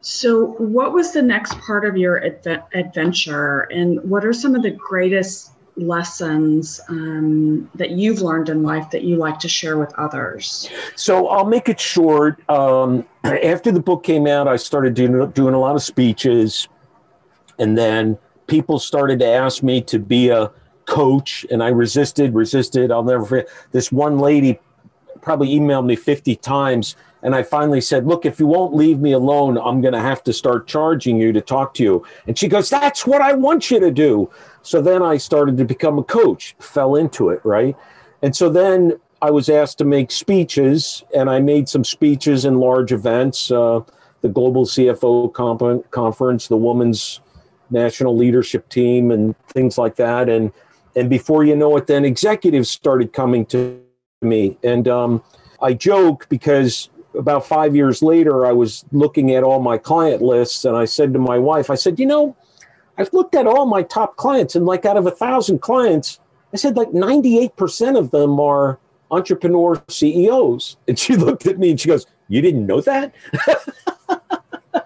So, 0.00 0.52
what 0.58 0.92
was 0.92 1.12
the 1.12 1.22
next 1.22 1.58
part 1.58 1.84
of 1.84 1.96
your 1.96 2.20
adve- 2.20 2.64
adventure, 2.72 3.62
and 3.62 4.02
what 4.08 4.24
are 4.24 4.32
some 4.32 4.54
of 4.54 4.62
the 4.62 4.70
greatest 4.70 5.52
lessons 5.76 6.80
um, 6.88 7.68
that 7.74 7.90
you've 7.90 8.20
learned 8.20 8.48
in 8.48 8.62
life 8.62 8.90
that 8.90 9.02
you 9.02 9.16
like 9.16 9.38
to 9.40 9.48
share 9.48 9.76
with 9.76 9.92
others? 9.98 10.70
So, 10.94 11.26
I'll 11.28 11.46
make 11.46 11.68
it 11.68 11.80
short. 11.80 12.48
Um, 12.48 13.04
after 13.24 13.72
the 13.72 13.80
book 13.80 14.04
came 14.04 14.26
out, 14.28 14.46
I 14.46 14.56
started 14.56 14.94
doing, 14.94 15.30
doing 15.32 15.54
a 15.54 15.58
lot 15.58 15.74
of 15.74 15.82
speeches, 15.82 16.68
and 17.58 17.76
then 17.76 18.18
people 18.46 18.78
started 18.78 19.18
to 19.18 19.26
ask 19.26 19.64
me 19.64 19.80
to 19.82 19.98
be 19.98 20.28
a 20.28 20.52
coach 20.88 21.46
and 21.50 21.62
I 21.62 21.68
resisted, 21.68 22.34
resisted. 22.34 22.90
I'll 22.90 23.04
never 23.04 23.24
forget. 23.24 23.48
This 23.72 23.92
one 23.92 24.18
lady 24.18 24.58
probably 25.20 25.48
emailed 25.48 25.84
me 25.84 25.94
50 25.94 26.34
times. 26.36 26.96
And 27.22 27.34
I 27.34 27.42
finally 27.42 27.80
said, 27.80 28.06
Look, 28.06 28.24
if 28.24 28.40
you 28.40 28.46
won't 28.46 28.74
leave 28.74 28.98
me 28.98 29.12
alone, 29.12 29.58
I'm 29.58 29.80
going 29.80 29.92
to 29.92 30.00
have 30.00 30.22
to 30.24 30.32
start 30.32 30.66
charging 30.66 31.20
you 31.20 31.32
to 31.32 31.40
talk 31.40 31.74
to 31.74 31.82
you. 31.82 32.06
And 32.26 32.38
she 32.38 32.48
goes, 32.48 32.70
That's 32.70 33.06
what 33.06 33.20
I 33.20 33.34
want 33.34 33.70
you 33.70 33.78
to 33.80 33.90
do. 33.90 34.30
So 34.62 34.80
then 34.80 35.02
I 35.02 35.18
started 35.18 35.56
to 35.58 35.64
become 35.64 35.98
a 35.98 36.04
coach, 36.04 36.54
fell 36.58 36.94
into 36.94 37.28
it, 37.28 37.40
right? 37.44 37.76
And 38.22 38.34
so 38.34 38.48
then 38.48 38.98
I 39.20 39.30
was 39.30 39.48
asked 39.48 39.78
to 39.78 39.84
make 39.84 40.10
speeches, 40.10 41.04
and 41.14 41.28
I 41.28 41.40
made 41.40 41.68
some 41.68 41.84
speeches 41.84 42.44
in 42.44 42.58
large 42.58 42.92
events 42.92 43.50
uh, 43.50 43.80
the 44.20 44.28
Global 44.28 44.64
CFO 44.64 45.32
Conference, 45.90 46.48
the 46.48 46.56
Women's 46.56 47.20
National 47.70 48.16
Leadership 48.16 48.68
Team, 48.68 49.10
and 49.10 49.36
things 49.48 49.78
like 49.78 49.96
that. 49.96 50.28
And 50.28 50.52
and 50.98 51.08
before 51.08 51.44
you 51.44 51.54
know 51.54 51.76
it, 51.76 51.86
then 51.86 52.04
executives 52.04 52.68
started 52.68 53.12
coming 53.12 53.46
to 53.46 53.80
me. 54.20 54.58
And 54.64 54.88
um, 54.88 55.22
I 55.62 55.74
joke 55.74 56.28
because 56.28 56.90
about 57.16 57.46
five 57.46 57.74
years 57.76 58.02
later, 58.02 58.44
I 58.44 58.52
was 58.52 58.84
looking 58.92 59.32
at 59.32 59.44
all 59.44 59.60
my 59.60 59.78
client 59.78 60.22
lists 60.22 60.64
and 60.64 60.76
I 60.76 60.84
said 60.84 61.12
to 61.12 61.18
my 61.18 61.38
wife, 61.38 61.70
I 61.70 61.76
said, 61.76 61.98
you 61.98 62.06
know, 62.06 62.36
I've 62.96 63.12
looked 63.12 63.34
at 63.36 63.46
all 63.46 63.64
my 63.64 63.82
top 63.82 64.16
clients 64.16 64.56
and 64.56 64.66
like 64.66 64.84
out 64.84 64.96
of 64.96 65.06
a 65.06 65.10
thousand 65.10 65.60
clients, 65.60 66.18
I 66.52 66.56
said 66.56 66.76
like 66.76 66.90
98% 66.90 67.96
of 67.96 68.10
them 68.10 68.40
are 68.40 68.78
entrepreneur 69.10 69.82
CEOs. 69.88 70.76
And 70.88 70.98
she 70.98 71.16
looked 71.26 71.46
at 71.46 71.58
me 71.58 71.70
and 71.70 71.80
she 71.80 71.88
goes, 71.88 72.06
you 72.28 72.42
didn't 72.42 72.66
know 72.66 72.80
that? 72.80 73.14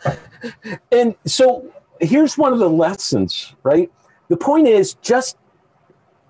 and 0.92 1.14
so 1.24 1.72
here's 2.00 2.36
one 2.36 2.52
of 2.52 2.58
the 2.58 2.68
lessons, 2.70 3.54
right? 3.62 3.90
The 4.28 4.36
point 4.36 4.68
is 4.68 4.94
just 4.94 5.36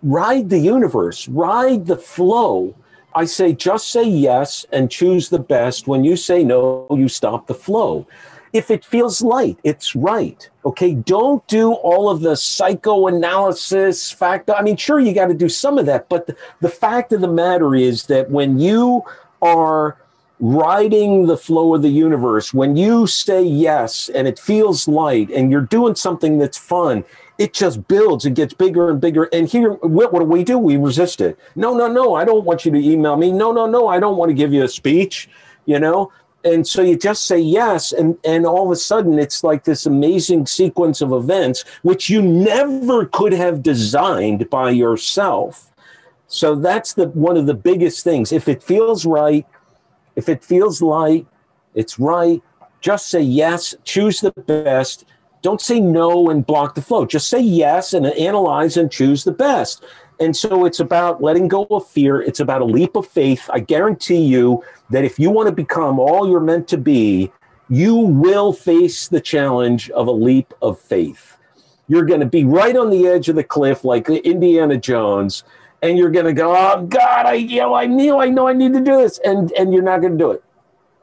ride 0.03 0.51
the 0.51 0.59
universe, 0.59 1.29
ride 1.29 1.87
the 1.87 1.97
flow. 1.97 2.75
I 3.15 3.25
say 3.25 3.53
just 3.53 3.89
say 3.89 4.05
yes 4.05 4.65
and 4.73 4.91
choose 4.91 5.29
the 5.29 5.39
best. 5.39 5.87
When 5.87 6.05
you 6.05 6.17
say 6.17 6.45
no, 6.45 6.87
you 6.91 7.09
stop 7.09 7.47
the 7.47 7.55
flow. 7.55 8.07
If 8.53 8.71
it 8.71 8.85
feels 8.85 9.23
light, 9.23 9.59
it's 9.65 9.97
right. 9.97 10.49
Okay. 10.67 10.95
Don't 10.95 11.47
do 11.47 11.73
all 11.73 12.11
of 12.11 12.21
the 12.21 12.37
psychoanalysis 12.37 14.13
factor. 14.13 14.55
I 14.55 14.63
mean, 14.63 14.77
sure, 14.77 15.01
you 15.01 15.15
got 15.15 15.29
to 15.29 15.35
do 15.35 15.49
some 15.49 15.79
of 15.79 15.87
that. 15.87 16.09
But 16.09 16.27
the, 16.27 16.37
the 16.61 16.69
fact 16.69 17.13
of 17.13 17.23
the 17.23 17.29
matter 17.29 17.75
is 17.75 18.07
that 18.07 18.31
when 18.31 18.59
you 18.59 19.05
are 19.41 19.97
riding 20.39 21.27
the 21.27 21.37
flow 21.37 21.75
of 21.75 21.83
the 21.83 21.89
universe, 21.89 22.53
when 22.53 22.77
you 22.77 23.07
say 23.07 23.43
yes 23.43 24.11
and 24.11 24.29
it 24.29 24.39
feels 24.39 24.87
light 24.89 25.31
and 25.31 25.51
you're 25.51 25.61
doing 25.63 25.95
something 25.95 26.39
that's 26.39 26.59
fun, 26.59 27.05
it 27.43 27.53
just 27.53 27.89
builds 27.89 28.25
it 28.25 28.35
gets 28.35 28.55
bigger 28.55 28.91
and 28.91 29.01
bigger. 29.01 29.25
And 29.33 29.49
here 29.49 29.73
what, 29.73 30.13
what, 30.13 30.21
do 30.21 30.27
we 30.27 30.45
do? 30.45 30.59
We 30.59 30.77
resist 30.77 31.21
it. 31.21 31.37
No 31.57 31.75
no 31.75 31.89
no 31.89 32.15
i 32.15 32.25
don't 32.25 32.45
want 32.45 32.65
you 32.65 32.71
to 32.71 32.79
email 32.79 33.17
me. 33.17 33.33
No 33.33 33.51
no 33.51 33.67
no 33.67 33.89
i 33.89 33.99
don't 33.99 34.17
want 34.17 34.31
to 34.31 34.35
give 34.35 34.53
you 34.53 34.63
a 34.63 34.69
speech 34.69 35.29
you 35.65 35.79
know? 35.79 36.13
And 36.45 36.67
so 36.67 36.83
you 36.83 36.97
just 36.97 37.27
say 37.27 37.39
yes 37.39 37.93
and 37.93 38.19
and 38.25 38.47
all 38.47 38.67
of 38.67 38.73
a 38.73 38.77
sudden 38.77 39.19
it's 39.19 39.45
like 39.45 39.65
this 39.65 39.87
amazing 39.87 40.47
sequence 40.47 41.01
of 41.01 41.13
events 41.13 41.65
which 41.83 42.11
you 42.11 42.21
never 42.21 43.07
could 43.07 43.33
have 43.33 43.63
designed 43.63 44.49
by 44.51 44.71
yourself. 44.71 45.73
So 46.27 46.55
that's 46.55 46.95
the 46.95 47.09
one 47.09 47.37
of 47.37 47.47
the 47.47 47.55
biggest 47.55 48.03
things. 48.03 48.33
If 48.33 48.49
it 48.49 48.63
feels 48.63 49.05
right 49.05 49.47
if 50.17 50.29
it 50.29 50.45
feels 50.45 50.83
light 50.83 51.27
it's 51.75 51.99
right. 51.99 52.43
Just 52.81 53.09
say 53.09 53.21
yes 53.21 53.75
choose 53.85 54.21
the 54.21 54.33
best 54.33 55.05
don't 55.43 55.61
say 55.61 55.81
no 55.81 56.31
and 56.31 56.47
block 56.47 56.75
the 56.75 56.83
flow. 56.83 57.05
Just 57.05 57.29
say 57.29 57.41
yes 57.41 57.93
and 57.93 58.07
analyze 58.07 58.77
and 58.77 58.91
choose 58.91 59.25
the 59.25 59.33
best. 59.33 59.85
And 60.21 60.37
so 60.37 60.65
it's 60.65 60.79
about 60.79 61.21
letting 61.21 61.49
go 61.49 61.67
of 61.71 61.89
fear. 61.89 62.23
It's 62.23 62.39
about 62.39 62.63
a 62.63 62.65
leap 62.65 62.95
of 62.95 63.09
faith. 63.09 63.51
I 63.53 63.59
guarantee 63.59 64.23
you 64.23 64.63
that 64.91 65.05
if 65.05 65.19
you 65.19 65.31
want 65.31 65.49
to 65.49 65.55
become 65.55 65.99
all 65.99 66.31
you're 66.31 66.41
meant 66.41 66.69
to 66.69 66.79
be, 66.79 67.33
you 67.69 67.97
will 67.97 68.53
face 68.53 69.09
the 69.09 69.21
challenge 69.21 69.91
of 69.91 70.07
a 70.07 70.13
leap 70.13 70.55
of 70.63 70.79
faith. 70.79 71.37
You're 71.89 72.05
going 72.05 72.21
to 72.21 72.27
be 72.27 72.45
right 72.45 72.77
on 72.77 72.91
the 72.91 73.09
edge 73.09 73.29
of 73.29 73.35
the 73.35 73.43
cliff 73.43 73.85
like 73.85 74.09
Indiana 74.09 74.77
Jones, 74.77 75.43
and 75.83 75.99
you're 75.99 76.11
going 76.11 76.27
to 76.27 76.33
go, 76.33 76.55
"Oh 76.55 76.87
God, 76.87 77.27
I 77.27 77.35
you 77.35 77.61
know 77.61 77.75
I 77.75 77.87
knew 77.87 78.19
I 78.19 78.29
know 78.29 78.47
I 78.47 78.53
need 78.53 78.73
to 78.75 78.81
do 78.81 78.99
this," 78.99 79.19
and 79.25 79.51
and 79.53 79.73
you're 79.73 79.83
not 79.83 80.01
going 80.01 80.13
to 80.13 80.19
do 80.19 80.31
it. 80.31 80.45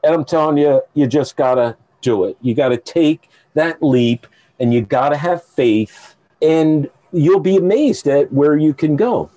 And 0.02 0.14
I'm 0.14 0.24
telling 0.24 0.56
you, 0.56 0.80
you 0.94 1.06
just 1.06 1.36
gotta 1.36 1.76
do 2.00 2.24
it. 2.24 2.36
You 2.40 2.54
got 2.54 2.70
to 2.70 2.78
take 2.78 3.28
that 3.54 3.82
leap 3.82 4.26
and 4.60 4.72
you 4.72 4.82
got 4.82 5.08
to 5.08 5.16
have 5.16 5.42
faith, 5.42 6.14
and 6.40 6.88
you'll 7.12 7.40
be 7.40 7.56
amazed 7.56 8.06
at 8.06 8.32
where 8.32 8.56
you 8.56 8.72
can 8.74 8.94
go. 8.94 9.30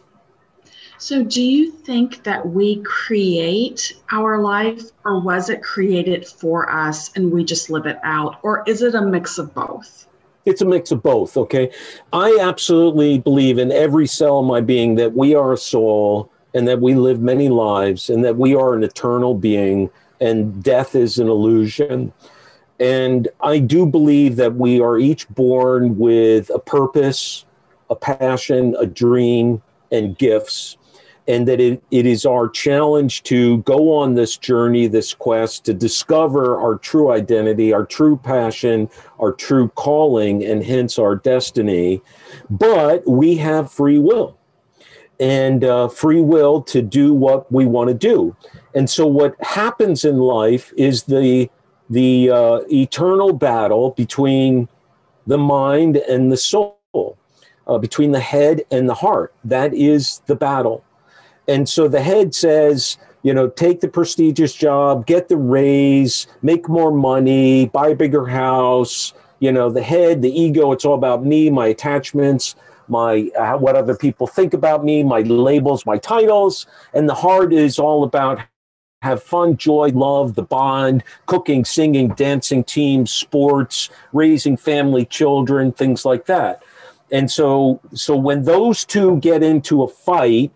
So, 1.00 1.24
do 1.24 1.42
you 1.42 1.72
think 1.72 2.24
that 2.24 2.48
we 2.48 2.82
create 2.84 3.94
our 4.12 4.40
life, 4.40 4.84
or 5.04 5.20
was 5.20 5.50
it 5.50 5.62
created 5.62 6.26
for 6.28 6.72
us 6.72 7.12
and 7.18 7.32
we 7.32 7.44
just 7.44 7.70
live 7.70 7.86
it 7.86 8.00
out? 8.04 8.40
Or 8.44 8.64
is 8.68 8.82
it 8.82 8.96
a 8.96 9.02
mix 9.02 9.38
of 9.38 9.54
both? 9.54 10.08
It's 10.46 10.62
a 10.62 10.66
mix 10.66 10.92
of 10.92 11.02
both, 11.02 11.36
okay? 11.36 11.72
I 12.12 12.38
absolutely 12.40 13.20
believe 13.20 13.58
in 13.58 13.72
every 13.72 14.08
cell 14.08 14.40
of 14.40 14.46
my 14.46 14.62
being 14.62 14.96
that 14.96 15.14
we 15.14 15.36
are 15.36 15.54
a 15.54 15.58
soul 15.58 16.30
and 16.54 16.68
that 16.68 16.82
we 16.82 16.96
live 16.96 17.22
many 17.22 17.50
lives 17.50 18.10
and 18.10 18.24
that 18.26 18.38
we 18.38 18.56
are 18.56 18.74
an 18.74 18.84
eternal 18.84 19.36
being 19.36 19.90
and 20.22 20.64
death 20.64 20.96
is 20.96 21.20
an 21.20 21.28
illusion. 21.28 22.14
And 22.84 23.30
I 23.40 23.60
do 23.60 23.86
believe 23.86 24.36
that 24.36 24.56
we 24.56 24.82
are 24.82 24.98
each 24.98 25.30
born 25.30 25.98
with 25.98 26.50
a 26.50 26.60
purpose, 26.60 27.46
a 27.90 27.96
passion, 27.96 28.76
a 28.78 28.86
dream, 28.86 29.62
and 29.90 30.18
gifts 30.18 30.78
and 31.28 31.48
that 31.48 31.62
it, 31.62 31.82
it 31.90 32.06
is 32.06 32.26
our 32.26 32.50
challenge 32.50 33.24
to 33.24 33.60
go 33.60 33.96
on 33.96 34.16
this 34.16 34.38
journey, 34.38 34.88
this 34.88 35.14
quest 35.14 35.64
to 35.66 35.74
discover 35.74 36.60
our 36.60 36.76
true 36.76 37.12
identity, 37.12 37.72
our 37.72 37.86
true 37.86 38.18
passion, 38.18 38.90
our 39.20 39.32
true 39.32 39.70
calling, 39.70 40.44
and 40.44 40.66
hence 40.66 41.00
our 41.00 41.16
destiny. 41.16 42.02
But 42.50 43.08
we 43.08 43.38
have 43.38 43.72
free 43.72 44.00
will 44.00 44.38
and 45.20 45.64
uh, 45.64 45.88
free 45.88 46.22
will 46.22 46.62
to 46.64 46.82
do 46.82 47.14
what 47.14 47.50
we 47.52 47.66
want 47.66 47.88
to 47.88 47.94
do. 47.94 48.36
And 48.76 48.90
so, 48.90 49.08
what 49.08 49.42
happens 49.42 50.04
in 50.04 50.18
life 50.18 50.74
is 50.76 51.04
the 51.04 51.50
the 51.90 52.30
uh, 52.30 52.60
eternal 52.72 53.34
battle 53.34 53.92
between 53.92 54.68
the 55.28 55.38
mind 55.38 55.98
and 55.98 56.32
the 56.32 56.38
soul, 56.38 57.18
uh, 57.68 57.78
between 57.78 58.12
the 58.12 58.20
head 58.20 58.64
and 58.72 58.90
the 58.90 58.94
heart. 58.94 59.34
That 59.44 59.74
is 59.74 60.22
the 60.26 60.36
battle. 60.36 60.84
And 61.48 61.68
so 61.68 61.88
the 61.88 62.02
head 62.02 62.34
says, 62.34 62.98
you 63.24 63.34
know, 63.34 63.50
take 63.50 63.80
the 63.80 63.88
prestigious 63.88 64.54
job, 64.54 65.06
get 65.06 65.30
the 65.30 65.38
raise, 65.38 66.28
make 66.42 66.68
more 66.68 66.92
money, 66.92 67.68
buy 67.68 67.90
a 67.90 67.96
bigger 67.96 68.26
house. 68.26 69.14
You 69.40 69.52
know, 69.52 69.70
the 69.70 69.82
head, 69.82 70.22
the 70.22 70.30
ego, 70.30 70.72
it's 70.72 70.86
all 70.86 70.94
about 70.94 71.26
me, 71.26 71.50
my 71.50 71.68
attachments, 71.68 72.56
my 72.88 73.30
uh, 73.38 73.58
what 73.58 73.76
other 73.76 73.96
people 73.96 74.28
think 74.28 74.54
about 74.54 74.84
me, 74.86 75.04
my 75.04 75.22
labels, 75.22 75.86
my 75.86 75.98
titles. 75.98 76.66
And 76.94 77.10
the 77.10 77.14
heart 77.14 77.54
is 77.54 77.80
all 77.80 78.04
about 78.04 78.40
have 79.04 79.22
fun, 79.22 79.58
joy, 79.58 79.90
love, 79.94 80.36
the 80.36 80.44
bond, 80.44 81.04
cooking, 81.26 81.66
singing, 81.66 82.08
dancing, 82.10 82.64
teams, 82.64 83.12
sports, 83.12 83.90
raising 84.14 84.56
family, 84.56 85.06
children, 85.06 85.74
things 85.74 86.06
like 86.06 86.26
that. 86.26 86.64
And 87.12 87.30
so, 87.30 87.82
so 87.94 88.16
when 88.16 88.44
those 88.44 88.86
two 88.86 89.18
get 89.18 89.44
into 89.44 89.84
a 89.84 89.88
fight, 89.90 90.52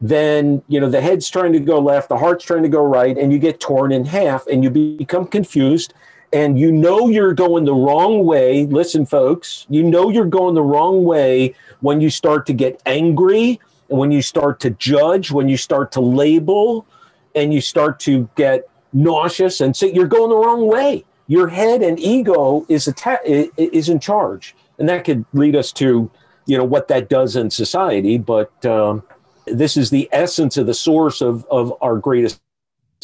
then 0.00 0.62
you 0.68 0.78
know 0.78 0.88
the 0.88 1.00
head's 1.00 1.28
trying 1.28 1.52
to 1.52 1.58
go 1.58 1.80
left 1.80 2.08
the 2.08 2.16
heart's 2.16 2.44
trying 2.44 2.62
to 2.62 2.68
go 2.68 2.80
right 2.80 3.18
and 3.18 3.32
you 3.32 3.38
get 3.40 3.58
torn 3.58 3.90
in 3.90 4.04
half 4.04 4.46
and 4.46 4.62
you 4.62 4.70
become 4.70 5.26
confused 5.26 5.92
and 6.32 6.56
you 6.56 6.70
know 6.70 7.08
you're 7.08 7.34
going 7.34 7.64
the 7.64 7.74
wrong 7.74 8.24
way 8.24 8.64
listen 8.66 9.04
folks 9.04 9.66
you 9.68 9.82
know 9.82 10.08
you're 10.08 10.24
going 10.24 10.54
the 10.54 10.62
wrong 10.62 11.02
way 11.02 11.52
when 11.80 12.00
you 12.00 12.08
start 12.10 12.46
to 12.46 12.52
get 12.52 12.80
angry 12.86 13.58
when 13.88 14.12
you 14.12 14.22
start 14.22 14.60
to 14.60 14.70
judge 14.70 15.32
when 15.32 15.48
you 15.48 15.56
start 15.56 15.90
to 15.90 16.00
label 16.00 16.86
and 17.34 17.52
you 17.52 17.60
start 17.60 18.00
to 18.00 18.28
get 18.36 18.68
nauseous 18.92 19.60
and 19.60 19.76
say 19.76 19.92
you're 19.92 20.06
going 20.06 20.30
the 20.30 20.36
wrong 20.36 20.66
way. 20.66 21.04
Your 21.26 21.48
head 21.48 21.82
and 21.82 22.00
ego 22.00 22.64
is 22.68 22.88
atta- 22.88 23.50
is 23.56 23.88
in 23.88 24.00
charge. 24.00 24.56
And 24.78 24.88
that 24.88 25.04
could 25.04 25.24
lead 25.32 25.56
us 25.56 25.72
to 25.72 26.10
you 26.46 26.56
know 26.56 26.64
what 26.64 26.88
that 26.88 27.08
does 27.08 27.36
in 27.36 27.50
society. 27.50 28.16
But 28.16 28.64
um, 28.64 29.02
this 29.46 29.76
is 29.76 29.90
the 29.90 30.08
essence 30.12 30.56
of 30.56 30.66
the 30.66 30.74
source 30.74 31.20
of, 31.20 31.46
of 31.50 31.72
our 31.80 31.96
greatest 31.96 32.40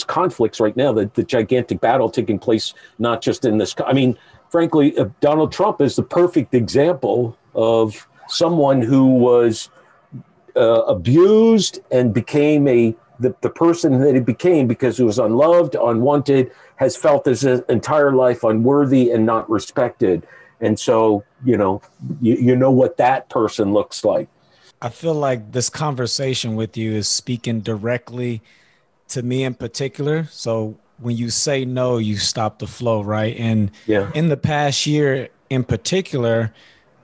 conflicts 0.06 0.58
right 0.58 0.76
now 0.76 0.92
the, 0.92 1.08
the 1.14 1.22
gigantic 1.22 1.80
battle 1.80 2.10
taking 2.10 2.36
place 2.36 2.74
not 2.98 3.22
just 3.22 3.44
in 3.44 3.58
this 3.58 3.76
i 3.86 3.92
mean 3.92 4.18
frankly 4.48 4.96
uh, 4.98 5.08
donald 5.20 5.52
trump 5.52 5.80
is 5.80 5.94
the 5.94 6.02
perfect 6.02 6.52
example 6.52 7.38
of 7.54 8.08
someone 8.26 8.82
who 8.82 9.06
was 9.06 9.70
uh, 10.56 10.82
abused 10.86 11.78
and 11.92 12.12
became 12.12 12.66
a 12.66 12.94
the, 13.20 13.34
the 13.42 13.50
person 13.50 14.00
that 14.00 14.14
he 14.14 14.20
became 14.20 14.66
because 14.66 14.96
he 14.96 15.04
was 15.04 15.18
unloved 15.18 15.74
unwanted 15.74 16.50
has 16.76 16.96
felt 16.96 17.24
his 17.24 17.44
uh, 17.44 17.60
entire 17.68 18.12
life 18.12 18.42
unworthy 18.44 19.10
and 19.10 19.24
not 19.24 19.48
respected 19.48 20.26
and 20.60 20.78
so 20.78 21.24
you 21.44 21.56
know 21.56 21.80
you, 22.20 22.34
you 22.34 22.56
know 22.56 22.70
what 22.70 22.96
that 22.96 23.28
person 23.28 23.72
looks 23.72 24.04
like 24.04 24.28
I 24.84 24.90
feel 24.90 25.14
like 25.14 25.52
this 25.52 25.70
conversation 25.70 26.56
with 26.56 26.76
you 26.76 26.92
is 26.92 27.08
speaking 27.08 27.62
directly 27.62 28.42
to 29.08 29.22
me 29.22 29.44
in 29.44 29.54
particular. 29.54 30.24
So 30.30 30.76
when 30.98 31.16
you 31.16 31.30
say 31.30 31.64
no, 31.64 31.96
you 31.96 32.18
stop 32.18 32.58
the 32.58 32.66
flow, 32.66 33.02
right? 33.02 33.34
And 33.38 33.70
yeah. 33.86 34.10
in 34.14 34.28
the 34.28 34.36
past 34.36 34.86
year 34.86 35.30
in 35.48 35.64
particular, 35.64 36.52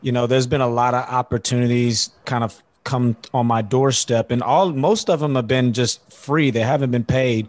you 0.02 0.12
know, 0.12 0.26
there's 0.26 0.46
been 0.46 0.60
a 0.60 0.68
lot 0.68 0.92
of 0.92 1.08
opportunities 1.08 2.10
kind 2.26 2.44
of 2.44 2.62
come 2.90 3.16
on 3.32 3.46
my 3.46 3.62
doorstep 3.62 4.32
and 4.32 4.42
all 4.42 4.72
most 4.72 5.08
of 5.08 5.20
them 5.20 5.36
have 5.36 5.46
been 5.46 5.72
just 5.72 6.12
free. 6.12 6.50
They 6.50 6.60
haven't 6.60 6.90
been 6.90 7.04
paid, 7.04 7.46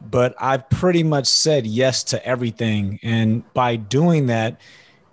but 0.00 0.36
I've 0.38 0.70
pretty 0.70 1.02
much 1.02 1.26
said 1.26 1.66
yes 1.66 2.04
to 2.04 2.24
everything. 2.24 3.00
And 3.02 3.42
by 3.54 3.74
doing 3.74 4.26
that, 4.26 4.60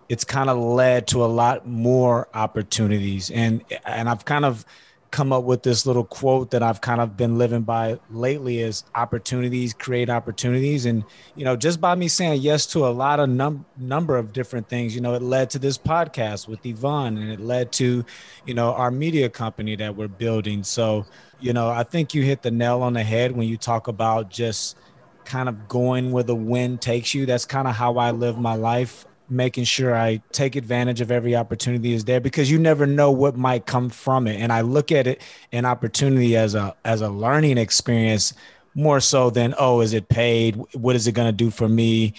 it's 0.07 0.23
kind 0.23 0.51
of 0.51 0.59
led 0.59 1.07
to 1.07 1.25
a 1.25 1.25
lot 1.25 1.67
more 1.67 2.27
opportunities. 2.36 3.32
And 3.32 3.63
and 3.84 4.07
I've 4.07 4.23
kind 4.23 4.45
of 4.45 4.65
come 5.12 5.34
up 5.34 5.43
with 5.43 5.62
this 5.62 5.86
little 5.86 6.05
quote 6.05 6.51
that 6.51 6.64
I've 6.64 6.80
kind 6.80 7.01
of 7.01 7.18
been 7.18 7.38
living 7.38 7.64
by 7.64 7.99
lately 8.09 8.59
is 8.59 8.86
opportunities 8.95 9.74
create 9.74 10.09
opportunities. 10.09 10.86
And, 10.86 11.03
you 11.36 11.43
know, 11.43 11.57
just 11.57 11.82
by 11.82 11.95
me 11.95 12.07
saying 12.07 12.41
yes 12.41 12.66
to 12.68 12.88
a 12.88 12.89
lot 12.89 13.20
of 13.20 13.30
num- 13.30 13.66
number 13.78 14.18
of 14.18 14.32
different 14.32 14.70
things, 14.70 14.95
you 14.95 15.01
know, 15.01 15.14
it 15.14 15.22
led 15.22 15.49
to 15.51 15.59
this 15.59 15.78
podcast 15.78 16.47
with 16.47 16.66
Yvonne 16.66 17.18
and 17.18 17.30
it 17.30 17.41
led 17.41 17.74
to, 17.74 18.05
you 18.45 18.53
know, 18.53 18.74
our 18.74 18.89
media 18.89 19.30
company 19.30 19.76
that 19.76 19.95
we're 19.95 20.07
building. 20.07 20.64
So, 20.64 21.05
you 21.41 21.51
know, 21.51 21.70
I 21.70 21.84
think 21.84 22.14
you 22.14 22.24
hit 22.24 22.41
the 22.41 22.51
nail 22.51 22.82
on 22.82 22.93
the 22.93 23.03
head 23.03 23.34
when 23.34 23.47
you 23.47 23.57
talk 23.57 23.89
about 23.89 24.30
just 24.30 24.78
kind 25.26 25.49
of 25.49 25.68
going 25.68 26.12
where 26.12 26.24
the 26.24 26.36
wind 26.36 26.82
takes 26.82 27.14
you. 27.14 27.26
That's 27.26 27.45
kind 27.45 27.68
of 27.68 27.76
how 27.76 27.97
I 27.97 28.12
live 28.12 28.38
my 28.38 28.55
life 28.55 29.05
making 29.32 29.63
sure 29.63 29.95
I 29.95 30.21
take 30.32 30.55
advantage 30.55 31.01
of 31.01 31.09
every 31.09 31.36
opportunity 31.36 31.93
is 31.93 32.05
there 32.05 32.19
because 32.19 32.51
you 32.51 32.59
never 32.59 32.86
know 32.86 33.11
what 33.11 33.38
might 33.38 33.65
come 33.65 33.89
from 33.89 34.27
it. 34.27 34.39
And 34.39 34.51
I 34.51 34.61
look 34.61 34.91
at 34.91 35.07
it 35.07 35.21
an 35.51 35.65
opportunity 35.65 36.36
as 36.36 36.53
a 36.53 36.75
as 36.84 37.01
a 37.01 37.09
learning 37.09 37.57
experience 37.57 38.34
more 38.75 38.99
so 38.99 39.29
than 39.29 39.55
oh, 39.57 39.82
is 39.82 39.93
it 39.93 40.09
paid? 40.09 40.55
What 40.73 40.95
is 40.95 41.07
it 41.07 41.13
going 41.13 41.27
to 41.27 41.32
do 41.32 41.49
for 41.49 41.67
me? 41.67 42.13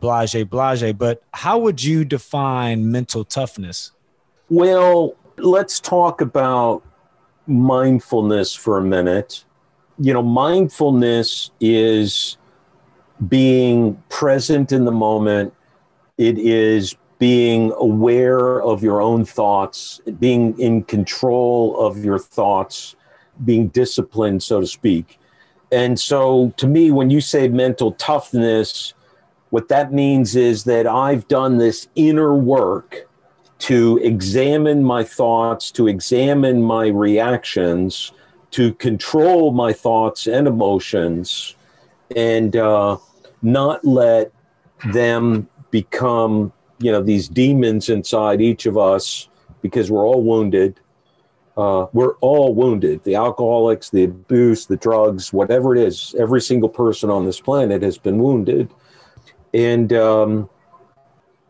Blase, 0.00 0.44
blase. 0.44 0.92
But 0.92 1.22
how 1.34 1.58
would 1.58 1.82
you 1.82 2.04
define 2.04 2.92
mental 2.92 3.24
toughness? 3.24 3.92
Well, 4.48 5.16
let's 5.38 5.80
talk 5.80 6.20
about 6.20 6.82
mindfulness 7.46 8.54
for 8.54 8.78
a 8.78 8.82
minute. 8.82 9.44
You 9.98 10.12
know, 10.12 10.22
mindfulness 10.22 11.50
is 11.60 12.36
being 13.26 14.00
present 14.08 14.70
in 14.70 14.84
the 14.84 14.92
moment 14.92 15.52
it 16.18 16.36
is 16.38 16.96
being 17.18 17.72
aware 17.76 18.62
of 18.62 18.82
your 18.82 19.00
own 19.00 19.24
thoughts, 19.24 20.00
being 20.18 20.58
in 20.58 20.84
control 20.84 21.78
of 21.78 22.04
your 22.04 22.18
thoughts, 22.18 22.94
being 23.44 23.68
disciplined, 23.68 24.42
so 24.42 24.60
to 24.60 24.66
speak. 24.66 25.18
And 25.72 25.98
so, 25.98 26.52
to 26.56 26.66
me, 26.66 26.90
when 26.90 27.10
you 27.10 27.20
say 27.20 27.48
mental 27.48 27.92
toughness, 27.92 28.94
what 29.50 29.68
that 29.68 29.92
means 29.92 30.36
is 30.36 30.64
that 30.64 30.86
I've 30.86 31.26
done 31.28 31.58
this 31.58 31.88
inner 31.94 32.34
work 32.34 33.08
to 33.60 33.98
examine 34.02 34.84
my 34.84 35.02
thoughts, 35.02 35.70
to 35.72 35.88
examine 35.88 36.62
my 36.62 36.86
reactions, 36.88 38.12
to 38.52 38.72
control 38.74 39.50
my 39.52 39.72
thoughts 39.72 40.26
and 40.26 40.46
emotions, 40.46 41.56
and 42.14 42.56
uh, 42.56 42.96
not 43.42 43.84
let 43.84 44.32
them 44.92 45.48
become, 45.70 46.52
you 46.78 46.92
know, 46.92 47.02
these 47.02 47.28
demons 47.28 47.88
inside 47.88 48.40
each 48.40 48.66
of 48.66 48.76
us 48.78 49.28
because 49.62 49.90
we're 49.90 50.06
all 50.06 50.22
wounded. 50.22 50.80
Uh, 51.56 51.86
we're 51.92 52.14
all 52.16 52.54
wounded. 52.54 53.02
The 53.02 53.16
alcoholics, 53.16 53.90
the 53.90 54.04
abuse, 54.04 54.66
the 54.66 54.76
drugs, 54.76 55.32
whatever 55.32 55.74
it 55.74 55.82
is, 55.82 56.14
every 56.18 56.40
single 56.40 56.68
person 56.68 57.10
on 57.10 57.26
this 57.26 57.40
planet 57.40 57.82
has 57.82 57.98
been 57.98 58.18
wounded. 58.18 58.72
And 59.52 59.92
um, 59.92 60.48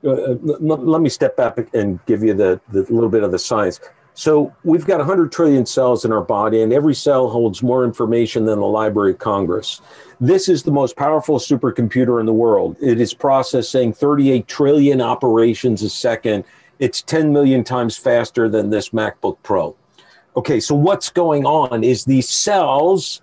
uh, 0.05 0.35
let, 0.41 0.87
let 0.87 1.03
me 1.03 1.11
step 1.11 1.37
back 1.37 1.59
and 1.75 2.05
give 2.07 2.23
you 2.23 2.33
the, 2.33 2.61
the 2.73 2.83
little 2.83 3.11
bit 3.11 3.23
of 3.23 3.33
the 3.33 3.39
science. 3.39 3.81
So 4.19 4.53
we've 4.65 4.85
got 4.85 4.99
100 4.99 5.31
trillion 5.31 5.65
cells 5.65 6.05
in 6.05 6.11
our 6.11 6.25
body, 6.25 6.63
and 6.63 6.73
every 6.73 6.93
cell 6.93 7.29
holds 7.29 7.63
more 7.63 7.85
information 7.85 8.47
than 8.47 8.59
the 8.59 8.67
Library 8.67 9.13
of 9.13 9.21
Congress. 9.21 9.81
This 10.21 10.49
is 10.49 10.65
the 10.65 10.73
most 10.73 10.97
powerful 10.97 11.39
supercomputer 11.39 12.19
in 12.19 12.27
the 12.27 12.33
world. 12.33 12.77
It 12.83 13.01
is 13.01 13.15
processing 13.15 13.93
38 13.93 14.49
trillion 14.49 15.01
operations 15.01 15.85
a 15.85 15.89
second. 15.89 16.43
It's 16.81 17.01
10 17.01 17.33
million 17.33 17.63
times 17.63 17.97
faster 17.97 18.49
than 18.49 18.71
this 18.71 18.89
MacBook 18.89 19.37
Pro. 19.45 19.77
Okay, 20.37 20.59
so 20.59 20.75
what's 20.75 21.11
going 21.11 21.47
on 21.47 21.85
is 21.85 22.05
these 22.05 22.29
cells 22.29 23.23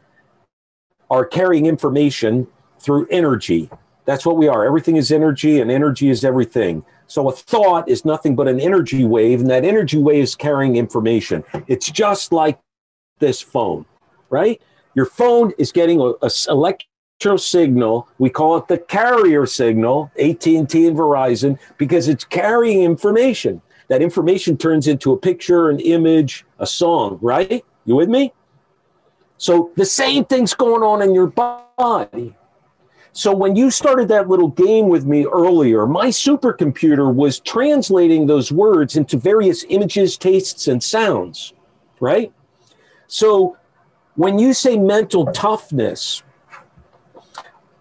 are 1.09 1.25
carrying 1.25 1.65
information 1.65 2.47
through 2.79 3.05
energy. 3.11 3.69
That's 4.05 4.25
what 4.25 4.37
we 4.37 4.47
are. 4.47 4.65
Everything 4.65 4.95
is 4.95 5.11
energy, 5.11 5.59
and 5.59 5.69
energy 5.69 6.09
is 6.09 6.23
everything. 6.23 6.85
So 7.07 7.29
a 7.29 7.31
thought 7.31 7.87
is 7.87 8.05
nothing 8.05 8.35
but 8.35 8.47
an 8.47 8.59
energy 8.59 9.05
wave, 9.05 9.41
and 9.41 9.49
that 9.49 9.63
energy 9.63 9.97
wave 9.97 10.23
is 10.23 10.35
carrying 10.35 10.75
information. 10.75 11.43
It's 11.67 11.89
just 11.89 12.31
like 12.31 12.59
this 13.19 13.41
phone, 13.41 13.85
right? 14.29 14.61
Your 14.95 15.05
phone 15.05 15.51
is 15.57 15.71
getting 15.71 15.99
a, 15.99 16.13
a 16.21 16.31
electro 16.49 17.37
signal. 17.37 18.07
We 18.17 18.29
call 18.29 18.57
it 18.57 18.67
the 18.67 18.77
carrier 18.77 19.45
signal, 19.45 20.11
AT&T 20.19 20.55
and 20.55 20.67
Verizon, 20.67 21.59
because 21.77 22.07
it's 22.07 22.23
carrying 22.23 22.81
information. 22.81 23.61
That 23.87 24.01
information 24.01 24.57
turns 24.57 24.87
into 24.87 25.13
a 25.13 25.17
picture, 25.17 25.69
an 25.69 25.79
image, 25.79 26.45
a 26.59 26.65
song, 26.65 27.19
right? 27.21 27.63
You 27.85 27.95
with 27.95 28.09
me? 28.09 28.33
So 29.37 29.71
the 29.75 29.85
same 29.85 30.25
thing's 30.25 30.53
going 30.53 30.81
on 30.81 31.01
in 31.01 31.13
your 31.13 31.27
body. 31.27 32.35
So 33.17 33.33
when 33.33 33.55
you 33.55 33.71
started 33.71 34.09
that 34.09 34.27
little 34.27 34.49
game 34.49 34.89
with 34.89 35.05
me 35.05 35.25
earlier, 35.25 35.87
my 35.87 36.07
supercomputer 36.07 37.15
was 37.15 37.39
translating 37.39 38.27
those 38.27 38.51
words 38.51 38.97
into 38.97 39.17
various 39.17 39.63
images, 39.69 40.17
tastes, 40.17 40.67
and 40.67 40.83
sounds, 40.83 41.53
right? 42.01 42.33
So 43.07 43.55
when 44.15 44.37
you 44.37 44.53
say 44.53 44.77
mental 44.77 45.27
toughness, 45.27 46.23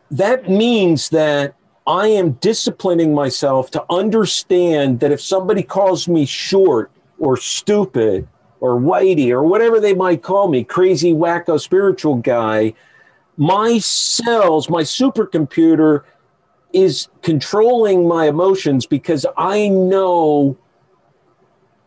that 0.09 0.49
means 0.49 1.09
that 1.09 1.57
I 1.85 2.07
am 2.07 2.35
disciplining 2.35 3.13
myself 3.13 3.73
to 3.73 3.85
understand 3.91 5.01
that 5.01 5.11
if 5.11 5.21
somebody 5.21 5.65
calls 5.65 6.07
me 6.07 6.27
short 6.27 6.93
or 7.19 7.37
stupid 7.37 8.29
or 8.61 8.79
whitey 8.79 9.31
or 9.31 9.43
whatever 9.43 9.81
they 9.81 9.95
might 9.95 10.23
call 10.23 10.47
me, 10.47 10.63
crazy, 10.63 11.13
wacko, 11.13 11.61
spiritual 11.61 12.15
guy, 12.15 12.73
my 13.37 13.79
cells, 13.79 14.69
my 14.69 14.83
supercomputer 14.83 16.03
is 16.73 17.09
controlling 17.23 18.07
my 18.07 18.27
emotions 18.27 18.87
because 18.87 19.27
I 19.37 19.69
know 19.69 20.57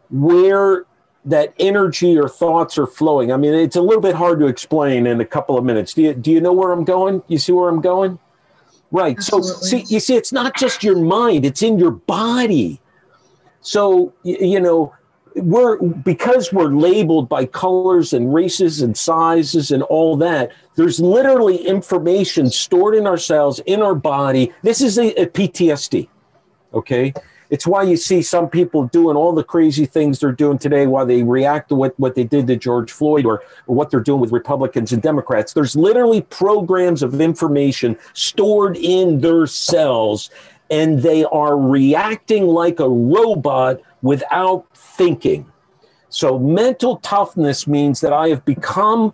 where 0.10 0.86
that 1.26 1.54
energy 1.60 2.18
or 2.18 2.30
thoughts 2.30 2.78
are 2.78 2.88
flowing. 2.88 3.34
I 3.34 3.38
mean, 3.38 3.54
it's 3.54 3.76
a 3.76 3.82
little 3.82 4.02
bit 4.02 4.16
hard 4.16 4.39
to 4.39 4.48
explain 4.48 5.06
in 5.06 5.20
a 5.20 5.26
couple 5.26 5.58
of 5.58 5.66
minutes. 5.66 5.93
Do 5.93 6.04
you, 6.04 6.14
do 6.14 6.32
you 6.32 6.39
know 6.39 6.54
where 6.54 6.72
I'm 6.72 6.86
going? 6.86 7.22
You 7.28 7.38
see 7.38 7.52
where 7.52 7.68
I'm 7.68 7.82
going? 7.82 8.18
Right. 8.91 9.18
Absolutely. 9.18 9.52
So, 9.52 9.62
see, 9.62 9.93
you 9.93 10.00
see, 10.00 10.16
it's 10.16 10.32
not 10.32 10.56
just 10.56 10.84
your 10.84 10.98
mind, 10.98 11.43
it's 11.45 11.62
in 11.62 11.78
your 11.78 11.91
body. 11.91 12.80
So, 13.60 14.14
you, 14.24 14.38
you 14.39 14.60
know, 14.62 14.95
we're 15.38 15.77
because 15.77 16.51
we're 16.51 16.73
labeled 16.73 17.29
by 17.29 17.45
colors 17.45 18.13
and 18.13 18.33
races 18.33 18.81
and 18.81 18.97
sizes 18.97 19.71
and 19.71 19.83
all 19.83 20.17
that 20.17 20.51
there's 20.75 20.99
literally 20.99 21.57
information 21.57 22.49
stored 22.49 22.95
in 22.95 23.07
our 23.07 23.17
cells 23.17 23.59
in 23.65 23.81
our 23.81 23.95
body. 23.95 24.51
This 24.63 24.81
is 24.81 24.97
a, 24.97 25.13
a, 25.21 25.27
ptsd 25.27 26.07
okay? 26.73 27.13
It's 27.49 27.65
why 27.65 27.83
you 27.83 27.95
see 27.95 28.21
some 28.21 28.49
people 28.49 28.88
doing 28.88 29.15
all 29.15 29.31
the 29.31 29.43
crazy 29.43 29.85
things 29.85 30.19
they're 30.19 30.33
doing 30.33 30.57
today 30.57 30.85
while 30.85 31.05
they 31.05 31.23
react 31.23 31.69
to 31.69 31.75
what, 31.75 31.97
what 31.97 32.15
they 32.15 32.25
did 32.25 32.47
to 32.47 32.57
george 32.57 32.91
floyd 32.91 33.25
or, 33.25 33.41
or 33.67 33.75
what 33.75 33.89
they're 33.89 34.01
doing 34.01 34.19
with 34.19 34.31
republicans 34.31 34.91
and 34.91 35.01
democrats. 35.01 35.53
There's 35.53 35.75
literally 35.75 36.21
programs 36.21 37.03
of 37.03 37.19
information 37.21 37.97
stored 38.13 38.75
in 38.77 39.21
their 39.21 39.47
cells 39.47 40.29
and 40.69 41.01
they 41.01 41.23
are 41.25 41.57
reacting 41.57 42.47
like 42.47 42.79
a 42.79 42.89
robot 42.89 43.79
without 44.01 44.65
thinking. 44.98 45.45
So, 46.10 46.39
mental 46.39 46.98
toughness 46.98 47.68
means 47.68 48.02
that 48.02 48.14
I 48.14 48.30
have 48.30 48.43
become 48.45 49.14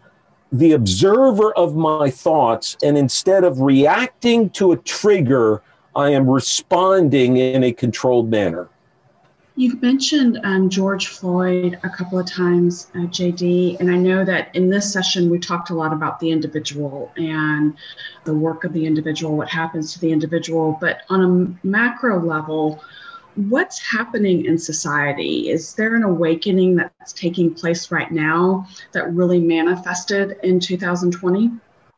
the 0.51 0.73
observer 0.73 1.51
of 1.53 1.75
my 1.75 2.09
thoughts, 2.09 2.77
and 2.83 2.97
instead 2.97 3.43
of 3.43 3.59
reacting 3.59 4.51
to 4.51 4.71
a 4.71 4.77
trigger, 4.77 5.63
I 5.95 6.09
am 6.09 6.29
responding 6.29 7.37
in 7.37 7.63
a 7.63 7.71
controlled 7.71 8.29
manner. 8.29 8.69
You've 9.55 9.81
mentioned 9.83 10.39
um, 10.43 10.67
George 10.67 11.07
Floyd 11.07 11.79
a 11.83 11.89
couple 11.89 12.17
of 12.17 12.25
times, 12.25 12.87
uh, 12.95 12.99
JD, 12.99 13.79
and 13.79 13.91
I 13.91 13.97
know 13.97 14.25
that 14.25 14.55
in 14.55 14.69
this 14.69 14.91
session 14.91 15.29
we 15.29 15.37
talked 15.37 15.69
a 15.69 15.75
lot 15.75 15.93
about 15.93 16.19
the 16.19 16.31
individual 16.31 17.11
and 17.17 17.75
the 18.23 18.33
work 18.33 18.63
of 18.63 18.73
the 18.73 18.85
individual, 18.85 19.37
what 19.37 19.49
happens 19.49 19.93
to 19.93 19.99
the 19.99 20.11
individual. 20.11 20.77
But 20.81 21.01
on 21.09 21.57
a 21.63 21.67
macro 21.67 22.19
level, 22.19 22.83
what's 23.35 23.79
happening 23.79 24.45
in 24.45 24.57
society? 24.57 25.49
Is 25.49 25.73
there 25.75 25.95
an 25.95 26.03
awakening 26.03 26.75
that's 26.75 27.13
taking 27.13 27.53
place 27.53 27.91
right 27.91 28.11
now 28.11 28.67
that 28.91 29.11
really 29.13 29.39
manifested 29.39 30.37
in 30.43 30.59
2020? 30.59 31.51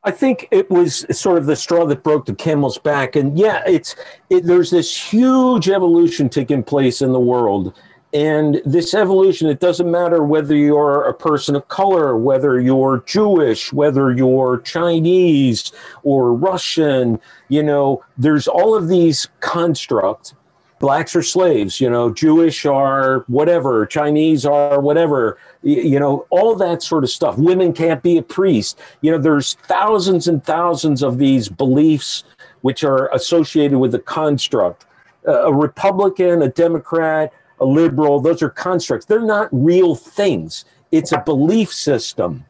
I 0.03 0.11
think 0.11 0.47
it 0.51 0.69
was 0.69 1.05
sort 1.17 1.39
of 1.39 1.47
the 1.47 1.55
straw 1.55 1.85
that 1.87 2.03
broke 2.03 2.27
the 2.27 2.35
camel's 2.35 2.77
back, 2.77 3.15
and 3.15 3.37
yeah, 3.37 3.63
it's 3.65 3.95
it, 4.29 4.45
there's 4.45 4.69
this 4.69 4.95
huge 4.95 5.67
evolution 5.67 6.29
taking 6.29 6.63
place 6.63 7.01
in 7.01 7.11
the 7.11 7.19
world, 7.19 7.73
and 8.13 8.61
this 8.65 8.93
evolution 8.93 9.49
it 9.49 9.59
doesn't 9.59 9.89
matter 9.89 10.23
whether 10.23 10.55
you're 10.55 11.01
a 11.05 11.13
person 11.13 11.55
of 11.55 11.67
color, 11.69 12.15
whether 12.15 12.61
you're 12.61 13.03
Jewish, 13.07 13.73
whether 13.73 14.11
you're 14.11 14.59
Chinese 14.59 15.71
or 16.03 16.35
Russian, 16.35 17.19
you 17.49 17.63
know, 17.63 18.03
there's 18.15 18.47
all 18.47 18.75
of 18.75 18.87
these 18.87 19.27
constructs 19.39 20.35
blacks 20.79 21.15
are 21.15 21.23
slaves, 21.23 21.79
you 21.79 21.89
know, 21.89 22.11
Jewish 22.11 22.65
are 22.65 23.23
whatever, 23.27 23.85
Chinese 23.85 24.45
are 24.45 24.79
whatever, 24.79 25.37
you 25.63 25.99
know, 25.99 26.25
all 26.29 26.55
that 26.55 26.83
sort 26.83 27.03
of 27.03 27.09
stuff. 27.09 27.37
Women 27.37 27.73
can't 27.73 28.03
be 28.03 28.17
a 28.17 28.21
priest. 28.21 28.79
You 29.01 29.11
know, 29.11 29.17
there's 29.17 29.53
thousands 29.67 30.27
and 30.27 30.43
thousands 30.43 31.01
of 31.01 31.17
these 31.17 31.49
beliefs 31.49 32.23
which 32.61 32.83
are 32.83 33.13
associated 33.13 33.79
with 33.79 33.91
the 33.91 33.99
construct. 33.99 34.85
a 35.25 35.53
Republican, 35.53 36.41
a 36.41 36.49
Democrat, 36.49 37.33
a 37.59 37.65
liberal, 37.65 38.19
those 38.19 38.41
are 38.41 38.49
constructs. 38.49 39.05
They're 39.05 39.21
not 39.21 39.49
real 39.51 39.95
things. 39.95 40.65
It's 40.91 41.11
a 41.11 41.19
belief 41.19 41.73
system 41.73 42.45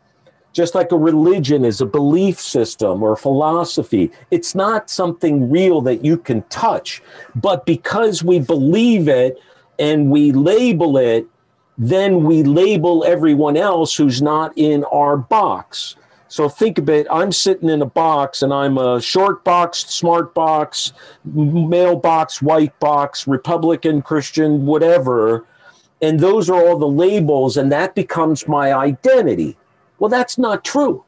just 0.56 0.74
like 0.74 0.94
a 0.94 0.98
religion 0.98 1.66
is 1.66 1.82
a 1.82 1.86
belief 1.86 2.40
system 2.40 3.04
or 3.04 3.12
a 3.12 3.18
philosophy. 3.18 4.10
It's 4.32 4.56
not 4.56 4.90
something 4.90 5.52
real 5.52 5.82
that 5.82 6.06
you 6.06 6.18
can 6.18 6.44
touch. 6.44 7.04
But 7.36 7.66
because 7.66 8.24
we 8.24 8.40
believe 8.40 9.10
it 9.10 9.38
and 9.78 10.10
we 10.10 10.32
label 10.32 10.98
it, 10.98 11.28
then 11.78 12.24
we 12.24 12.42
label 12.44 13.04
everyone 13.04 13.58
else 13.58 13.98
who's 13.98 14.22
not 14.22 14.54
in 14.56 14.86
our 14.86 15.18
box. 15.18 15.98
So 16.30 16.48
think 16.48 16.78
of 16.78 16.88
it 16.90 17.06
I'm 17.12 17.34
sitting 17.34 17.68
in 17.68 17.82
a 17.82 17.86
box 17.86 18.42
and 18.42 18.54
I'm 18.54 18.78
a 18.78 19.02
short 19.02 19.44
box, 19.44 19.80
smart 19.80 20.34
box, 20.34 20.94
male 21.26 21.98
box, 21.98 22.42
white 22.42 22.80
box, 22.80 23.28
Republican, 23.28 24.02
Christian, 24.02 24.66
whatever. 24.66 25.46
And 26.02 26.18
those 26.18 26.50
are 26.50 26.66
all 26.66 26.78
the 26.78 26.88
labels, 26.88 27.58
and 27.58 27.72
that 27.74 27.94
becomes 27.96 28.48
my 28.48 28.74
identity. 28.74 29.58
Well, 30.00 30.10
that's 30.10 30.38
not 30.38 30.64
true. 30.64 31.04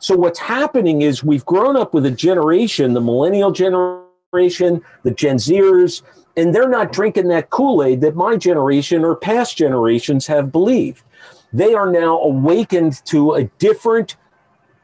So 0.00 0.16
what's 0.16 0.38
happening 0.38 1.02
is 1.02 1.22
we've 1.22 1.44
grown 1.44 1.76
up 1.76 1.92
with 1.92 2.06
a 2.06 2.10
generation, 2.10 2.94
the 2.94 3.02
millennial 3.02 3.52
generation, 3.52 4.80
the 5.02 5.10
Gen 5.14 5.36
Zers, 5.36 6.02
and 6.38 6.54
they're 6.54 6.70
not 6.70 6.90
drinking 6.90 7.28
that 7.28 7.50
Kool 7.50 7.84
Aid 7.84 8.00
that 8.00 8.16
my 8.16 8.36
generation 8.36 9.04
or 9.04 9.14
past 9.14 9.58
generations 9.58 10.26
have 10.26 10.50
believed. 10.50 11.02
They 11.52 11.74
are 11.74 11.92
now 11.92 12.18
awakened 12.18 13.04
to 13.06 13.34
a 13.34 13.44
different 13.58 14.16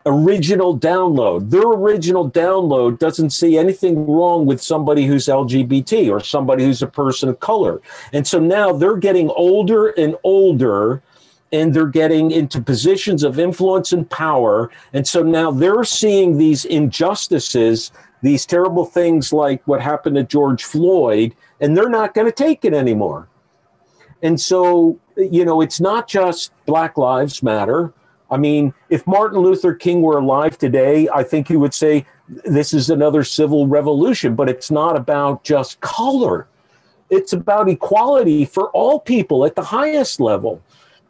original 0.05 0.79
download. 0.79 1.51
Their 1.51 1.63
original 1.63 2.31
download 2.31 2.99
doesn't 2.99 3.31
see 3.31 3.57
anything 3.57 4.07
wrong 4.07 4.45
with 4.45 4.63
somebody 4.63 5.07
who's 5.07 5.27
LGBT 5.27 6.11
or 6.11 6.21
somebody 6.21 6.65
who's 6.65 6.83
a 6.83 6.87
person 6.87 7.31
of 7.31 7.41
color. 7.41 7.81
And 8.13 8.27
so 8.27 8.39
now 8.39 8.73
they're 8.73 8.97
getting 8.97 9.31
older 9.31 9.89
and 9.89 10.15
older 10.25 11.03
and 11.53 11.73
they're 11.73 11.87
getting 11.87 12.31
into 12.31 12.61
positions 12.61 13.23
of 13.23 13.39
influence 13.39 13.93
and 13.93 14.09
power. 14.11 14.71
And 14.93 15.07
so 15.07 15.23
now 15.23 15.51
they're 15.51 15.85
seeing 15.85 16.39
these 16.39 16.65
injustices, 16.65 17.93
these 18.23 18.45
terrible 18.47 18.85
things 18.85 19.33
like 19.33 19.67
what 19.67 19.81
happened 19.81 20.17
to 20.17 20.25
George 20.25 20.65
Floyd, 20.65 21.35
and 21.61 21.77
they're 21.77 21.89
not 21.89 22.15
going 22.15 22.27
to 22.27 22.33
take 22.33 22.65
it 22.65 22.75
anymore. 22.75 23.29
And 24.23 24.41
so, 24.41 24.99
you 25.17 25.45
know, 25.45 25.61
it's 25.61 25.81
not 25.81 26.09
just 26.09 26.53
Black 26.67 26.97
Lives 26.97 27.43
Matter. 27.43 27.93
I 28.31 28.39
mean, 28.39 28.75
if 28.89 29.07
Martin 29.07 29.39
Luther 29.39 29.73
King 29.73 30.03
were 30.03 30.19
alive 30.19 30.59
today, 30.59 31.09
I 31.15 31.23
think 31.23 31.47
he 31.47 31.57
would 31.57 31.75
say 31.75 32.05
this 32.29 32.75
is 32.75 32.91
another 32.91 33.23
civil 33.23 33.69
revolution, 33.69 34.35
but 34.35 34.49
it's 34.49 34.71
not 34.71 34.97
about 34.97 35.45
just 35.45 35.81
color. 35.81 36.49
It's 37.09 37.33
about 37.33 37.69
equality 37.69 38.45
for 38.45 38.69
all 38.71 38.99
people 38.99 39.45
at 39.45 39.55
the 39.55 39.63
highest 39.63 40.19
level. 40.19 40.61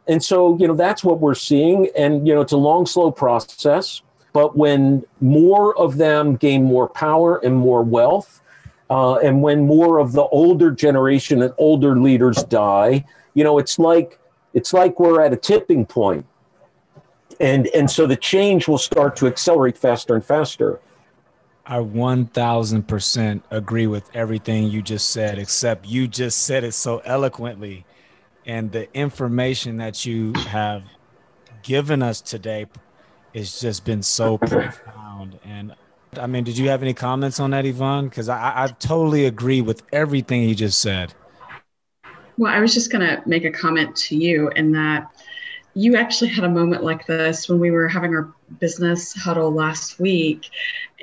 And 0.07 0.23
so, 0.23 0.57
you 0.57 0.67
know, 0.67 0.75
that's 0.75 1.03
what 1.03 1.19
we're 1.19 1.35
seeing. 1.35 1.89
And, 1.97 2.27
you 2.27 2.33
know, 2.33 2.41
it's 2.41 2.53
a 2.53 2.57
long, 2.57 2.85
slow 2.85 3.11
process. 3.11 4.01
But 4.33 4.55
when 4.55 5.05
more 5.19 5.77
of 5.77 5.97
them 5.97 6.35
gain 6.35 6.63
more 6.63 6.87
power 6.87 7.43
and 7.43 7.55
more 7.55 7.83
wealth, 7.83 8.41
uh, 8.89 9.15
and 9.15 9.41
when 9.41 9.65
more 9.65 9.99
of 9.99 10.13
the 10.13 10.23
older 10.23 10.71
generation 10.71 11.41
and 11.41 11.53
older 11.57 11.99
leaders 11.99 12.43
die, 12.43 13.03
you 13.33 13.43
know, 13.43 13.57
it's 13.57 13.77
like 13.77 14.19
it's 14.53 14.73
like 14.73 14.99
we're 14.99 15.21
at 15.21 15.33
a 15.33 15.37
tipping 15.37 15.85
point. 15.85 16.25
And 17.39 17.67
and 17.67 17.89
so 17.89 18.07
the 18.07 18.15
change 18.15 18.67
will 18.67 18.77
start 18.77 19.15
to 19.17 19.27
accelerate 19.27 19.77
faster 19.77 20.15
and 20.15 20.23
faster. 20.23 20.79
I 21.65 21.79
1000% 21.79 23.41
agree 23.51 23.87
with 23.87 24.09
everything 24.15 24.71
you 24.71 24.81
just 24.81 25.09
said, 25.09 25.37
except 25.37 25.85
you 25.85 26.07
just 26.07 26.43
said 26.43 26.63
it 26.63 26.71
so 26.71 26.99
eloquently. 26.99 27.85
And 28.47 28.71
the 28.71 28.91
information 28.97 29.77
that 29.77 30.05
you 30.05 30.31
have 30.47 30.83
given 31.63 32.01
us 32.01 32.21
today 32.21 32.65
has 33.35 33.59
just 33.59 33.83
been 33.83 34.01
so 34.01 34.37
profound. 34.37 35.37
And 35.43 35.75
I 36.17 36.27
mean, 36.27 36.45
did 36.45 36.57
you 36.57 36.69
have 36.69 36.81
any 36.81 36.93
comments 36.93 37.41
on 37.41 37.51
that, 37.51 37.65
Yvonne? 37.65 38.07
Because 38.07 38.29
I, 38.29 38.63
I 38.63 38.67
totally 38.67 39.25
agree 39.25 39.61
with 39.61 39.83
everything 39.91 40.43
you 40.43 40.55
just 40.55 40.79
said. 40.79 41.13
Well, 42.37 42.53
I 42.53 42.59
was 42.59 42.73
just 42.73 42.89
going 42.89 43.05
to 43.05 43.21
make 43.27 43.43
a 43.43 43.51
comment 43.51 43.95
to 43.97 44.15
you 44.15 44.49
in 44.49 44.71
that 44.71 45.11
you 45.73 45.95
actually 45.95 46.29
had 46.29 46.43
a 46.43 46.49
moment 46.49 46.83
like 46.83 47.05
this 47.05 47.49
when 47.49 47.59
we 47.59 47.69
were 47.69 47.87
having 47.87 48.15
our 48.15 48.33
business 48.59 49.13
huddle 49.13 49.51
last 49.51 49.99
week 49.99 50.49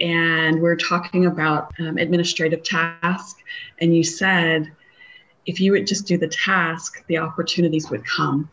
and 0.01 0.61
we 0.61 0.69
are 0.69 0.77
talking 0.77 1.27
about 1.27 1.73
um, 1.79 1.97
administrative 1.99 2.63
task 2.65 3.37
and 3.81 3.95
you 3.95 4.03
said 4.03 4.73
if 5.47 5.61
you 5.61 5.73
would 5.73 5.87
just 5.87 6.07
do 6.07 6.19
the 6.19 6.29
task 6.29 7.05
the 7.07 7.19
opportunities 7.19 7.91
would 7.91 8.05
come 8.05 8.51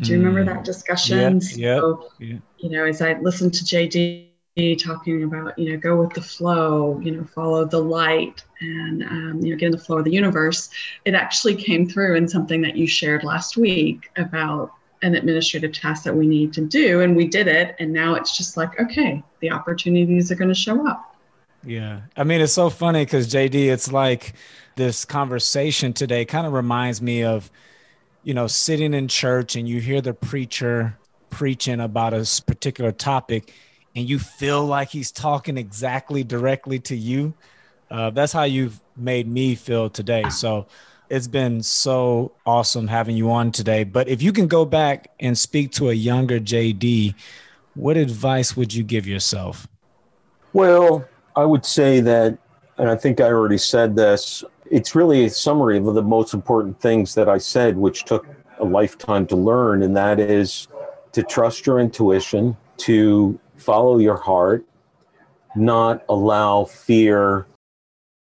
do 0.00 0.12
you 0.12 0.18
remember 0.18 0.44
that 0.44 0.62
mm. 0.62 0.64
discussion 0.64 1.40
yeah, 1.54 1.78
so, 1.78 2.10
yeah. 2.18 2.36
you 2.58 2.70
know 2.70 2.84
as 2.84 3.00
i 3.00 3.18
listened 3.20 3.52
to 3.54 3.64
jd 3.64 4.26
talking 4.82 5.22
about 5.22 5.58
you 5.58 5.70
know 5.70 5.78
go 5.78 5.96
with 5.96 6.12
the 6.14 6.20
flow 6.20 6.98
you 7.00 7.10
know 7.10 7.24
follow 7.24 7.64
the 7.64 7.78
light 7.78 8.42
and 8.60 9.02
um, 9.02 9.40
you 9.42 9.50
know 9.50 9.56
get 9.56 9.66
in 9.66 9.72
the 9.72 9.78
flow 9.78 9.98
of 9.98 10.04
the 10.04 10.10
universe 10.10 10.70
it 11.04 11.14
actually 11.14 11.54
came 11.54 11.88
through 11.88 12.14
in 12.16 12.26
something 12.26 12.62
that 12.62 12.76
you 12.76 12.86
shared 12.86 13.22
last 13.22 13.56
week 13.56 14.10
about 14.16 14.72
an 15.02 15.14
administrative 15.14 15.72
task 15.72 16.04
that 16.04 16.14
we 16.14 16.26
need 16.26 16.54
to 16.54 16.62
do 16.62 17.02
and 17.02 17.14
we 17.14 17.26
did 17.26 17.48
it 17.48 17.76
and 17.78 17.92
now 17.92 18.14
it's 18.14 18.36
just 18.36 18.56
like 18.56 18.80
okay 18.80 19.22
the 19.40 19.50
opportunities 19.50 20.32
are 20.32 20.36
going 20.36 20.48
to 20.48 20.54
show 20.54 20.86
up 20.88 21.14
yeah 21.62 22.00
i 22.16 22.24
mean 22.24 22.40
it's 22.40 22.54
so 22.54 22.70
funny 22.70 23.04
because 23.04 23.28
jd 23.28 23.66
it's 23.66 23.92
like 23.92 24.32
this 24.76 25.04
conversation 25.04 25.92
today 25.92 26.24
kind 26.24 26.46
of 26.46 26.52
reminds 26.52 27.02
me 27.02 27.24
of 27.24 27.50
you 28.22 28.34
know 28.34 28.46
sitting 28.46 28.94
in 28.94 29.08
church 29.08 29.56
and 29.56 29.68
you 29.68 29.80
hear 29.80 30.00
the 30.00 30.14
preacher 30.14 30.96
preaching 31.30 31.80
about 31.80 32.14
a 32.14 32.24
particular 32.46 32.92
topic 32.92 33.52
and 33.94 34.08
you 34.08 34.18
feel 34.18 34.64
like 34.64 34.90
he's 34.90 35.10
talking 35.10 35.58
exactly 35.58 36.22
directly 36.22 36.78
to 36.78 36.96
you 36.96 37.34
uh, 37.90 38.10
that's 38.10 38.32
how 38.32 38.44
you've 38.44 38.80
made 38.96 39.26
me 39.26 39.54
feel 39.54 39.90
today 39.90 40.28
so 40.30 40.66
it's 41.08 41.28
been 41.28 41.62
so 41.62 42.32
awesome 42.44 42.88
having 42.88 43.16
you 43.16 43.30
on 43.30 43.52
today. 43.52 43.84
But 43.84 44.08
if 44.08 44.22
you 44.22 44.32
can 44.32 44.48
go 44.48 44.64
back 44.64 45.10
and 45.20 45.36
speak 45.36 45.72
to 45.72 45.90
a 45.90 45.92
younger 45.92 46.40
JD, 46.40 47.14
what 47.74 47.96
advice 47.96 48.56
would 48.56 48.74
you 48.74 48.82
give 48.82 49.06
yourself? 49.06 49.66
Well, 50.52 51.06
I 51.36 51.44
would 51.44 51.64
say 51.64 52.00
that, 52.00 52.38
and 52.78 52.90
I 52.90 52.96
think 52.96 53.20
I 53.20 53.26
already 53.26 53.58
said 53.58 53.94
this, 53.94 54.42
it's 54.70 54.94
really 54.94 55.24
a 55.24 55.30
summary 55.30 55.78
of 55.78 55.84
the 55.94 56.02
most 56.02 56.34
important 56.34 56.80
things 56.80 57.14
that 57.14 57.28
I 57.28 57.38
said, 57.38 57.76
which 57.76 58.04
took 58.04 58.26
a 58.58 58.64
lifetime 58.64 59.26
to 59.28 59.36
learn, 59.36 59.82
and 59.82 59.96
that 59.96 60.18
is 60.18 60.68
to 61.12 61.22
trust 61.22 61.66
your 61.66 61.78
intuition, 61.78 62.56
to 62.78 63.38
follow 63.56 63.98
your 63.98 64.16
heart, 64.16 64.64
not 65.54 66.04
allow 66.08 66.64
fear 66.64 67.46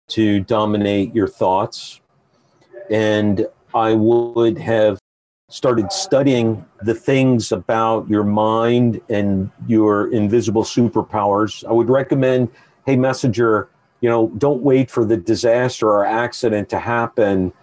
to 0.10 0.42
dominate 0.42 1.16
your 1.16 1.28
thoughts, 1.28 2.02
and 2.90 3.48
I 3.74 3.94
would 3.94 4.58
have 4.60 5.00
started 5.50 5.92
studying 5.92 6.66
the 6.82 6.94
things 6.94 7.52
about 7.52 8.10
your 8.10 8.24
mind 8.24 9.00
and 9.10 9.50
your 9.68 10.12
invisible 10.12 10.64
superpowers. 10.64 11.64
I 11.68 11.72
would 11.72 11.90
recommend, 11.90 12.50
hey, 12.86 12.96
messenger, 12.96 13.70
you 14.04 14.10
know, 14.10 14.28
don't 14.38 14.62
wait 14.62 14.92
for 14.92 15.06
the 15.06 15.16
disaster 15.16 15.88
or 15.88 16.06
accident 16.06 16.68
to 16.68 16.78
happen, 16.78 17.54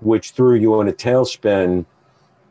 which 0.00 0.32
threw 0.32 0.54
you 0.54 0.78
in 0.82 0.88
a 0.88 0.92
tailspin. 0.92 1.86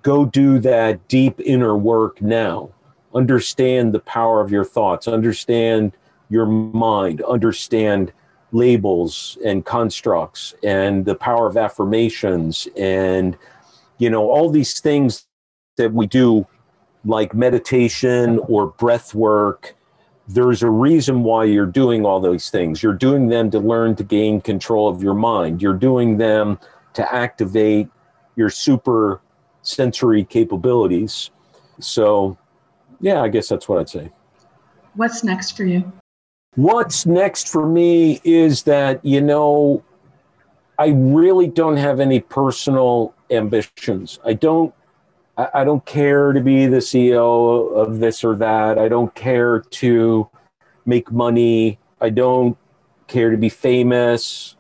Go 0.02 0.26
do 0.26 0.58
that 0.58 1.08
deep 1.08 1.40
inner 1.42 1.78
work 1.78 2.20
now. 2.20 2.72
Understand 3.14 3.94
the 3.94 4.00
power 4.00 4.42
of 4.42 4.52
your 4.52 4.66
thoughts, 4.66 5.08
understand 5.08 5.96
your 6.30 6.48
mind, 6.48 7.22
understand 7.22 8.12
labels 8.52 9.38
and 9.46 9.64
constructs 9.64 10.56
and 10.64 11.06
the 11.06 11.14
power 11.14 11.46
of 11.46 11.58
affirmations 11.58 12.68
and 12.76 13.38
you 13.98 14.10
know 14.10 14.30
all 14.32 14.50
these 14.50 14.80
things 14.80 15.28
that 15.76 15.92
we 15.94 16.08
do 16.08 16.48
like 17.04 17.34
meditation 17.34 18.40
or 18.48 18.68
breath 18.68 19.14
work 19.14 19.76
there's 20.28 20.64
a 20.64 20.70
reason 20.70 21.24
why 21.24 21.46
you're 21.46 21.66
doing 21.66 22.06
all 22.06 22.20
those 22.20 22.50
things. 22.50 22.84
You're 22.84 22.94
doing 22.94 23.30
them 23.30 23.50
to 23.52 23.60
learn 23.60 23.96
to 23.96 24.04
gain 24.04 24.42
control 24.42 24.90
of 24.90 25.02
your 25.02 25.14
mind. 25.14 25.62
You're 25.62 25.74
doing 25.74 26.18
them 26.18 26.60
to 26.94 27.14
activate 27.14 27.88
your 28.36 28.50
super 28.50 29.22
sensory 29.62 30.24
capabilities. 30.24 31.32
So 31.80 32.38
yeah 33.00 33.22
i 33.22 33.28
guess 33.28 33.48
that's 33.48 33.68
what 33.70 33.80
i'd 33.80 33.90
say. 33.90 34.12
What's 34.96 35.24
next 35.24 35.52
for 35.52 35.64
you? 35.64 35.92
What's 36.56 37.06
next 37.06 37.50
for 37.50 37.68
me 37.68 38.20
is 38.24 38.64
that, 38.64 39.06
you 39.06 39.22
know, 39.22 39.84
I 40.80 40.88
really 40.88 41.46
don't 41.46 41.78
have 41.78 42.00
any 42.00 42.20
personal 42.20 43.14
ambitions. 43.30 44.20
I 44.26 44.34
don't 44.34 44.74
I 45.38 45.64
don't 45.64 45.86
care 45.86 46.34
to 46.34 46.42
be 46.42 46.66
the 46.66 46.78
CEO 46.78 47.72
of 47.76 48.00
this 48.00 48.24
or 48.24 48.36
that. 48.38 48.80
I 48.80 48.88
don't 48.88 49.14
care 49.14 49.60
to 49.60 50.28
make 50.88 51.12
money. 51.12 51.78
I 52.02 52.10
don't 52.10 52.58
care 53.08 53.30
to 53.30 53.38
be 53.38 53.50
famous. 53.50 54.56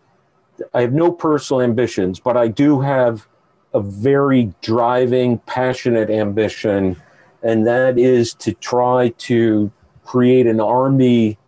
I 0.75 0.81
have 0.81 0.93
no 0.93 1.11
personal 1.11 1.61
ambitions, 1.61 2.19
but 2.19 2.37
I 2.37 2.47
do 2.47 2.79
have 2.79 3.27
a 3.73 3.79
very 3.79 4.53
driving, 4.61 5.39
passionate 5.39 6.11
ambition, 6.11 6.95
and 7.41 7.65
that 7.65 7.97
is 7.97 8.35
to 8.35 8.53
try 8.53 9.09
to 9.17 9.71
create 10.05 10.45
an 10.45 10.59
army 10.59 11.39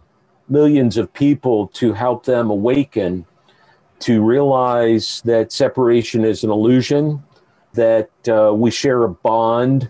millions 0.47 0.97
of 0.97 1.13
people 1.13 1.67
to 1.67 1.93
help 1.93 2.25
them 2.25 2.49
awaken 2.49 3.25
to 3.99 4.23
realize 4.23 5.21
that 5.25 5.51
separation 5.51 6.25
is 6.25 6.43
an 6.43 6.49
illusion, 6.49 7.23
that 7.73 8.09
uh, 8.27 8.53
we 8.53 8.71
share 8.71 9.03
a 9.03 9.09
bond, 9.09 9.89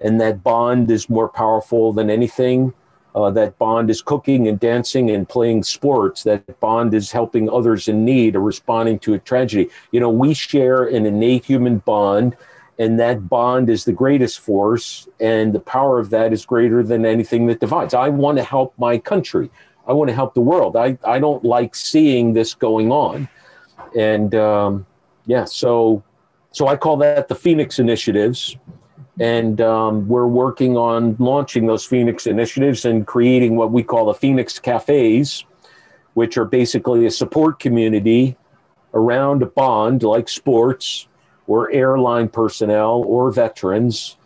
and 0.00 0.20
that 0.20 0.42
bond 0.42 0.90
is 0.90 1.08
more 1.08 1.28
powerful 1.28 1.92
than 1.92 2.10
anything. 2.10 2.74
Uh, 3.14 3.30
that 3.30 3.56
bond 3.58 3.88
is 3.88 4.02
cooking 4.02 4.46
and 4.46 4.60
dancing 4.60 5.08
and 5.10 5.26
playing 5.26 5.62
sports. 5.62 6.22
That 6.24 6.60
bond 6.60 6.92
is 6.92 7.10
helping 7.10 7.48
others 7.48 7.88
in 7.88 8.04
need 8.04 8.36
or 8.36 8.40
responding 8.40 8.98
to 9.00 9.14
a 9.14 9.18
tragedy. 9.18 9.70
You 9.90 10.00
know, 10.00 10.10
we 10.10 10.34
share 10.34 10.84
an 10.84 11.06
innate 11.06 11.46
human 11.46 11.78
bond, 11.78 12.36
and 12.78 13.00
that 13.00 13.26
bond 13.26 13.70
is 13.70 13.86
the 13.86 13.92
greatest 13.92 14.40
force, 14.40 15.08
and 15.18 15.54
the 15.54 15.60
power 15.60 15.98
of 15.98 16.10
that 16.10 16.34
is 16.34 16.44
greater 16.44 16.82
than 16.82 17.06
anything 17.06 17.46
that 17.46 17.60
divides. 17.60 17.94
I 17.94 18.10
want 18.10 18.36
to 18.36 18.44
help 18.44 18.74
my 18.78 18.98
country. 18.98 19.50
I 19.86 19.94
want 19.94 20.08
to 20.10 20.14
help 20.14 20.34
the 20.34 20.42
world. 20.42 20.76
I, 20.76 20.98
I 21.02 21.18
don't 21.18 21.42
like 21.42 21.74
seeing 21.74 22.34
this 22.34 22.52
going 22.52 22.92
on. 22.92 23.28
And 23.96 24.34
um, 24.34 24.84
yeah, 25.24 25.44
so 25.44 26.02
so 26.56 26.68
I 26.68 26.76
call 26.76 26.96
that 26.96 27.28
the 27.28 27.34
Phoenix 27.34 27.78
Initiatives. 27.78 28.56
And 29.20 29.60
um, 29.60 30.08
we're 30.08 30.26
working 30.26 30.74
on 30.74 31.14
launching 31.18 31.66
those 31.66 31.84
Phoenix 31.84 32.26
Initiatives 32.26 32.86
and 32.86 33.06
creating 33.06 33.56
what 33.56 33.72
we 33.72 33.82
call 33.82 34.06
the 34.06 34.14
Phoenix 34.14 34.58
Cafes, 34.58 35.44
which 36.14 36.38
are 36.38 36.46
basically 36.46 37.04
a 37.04 37.10
support 37.10 37.58
community 37.58 38.38
around 38.94 39.42
a 39.42 39.46
bond 39.46 40.02
like 40.02 40.30
sports 40.30 41.08
or 41.46 41.70
airline 41.72 42.30
personnel 42.30 43.04
or 43.06 43.30
veterans. 43.30 44.16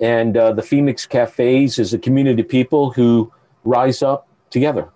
And 0.00 0.34
uh, 0.34 0.52
the 0.52 0.62
Phoenix 0.62 1.04
Cafes 1.04 1.78
is 1.78 1.92
a 1.92 1.98
community 1.98 2.40
of 2.40 2.48
people 2.48 2.90
who 2.90 3.30
rise 3.64 4.02
up 4.02 4.26
together. 4.48 4.88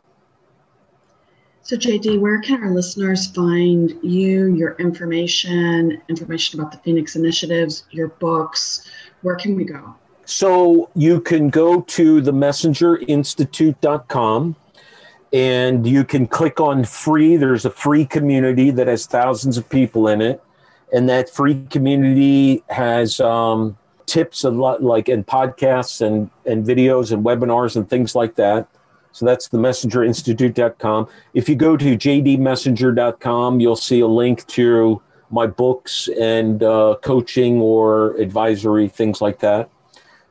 So, 1.63 1.77
JD, 1.77 2.21
where 2.21 2.41
can 2.41 2.63
our 2.63 2.71
listeners 2.71 3.27
find 3.29 3.95
you, 4.03 4.55
your 4.55 4.77
information, 4.77 6.01
information 6.09 6.59
about 6.59 6.73
the 6.73 6.79
Phoenix 6.79 7.17
initiatives, 7.17 7.85
your 7.91 8.09
books? 8.09 8.91
Where 9.23 9.37
can 9.37 9.55
we 9.55 9.65
go? 9.65 9.95
So, 10.25 10.89
you 10.95 11.21
can 11.21 11.51
go 11.51 11.83
to 11.83 12.21
the 12.21 12.33
messengerinstitute.com 12.33 14.57
and 15.33 15.87
you 15.87 16.05
can 16.05 16.27
click 16.27 16.59
on 16.61 16.85
free. 16.85 17.37
There's 17.37 17.65
a 17.65 17.71
free 17.71 18.05
community 18.05 18.71
that 18.71 18.89
has 18.89 19.07
thousands 19.07 19.57
of 19.57 19.69
people 19.69 20.09
in 20.09 20.21
it. 20.21 20.43
And 20.93 21.09
that 21.09 21.31
free 21.31 21.65
community 21.71 22.65
has 22.69 23.21
um, 23.21 23.79
tips 24.07 24.43
a 24.43 24.51
lot 24.51 24.83
like 24.83 25.09
in 25.09 25.23
podcasts 25.23 26.05
and, 26.05 26.31
and 26.45 26.67
videos 26.67 27.13
and 27.13 27.25
webinars 27.25 27.77
and 27.77 27.89
things 27.89 28.17
like 28.17 28.35
that. 28.37 28.67
So 29.13 29.27
that's 29.27 29.49
the 29.49 29.59
messengerinstitute.com. 29.59 31.09
If 31.35 31.49
you 31.49 31.57
go 31.57 31.77
to 31.77 31.97
jdmessenger.com, 31.97 33.61
you'll 33.61 33.77
see 33.77 34.01
a 34.01 34.07
link 34.07 34.47
to 34.49 35.03
my 35.31 35.47
books 35.47 36.09
and 36.21 36.63
uh, 36.63 36.97
coaching 37.03 37.61
or 37.61 38.17
advisory, 38.17 38.89
things 38.89 39.21
like 39.21 39.39
that. 39.41 39.71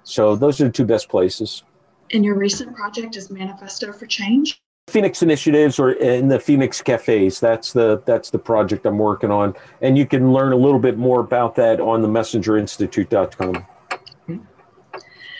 So 0.03 0.35
those 0.35 0.59
are 0.61 0.65
the 0.65 0.71
two 0.71 0.85
best 0.85 1.09
places. 1.09 1.63
And 2.11 2.25
your 2.25 2.35
recent 2.35 2.75
project 2.75 3.15
is 3.15 3.29
Manifesto 3.29 3.93
for 3.93 4.05
Change? 4.07 4.61
Phoenix 4.87 5.21
Initiatives 5.21 5.77
or 5.77 5.91
in 5.91 6.27
the 6.29 6.39
Phoenix 6.39 6.81
Cafes. 6.81 7.39
That's 7.39 7.73
the 7.73 8.01
that's 8.05 8.31
the 8.31 8.39
project 8.39 8.87
I'm 8.87 8.97
working 8.97 9.29
on. 9.29 9.53
And 9.81 9.97
you 9.97 10.07
can 10.07 10.33
learn 10.33 10.51
a 10.51 10.55
little 10.55 10.79
bit 10.79 10.97
more 10.97 11.19
about 11.19 11.53
that 11.55 11.79
on 11.79 12.01
the 12.01 12.07
messengerinstitute.com. 12.07 13.65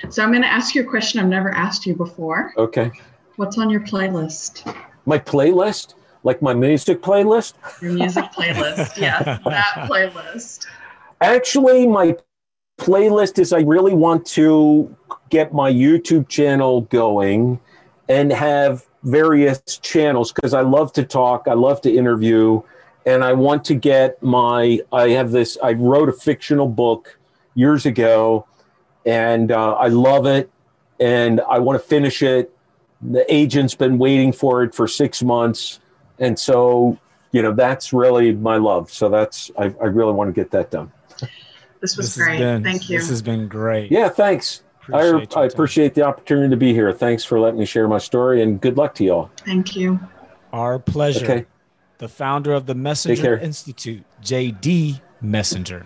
So 0.10 0.24
I'm 0.24 0.32
going 0.32 0.44
to 0.44 0.48
ask 0.48 0.76
you 0.76 0.82
a 0.82 0.86
question 0.86 1.20
I've 1.20 1.28
never 1.28 1.52
asked 1.52 1.86
you 1.86 1.94
before. 1.94 2.54
Okay. 2.58 2.92
What's 3.40 3.58
on 3.58 3.70
your 3.70 3.80
playlist? 3.80 4.76
My 5.06 5.18
playlist? 5.18 5.94
Like 6.24 6.42
my 6.42 6.54
music 6.54 7.02
playlist? 7.02 7.54
Your 7.82 7.94
music 7.94 8.26
playlist. 8.34 8.98
yes, 8.98 9.24
that 9.46 9.74
playlist. 9.90 10.66
Actually, 11.22 11.88
my 11.88 12.18
playlist 12.82 13.40
is 13.40 13.54
I 13.54 13.62
really 13.62 13.94
want 13.94 14.26
to 14.36 14.94
get 15.30 15.54
my 15.54 15.72
YouTube 15.72 16.28
channel 16.28 16.82
going 16.82 17.62
and 18.10 18.34
have 18.34 18.86
various 19.04 19.62
channels 19.82 20.34
because 20.34 20.54
I 20.54 20.60
love 20.60 20.92
to 20.94 21.06
talk, 21.06 21.48
I 21.48 21.54
love 21.54 21.80
to 21.84 21.96
interview, 21.96 22.62
and 23.06 23.24
I 23.24 23.32
want 23.32 23.64
to 23.66 23.74
get 23.74 24.22
my. 24.22 24.82
I 24.92 25.12
have 25.12 25.32
this. 25.32 25.58
I 25.64 25.72
wrote 25.72 26.10
a 26.10 26.14
fictional 26.14 26.68
book 26.68 27.18
years 27.56 27.86
ago, 27.86 28.46
and 29.06 29.50
uh, 29.50 29.76
I 29.76 29.88
love 29.88 30.26
it, 30.26 30.52
and 31.00 31.40
I 31.50 31.60
want 31.60 31.82
to 31.82 31.88
finish 31.88 32.22
it. 32.22 32.54
The 33.02 33.26
agent's 33.34 33.76
been 33.76 33.98
waiting 33.98 34.34
for 34.34 34.64
it 34.64 34.76
for 34.76 34.88
six 34.88 35.24
months, 35.24 35.80
and 36.18 36.38
so 36.38 36.98
you 37.32 37.42
know 37.42 37.54
that's 37.54 37.94
really 37.94 38.34
my 38.34 38.58
love. 38.58 38.92
So 38.92 39.10
that's 39.10 39.52
I, 39.58 39.74
I 39.82 39.86
really 39.86 40.14
want 40.14 40.28
to 40.28 40.34
get 40.34 40.52
that 40.52 40.72
done. 40.72 40.92
This 41.82 41.96
was 41.96 42.16
this 42.16 42.24
great. 42.24 42.40
Been, 42.40 42.64
Thank 42.64 42.90
you. 42.90 43.00
This 43.00 43.10
has 43.10 43.22
been 43.22 43.48
great. 43.48 43.92
Yeah, 43.92 44.10
thanks. 44.10 44.64
Appreciate 44.82 45.38
I, 45.38 45.42
I 45.42 45.46
appreciate 45.46 45.94
the 45.94 46.02
opportunity 46.02 46.50
to 46.50 46.58
be 46.58 46.74
here. 46.74 46.92
Thanks 46.92 47.24
for 47.24 47.40
letting 47.40 47.60
me 47.60 47.66
share 47.66 47.88
my 47.88 48.00
story 48.00 48.42
and 48.42 48.60
good 48.60 48.76
luck 48.76 48.96
to 48.96 49.04
y'all. 49.04 49.32
Thank 49.46 49.76
you. 49.76 50.00
Our 50.52 50.80
pleasure. 50.80 51.26
Okay. 51.26 51.46
The 52.00 52.10
founder 52.10 52.54
of 52.54 52.66
the 52.66 52.76
Messenger 52.76 53.38
Institute, 53.38 54.04
JD 54.24 55.02
Messenger. 55.22 55.86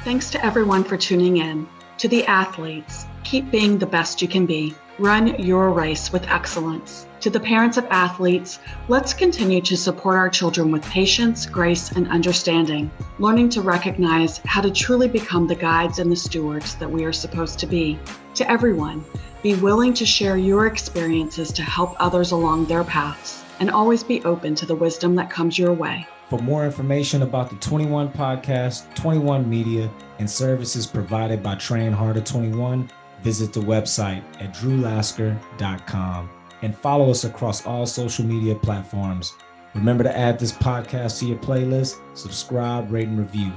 Thanks 0.00 0.30
to 0.30 0.44
everyone 0.44 0.84
for 0.84 0.96
tuning 0.96 1.38
in. 1.38 1.68
To 1.98 2.08
the 2.08 2.24
athletes, 2.26 3.04
keep 3.24 3.50
being 3.50 3.78
the 3.78 3.86
best 3.86 4.20
you 4.20 4.28
can 4.28 4.46
be. 4.46 4.74
Run 4.98 5.42
your 5.42 5.70
race 5.70 6.12
with 6.12 6.28
excellence. 6.28 7.06
To 7.20 7.30
the 7.30 7.40
parents 7.40 7.78
of 7.78 7.86
athletes, 7.86 8.58
let's 8.88 9.14
continue 9.14 9.62
to 9.62 9.74
support 9.74 10.16
our 10.16 10.28
children 10.28 10.70
with 10.70 10.84
patience, 10.84 11.46
grace, 11.46 11.92
and 11.92 12.06
understanding, 12.08 12.90
learning 13.18 13.48
to 13.50 13.62
recognize 13.62 14.38
how 14.44 14.60
to 14.60 14.70
truly 14.70 15.08
become 15.08 15.46
the 15.46 15.54
guides 15.54 15.98
and 15.98 16.12
the 16.12 16.16
stewards 16.16 16.74
that 16.74 16.90
we 16.90 17.04
are 17.04 17.12
supposed 17.12 17.58
to 17.60 17.66
be. 17.66 17.98
To 18.34 18.50
everyone, 18.50 19.02
be 19.42 19.54
willing 19.54 19.94
to 19.94 20.04
share 20.04 20.36
your 20.36 20.66
experiences 20.66 21.52
to 21.52 21.62
help 21.62 21.96
others 21.98 22.32
along 22.32 22.66
their 22.66 22.84
paths, 22.84 23.42
and 23.60 23.70
always 23.70 24.02
be 24.02 24.22
open 24.24 24.54
to 24.56 24.66
the 24.66 24.74
wisdom 24.74 25.14
that 25.14 25.30
comes 25.30 25.58
your 25.58 25.72
way. 25.72 26.06
For 26.28 26.38
more 26.38 26.66
information 26.66 27.22
about 27.22 27.48
the 27.48 27.56
21 27.56 28.12
podcast, 28.12 28.94
21 28.94 29.48
media, 29.48 29.90
and 30.18 30.28
services 30.28 30.86
provided 30.86 31.42
by 31.42 31.54
Train 31.54 31.92
Harder 31.92 32.20
21, 32.20 32.90
visit 33.22 33.52
the 33.52 33.60
website 33.60 34.22
at 34.40 34.54
drewlasker.com 34.54 36.30
and 36.62 36.76
follow 36.76 37.10
us 37.10 37.24
across 37.24 37.66
all 37.66 37.86
social 37.86 38.24
media 38.24 38.54
platforms. 38.54 39.34
Remember 39.74 40.04
to 40.04 40.16
add 40.16 40.38
this 40.38 40.52
podcast 40.52 41.18
to 41.20 41.26
your 41.26 41.38
playlist, 41.38 41.96
subscribe, 42.16 42.90
rate, 42.92 43.08
and 43.08 43.18
review. 43.18 43.52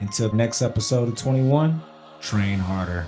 Until 0.00 0.32
next 0.32 0.62
episode 0.62 1.08
of 1.08 1.16
21, 1.16 1.80
train 2.20 2.58
harder. 2.58 3.06